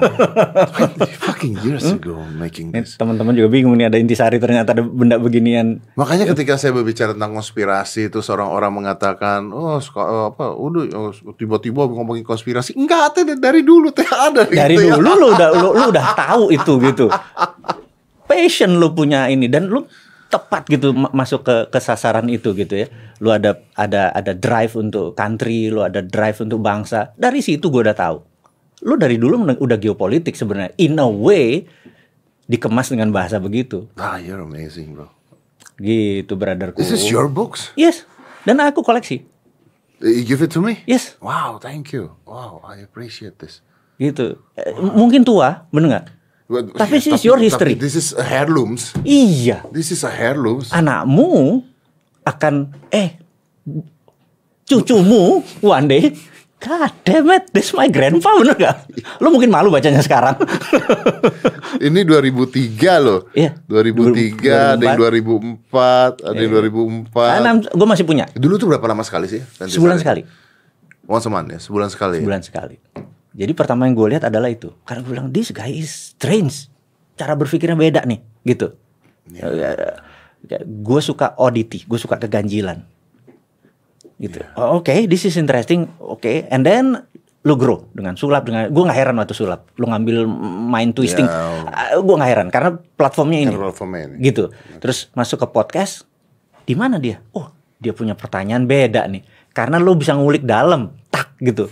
20 1.02 1.24
fucking 1.26 1.54
years 1.64 1.84
ago 1.88 2.16
making 2.36 2.72
this 2.72 2.94
teman-teman 3.00 3.32
juga 3.34 3.48
bingung 3.52 3.74
nih 3.76 3.88
ada 3.88 3.98
intisari 3.98 4.36
ternyata 4.38 4.76
ada 4.76 4.84
benda 4.84 5.16
beginian. 5.18 5.80
Makanya 5.96 6.28
ketika 6.28 6.56
saya 6.60 6.76
berbicara 6.76 7.16
tentang 7.16 7.32
konspirasi 7.34 8.12
itu 8.12 8.20
seorang 8.20 8.48
orang 8.48 8.72
mengatakan, 8.72 9.50
oh 9.50 9.80
suka, 9.80 10.02
eh, 10.04 10.24
apa, 10.32 10.54
udah 10.54 10.82
oh, 10.96 11.10
tiba-tiba 11.34 11.88
ngomongin 11.88 12.24
konspirasi, 12.24 12.76
enggak 12.76 13.16
teh 13.16 13.24
dari 13.36 13.64
dulu 13.64 13.90
teh 13.90 14.06
ada 14.06 14.46
Dari 14.46 14.76
gitu 14.76 14.92
ya. 14.92 14.94
dulu 15.00 15.10
lu 15.16 15.26
udah 15.34 15.48
lu, 15.56 15.68
lu 15.76 15.84
udah 15.90 16.06
tahu 16.14 16.44
itu 16.52 16.72
gitu. 16.92 17.06
Passion 18.28 18.80
lu 18.80 18.96
punya 18.96 19.28
ini 19.28 19.50
dan 19.50 19.68
lu 19.68 19.84
tepat 20.32 20.64
gitu 20.72 20.96
ma- 20.96 21.12
masuk 21.12 21.44
ke 21.44 21.56
ke 21.68 21.78
sasaran 21.78 22.24
itu 22.32 22.56
gitu 22.56 22.72
ya. 22.72 22.86
Lu 23.20 23.28
ada 23.28 23.60
ada 23.76 24.08
ada 24.16 24.32
drive 24.32 24.72
untuk 24.80 25.12
country, 25.12 25.68
lu 25.68 25.84
ada 25.84 26.00
drive 26.00 26.40
untuk 26.40 26.64
bangsa. 26.64 27.12
Dari 27.20 27.44
situ 27.44 27.68
gua 27.68 27.92
udah 27.92 27.96
tahu. 27.96 28.16
Lu 28.88 28.96
dari 28.96 29.20
dulu 29.20 29.36
udah 29.44 29.76
geopolitik 29.76 30.32
sebenarnya. 30.32 30.72
In 30.80 30.96
a 30.96 31.06
way 31.06 31.68
dikemas 32.48 32.88
dengan 32.88 33.12
bahasa 33.12 33.36
begitu. 33.36 33.92
Ah, 34.00 34.16
you're 34.16 34.40
amazing, 34.40 34.96
bro. 34.96 35.12
Gitu 35.76 36.32
brotherku. 36.32 36.80
This 36.80 36.96
is 36.96 37.04
your 37.12 37.28
books? 37.28 37.70
Yes. 37.76 38.08
Dan 38.48 38.58
aku 38.58 38.80
koleksi. 38.80 39.22
You 40.02 40.26
give 40.26 40.42
it 40.42 40.50
to 40.50 40.58
me? 40.58 40.82
Yes. 40.82 41.14
Wow, 41.22 41.62
thank 41.62 41.94
you. 41.94 42.18
Wow, 42.26 42.58
I 42.66 42.82
appreciate 42.82 43.38
this. 43.38 43.62
Gitu. 44.02 44.34
Eh, 44.58 44.74
mungkin 44.74 45.22
tua, 45.22 45.70
bener 45.70 45.86
nggak? 45.86 46.06
But- 46.50 46.74
Tapi 46.76 46.98
this 46.98 47.08
is 47.08 47.22
your 47.24 47.38
history. 47.38 47.74
This 47.74 47.94
is 47.94 48.12
a 48.12 48.24
heirlooms. 48.24 48.92
Iya. 49.02 49.66
This 49.70 49.90
is 49.90 50.02
a 50.02 50.12
heirlooms. 50.12 50.70
Anakmu 50.70 51.62
akan 52.22 52.70
eh 52.88 53.18
cucumu 54.62 55.42
one 55.60 55.86
day 55.90 56.04
God 56.62 56.94
damn 57.02 57.26
it, 57.34 57.50
this 57.50 57.74
my 57.74 57.90
grandpa 57.90 58.38
bener 58.38 58.54
gak? 58.54 58.86
Lu 59.18 59.34
mungkin 59.34 59.50
malu 59.50 59.74
bacanya 59.74 59.98
sekarang. 59.98 60.38
Ini 61.90 62.06
2003 62.06 63.02
loh. 63.02 63.26
Iya. 63.34 63.58
2003, 63.66 64.78
ada 64.78 64.78
yang 64.78 64.94
2004, 65.58 66.22
ada 66.22 66.38
yang 66.38 66.52
2004. 67.10 67.74
gue 67.74 67.88
masih 67.90 68.04
punya. 68.06 68.30
Dulu 68.30 68.62
tuh 68.62 68.70
berapa 68.70 68.86
lama 68.86 69.02
sekali 69.02 69.26
sih? 69.26 69.42
Sebulan 69.58 69.98
sekali. 69.98 70.22
sekali. 70.22 71.10
Once 71.10 71.26
a 71.26 71.30
month 71.34 71.50
ya, 71.50 71.58
sebulan 71.58 71.90
sekali. 71.90 72.22
ya? 72.22 72.22
Sebulan 72.22 72.42
sekali. 72.46 72.76
Jadi 73.32 73.52
pertama 73.56 73.88
yang 73.88 73.96
gue 73.96 74.08
lihat 74.16 74.28
adalah 74.28 74.52
itu. 74.52 74.68
Karena 74.84 75.00
gue 75.00 75.10
bilang 75.12 75.28
this 75.32 75.50
guy 75.50 75.72
is 75.72 76.12
strange. 76.12 76.68
Cara 77.16 77.32
berpikirnya 77.32 77.76
beda 77.76 78.04
nih, 78.04 78.20
gitu. 78.44 78.76
Gue 80.82 81.00
suka 81.00 81.32
oddity, 81.38 81.86
gue 81.86 81.98
suka 82.00 82.18
keganjilan. 82.18 82.82
Gitu. 84.18 84.38
Oh, 84.54 84.78
Oke, 84.78 85.06
this 85.08 85.24
is 85.24 85.34
interesting. 85.34 85.88
Oke, 85.98 86.46
and 86.50 86.62
then 86.62 87.02
lu 87.42 87.58
grow 87.58 87.90
dengan 87.90 88.14
sulap 88.14 88.46
dengan 88.46 88.70
gue 88.70 88.82
nggak 88.86 88.94
heran 88.94 89.18
waktu 89.18 89.34
sulap 89.34 89.66
lu 89.74 89.90
ngambil 89.90 90.30
mind 90.70 90.94
twisting 90.94 91.26
Ya. 91.26 91.98
gue 91.98 92.14
nggak 92.14 92.30
heran 92.30 92.48
karena 92.54 92.78
platformnya 92.94 93.42
ini 93.42 93.50
platformnya 93.58 94.14
ini. 94.14 94.16
gitu 94.22 94.54
terus 94.78 95.10
masuk 95.10 95.42
ke 95.42 95.46
podcast 95.50 96.06
di 96.62 96.78
mana 96.78 97.02
dia 97.02 97.18
oh 97.34 97.50
dia 97.82 97.90
punya 97.90 98.14
pertanyaan 98.14 98.62
beda 98.62 99.10
nih 99.10 99.26
karena 99.50 99.82
lu 99.82 99.98
bisa 99.98 100.14
ngulik 100.14 100.46
dalam 100.46 100.94
tak 101.10 101.34
gitu 101.42 101.66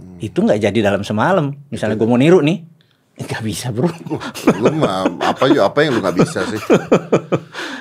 Hmm. 0.00 0.16
itu 0.18 0.38
nggak 0.40 0.60
jadi 0.60 0.78
dalam 0.82 1.04
semalam. 1.04 1.52
Misalnya 1.68 1.94
gue 1.94 2.08
mau 2.08 2.16
niru 2.16 2.40
nih 2.40 2.64
nggak 3.20 3.42
bisa 3.44 3.68
bro. 3.68 3.84
Lu 4.56 4.72
mah 4.74 5.04
apa 5.20 5.44
yuk 5.46 5.60
apa 5.60 5.84
yang 5.84 5.92
lu 5.92 6.00
nggak 6.00 6.16
bisa 6.16 6.40
sih? 6.48 6.60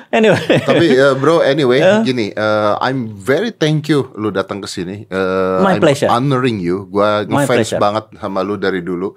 Anyway. 0.10 0.42
Tapi 0.66 0.90
eh, 0.90 1.14
bro 1.14 1.46
anyway 1.46 1.78
gini 2.02 2.34
eh, 2.34 2.74
I'm 2.82 3.14
very 3.14 3.54
thank 3.54 3.86
you 3.88 4.10
lu 4.18 4.34
datang 4.34 4.58
ke 4.58 4.66
sini. 4.66 5.06
Eh, 5.06 5.60
My 5.62 5.78
I'm 5.78 5.82
pleasure. 5.82 6.10
honoring 6.10 6.58
you. 6.58 6.90
Gua 6.90 7.24
My 7.30 7.46
ngefans 7.46 7.78
banget 7.78 8.18
sama 8.18 8.42
lu 8.42 8.58
dari 8.58 8.82
dulu. 8.82 9.14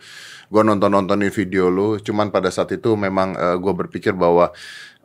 Gua 0.52 0.60
nonton 0.60 0.92
nontonin 0.92 1.32
video 1.32 1.72
lu. 1.72 1.96
Cuman 1.96 2.28
pada 2.28 2.52
saat 2.52 2.70
itu 2.70 2.92
memang 2.92 3.32
eh, 3.32 3.56
gua 3.56 3.72
berpikir 3.72 4.12
bahwa 4.12 4.52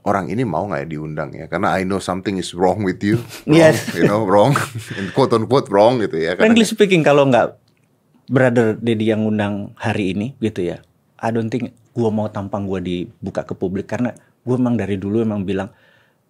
orang 0.04 0.28
ini 0.28 0.44
mau 0.44 0.68
nggak 0.68 0.84
ya 0.84 0.88
diundang 0.92 1.32
ya? 1.32 1.48
Karena 1.48 1.72
I 1.72 1.88
know 1.88 2.04
something 2.04 2.36
is 2.36 2.52
wrong 2.52 2.84
with 2.84 3.00
you. 3.00 3.24
Wrong, 3.48 3.56
Yes. 3.56 3.96
you 3.96 4.04
know 4.04 4.28
wrong. 4.28 4.60
In 5.00 5.16
quote 5.16 5.32
unquote 5.32 5.72
wrong 5.72 6.04
gitu 6.04 6.20
ya. 6.20 6.36
Karena 6.36 6.52
frankly 6.52 6.68
speaking 6.68 7.00
kalau 7.00 7.24
nggak 7.32 7.56
brother 8.28 8.76
Dedi 8.78 9.10
yang 9.12 9.26
undang 9.26 9.74
hari 9.80 10.14
ini 10.14 10.36
gitu 10.44 10.64
ya. 10.64 10.84
I 11.18 11.34
don't 11.34 11.50
think 11.50 11.74
gue 11.98 12.10
mau 12.14 12.30
tampang 12.30 12.68
gue 12.68 12.80
dibuka 12.84 13.48
ke 13.48 13.58
publik. 13.58 13.90
Karena 13.90 14.14
gue 14.44 14.56
emang 14.56 14.78
dari 14.78 15.00
dulu 15.00 15.24
emang 15.24 15.48
bilang 15.48 15.72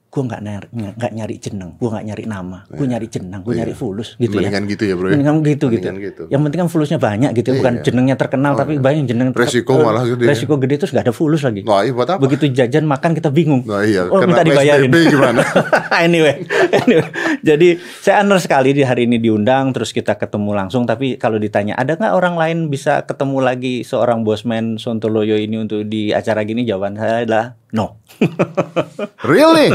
gue 0.07 0.21
nggak 0.23 0.41
nyari 0.41 0.67
nggak 0.71 1.11
nyari 1.13 1.35
jeneng, 1.35 1.75
gue 1.75 1.89
nggak 1.91 2.05
nyari 2.07 2.23
nama, 2.25 2.63
gue 2.65 2.85
nyari 2.87 3.07
jeneng, 3.07 3.43
gue 3.43 3.53
nyari 3.53 3.75
fulus 3.75 4.15
gitu 4.15 4.39
Mendingan 4.39 4.63
ya. 4.63 4.71
gitu 4.71 4.83
ya, 4.87 4.93
bro, 4.95 5.07
ya? 5.07 5.11
Mendingan 5.13 5.37
gitu 5.43 5.65
gitu. 5.67 5.83
Mendingan 5.83 5.97
gitu. 5.99 6.23
Yang 6.31 6.41
penting 6.47 6.59
kan 6.63 6.69
fulusnya 6.71 6.97
banyak 6.97 7.31
gitu, 7.35 7.47
ya, 7.51 7.55
bukan 7.59 7.73
Iya. 7.75 7.83
jenengnya 7.83 8.15
terkenal 8.15 8.53
tapi 8.55 8.79
banyak 8.79 9.03
jeneng 9.03 9.35
ter- 9.35 9.43
Resiko 9.43 9.75
eh, 9.75 9.83
malah 9.83 10.03
gede 10.07 10.23
ya. 10.23 10.29
Resiko 10.31 10.53
gede 10.57 10.75
terus 10.79 10.91
nggak 10.95 11.05
ada 11.05 11.13
fulus 11.13 11.41
lagi. 11.43 11.61
Wah, 11.67 11.83
iya 11.83 11.91
buat 11.91 12.07
apa? 12.07 12.19
Begitu 12.23 12.49
jajan 12.49 12.87
makan 12.87 13.11
kita 13.13 13.29
bingung. 13.29 13.61
Nah, 13.67 13.83
iya, 13.83 14.07
oh 14.07 14.17
kena 14.17 14.31
minta 14.31 14.43
dibayarin. 14.47 14.89
PSBB 14.89 14.95
gimana? 15.11 15.41
anyway, 16.07 16.35
anyway, 16.73 17.07
jadi 17.43 17.69
saya 17.99 18.23
honor 18.23 18.39
sekali 18.39 18.71
di 18.71 18.87
hari 18.87 19.05
ini 19.05 19.19
diundang, 19.19 19.75
terus 19.75 19.91
kita 19.91 20.15
ketemu 20.15 20.55
langsung. 20.55 20.87
Tapi 20.87 21.19
kalau 21.19 21.35
ditanya 21.35 21.75
ada 21.75 21.93
nggak 21.93 22.15
orang 22.15 22.39
lain 22.39 22.57
bisa 22.67 23.03
ketemu 23.03 23.43
lagi 23.43 23.83
seorang 23.83 24.23
bosman 24.23 24.79
Sontoloyo 24.79 25.35
ini 25.35 25.59
untuk 25.59 25.83
di 25.83 26.09
acara 26.09 26.41
gini? 26.41 26.63
Jawaban 26.63 26.95
saya 26.95 27.27
adalah 27.27 27.45
no. 27.69 27.97
Really? 29.27 29.71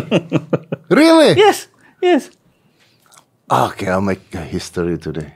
Really? 0.88 1.36
yes, 1.36 1.68
yes, 2.00 2.30
Okay, 3.46 3.88
I'll 3.88 4.00
make 4.00 4.24
a 4.32 4.40
history 4.40 4.96
today. 4.96 5.28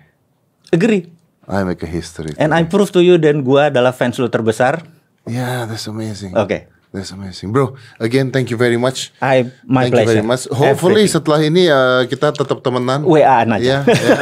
agree. 0.73 1.13
I 1.47 1.63
make 1.63 1.79
a 1.83 1.87
history. 1.87 2.35
And 2.41 2.51
I 2.51 2.65
prove 2.65 2.91
to 2.91 3.05
you 3.05 3.21
dan 3.21 3.45
gua 3.45 3.71
adalah 3.71 3.95
fans 3.95 4.19
lu 4.19 4.27
terbesar. 4.27 4.83
Yeah, 5.25 5.63
that's 5.69 5.87
amazing. 5.87 6.35
Oke. 6.35 6.67
That's 6.91 7.13
amazing, 7.13 7.53
bro. 7.53 7.77
Again, 8.01 8.33
thank 8.33 8.49
you 8.49 8.57
very 8.57 8.81
much. 8.81 9.13
I 9.21 9.53
my 9.63 9.85
thank 9.87 10.01
pleasure. 10.01 10.17
you 10.17 10.25
very 10.25 10.27
much. 10.27 10.49
Hopefully 10.49 11.05
Everything. 11.05 11.13
setelah 11.13 11.41
ini 11.45 11.69
uh, 11.69 12.09
kita 12.09 12.33
tetap 12.33 12.65
temenan. 12.65 13.05
WA-an 13.05 13.53
aja. 13.53 13.85
Iya, 13.85 13.95
iya. 13.95 14.17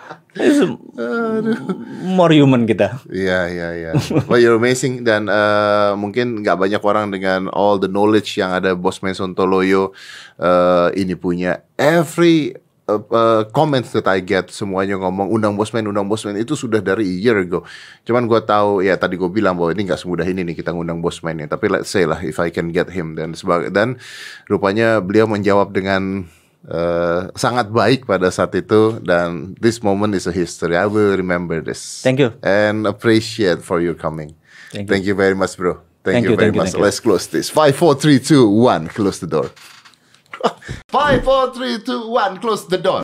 More 2.06 2.30
human 2.30 2.62
kita. 2.68 3.02
Iya, 3.10 3.50
iya, 3.50 3.68
iya. 3.74 3.90
Well, 4.30 4.38
you're 4.38 4.58
amazing 4.58 5.02
dan 5.02 5.26
uh, 5.26 5.98
mungkin 5.98 6.46
nggak 6.46 6.54
banyak 6.54 6.82
orang 6.82 7.10
dengan 7.10 7.50
all 7.50 7.82
the 7.82 7.90
knowledge 7.90 8.38
yang 8.38 8.54
ada 8.54 8.78
Bosman 8.78 9.16
Sontoloyo 9.16 9.90
uh, 10.38 10.88
ini 10.94 11.18
punya. 11.18 11.66
Every 11.74 12.54
uh, 12.86 13.02
uh, 13.10 13.42
comments 13.50 13.90
that 13.90 14.06
I 14.06 14.22
get 14.22 14.54
semuanya 14.54 14.98
ngomong 15.02 15.34
undang 15.34 15.58
Bosman, 15.58 15.90
undang 15.90 16.06
Bosman 16.06 16.38
itu 16.38 16.54
sudah 16.54 16.78
dari 16.78 17.06
a 17.06 17.16
year 17.18 17.38
ago. 17.42 17.66
Cuman 18.06 18.30
gue 18.30 18.40
tahu 18.42 18.86
ya 18.86 18.94
tadi 18.94 19.18
gue 19.18 19.30
bilang 19.30 19.58
bahwa 19.58 19.74
ini 19.74 19.86
nggak 19.86 19.98
semudah 19.98 20.26
ini 20.26 20.46
nih 20.46 20.62
kita 20.62 20.70
ngundang 20.70 21.02
Bosman 21.02 21.42
ya. 21.42 21.46
Tapi 21.50 21.66
let's 21.70 21.90
say 21.90 22.06
lah 22.06 22.22
if 22.22 22.38
I 22.38 22.54
can 22.54 22.70
get 22.70 22.90
him 22.90 23.18
dan 23.18 23.34
sebagai 23.34 23.74
dan 23.74 23.98
rupanya 24.46 25.02
beliau 25.02 25.26
menjawab 25.26 25.74
dengan 25.74 26.30
uh, 26.68 27.32
sangat 27.38 27.72
baik 27.72 28.04
pada 28.04 28.28
saat 28.28 28.52
itu 28.52 29.00
dan 29.00 29.56
this 29.62 29.80
moment 29.80 30.12
is 30.12 30.26
a 30.28 30.34
history. 30.34 30.76
I 30.76 30.84
will 30.84 31.16
remember 31.16 31.64
this 31.64 32.02
Thank 32.04 32.20
you. 32.20 32.34
and 32.44 32.84
appreciate 32.84 33.64
for 33.64 33.80
your 33.80 33.94
coming. 33.96 34.36
Thank 34.70 35.02
you. 35.08 35.14
very 35.18 35.34
much, 35.34 35.56
bro. 35.56 35.82
Thank, 36.06 36.22
Thank 36.22 36.24
you, 36.24 36.30
you, 36.32 36.36
very 36.36 36.48
thank 36.48 36.54
you, 36.54 36.60
much. 36.62 36.72
thank 36.72 36.80
you. 36.80 36.84
Let's 36.86 37.00
close 37.00 37.26
this. 37.26 37.50
Five, 37.50 37.74
four, 37.76 37.92
three, 37.98 38.22
two, 38.22 38.48
one. 38.48 38.88
Close 38.88 39.18
the 39.18 39.26
door. 39.26 39.50
Five, 40.88 41.24
four, 41.24 41.52
three, 41.52 41.76
two, 41.82 42.08
one. 42.08 42.38
Close 42.40 42.64
the 42.64 42.78
door. 42.78 43.02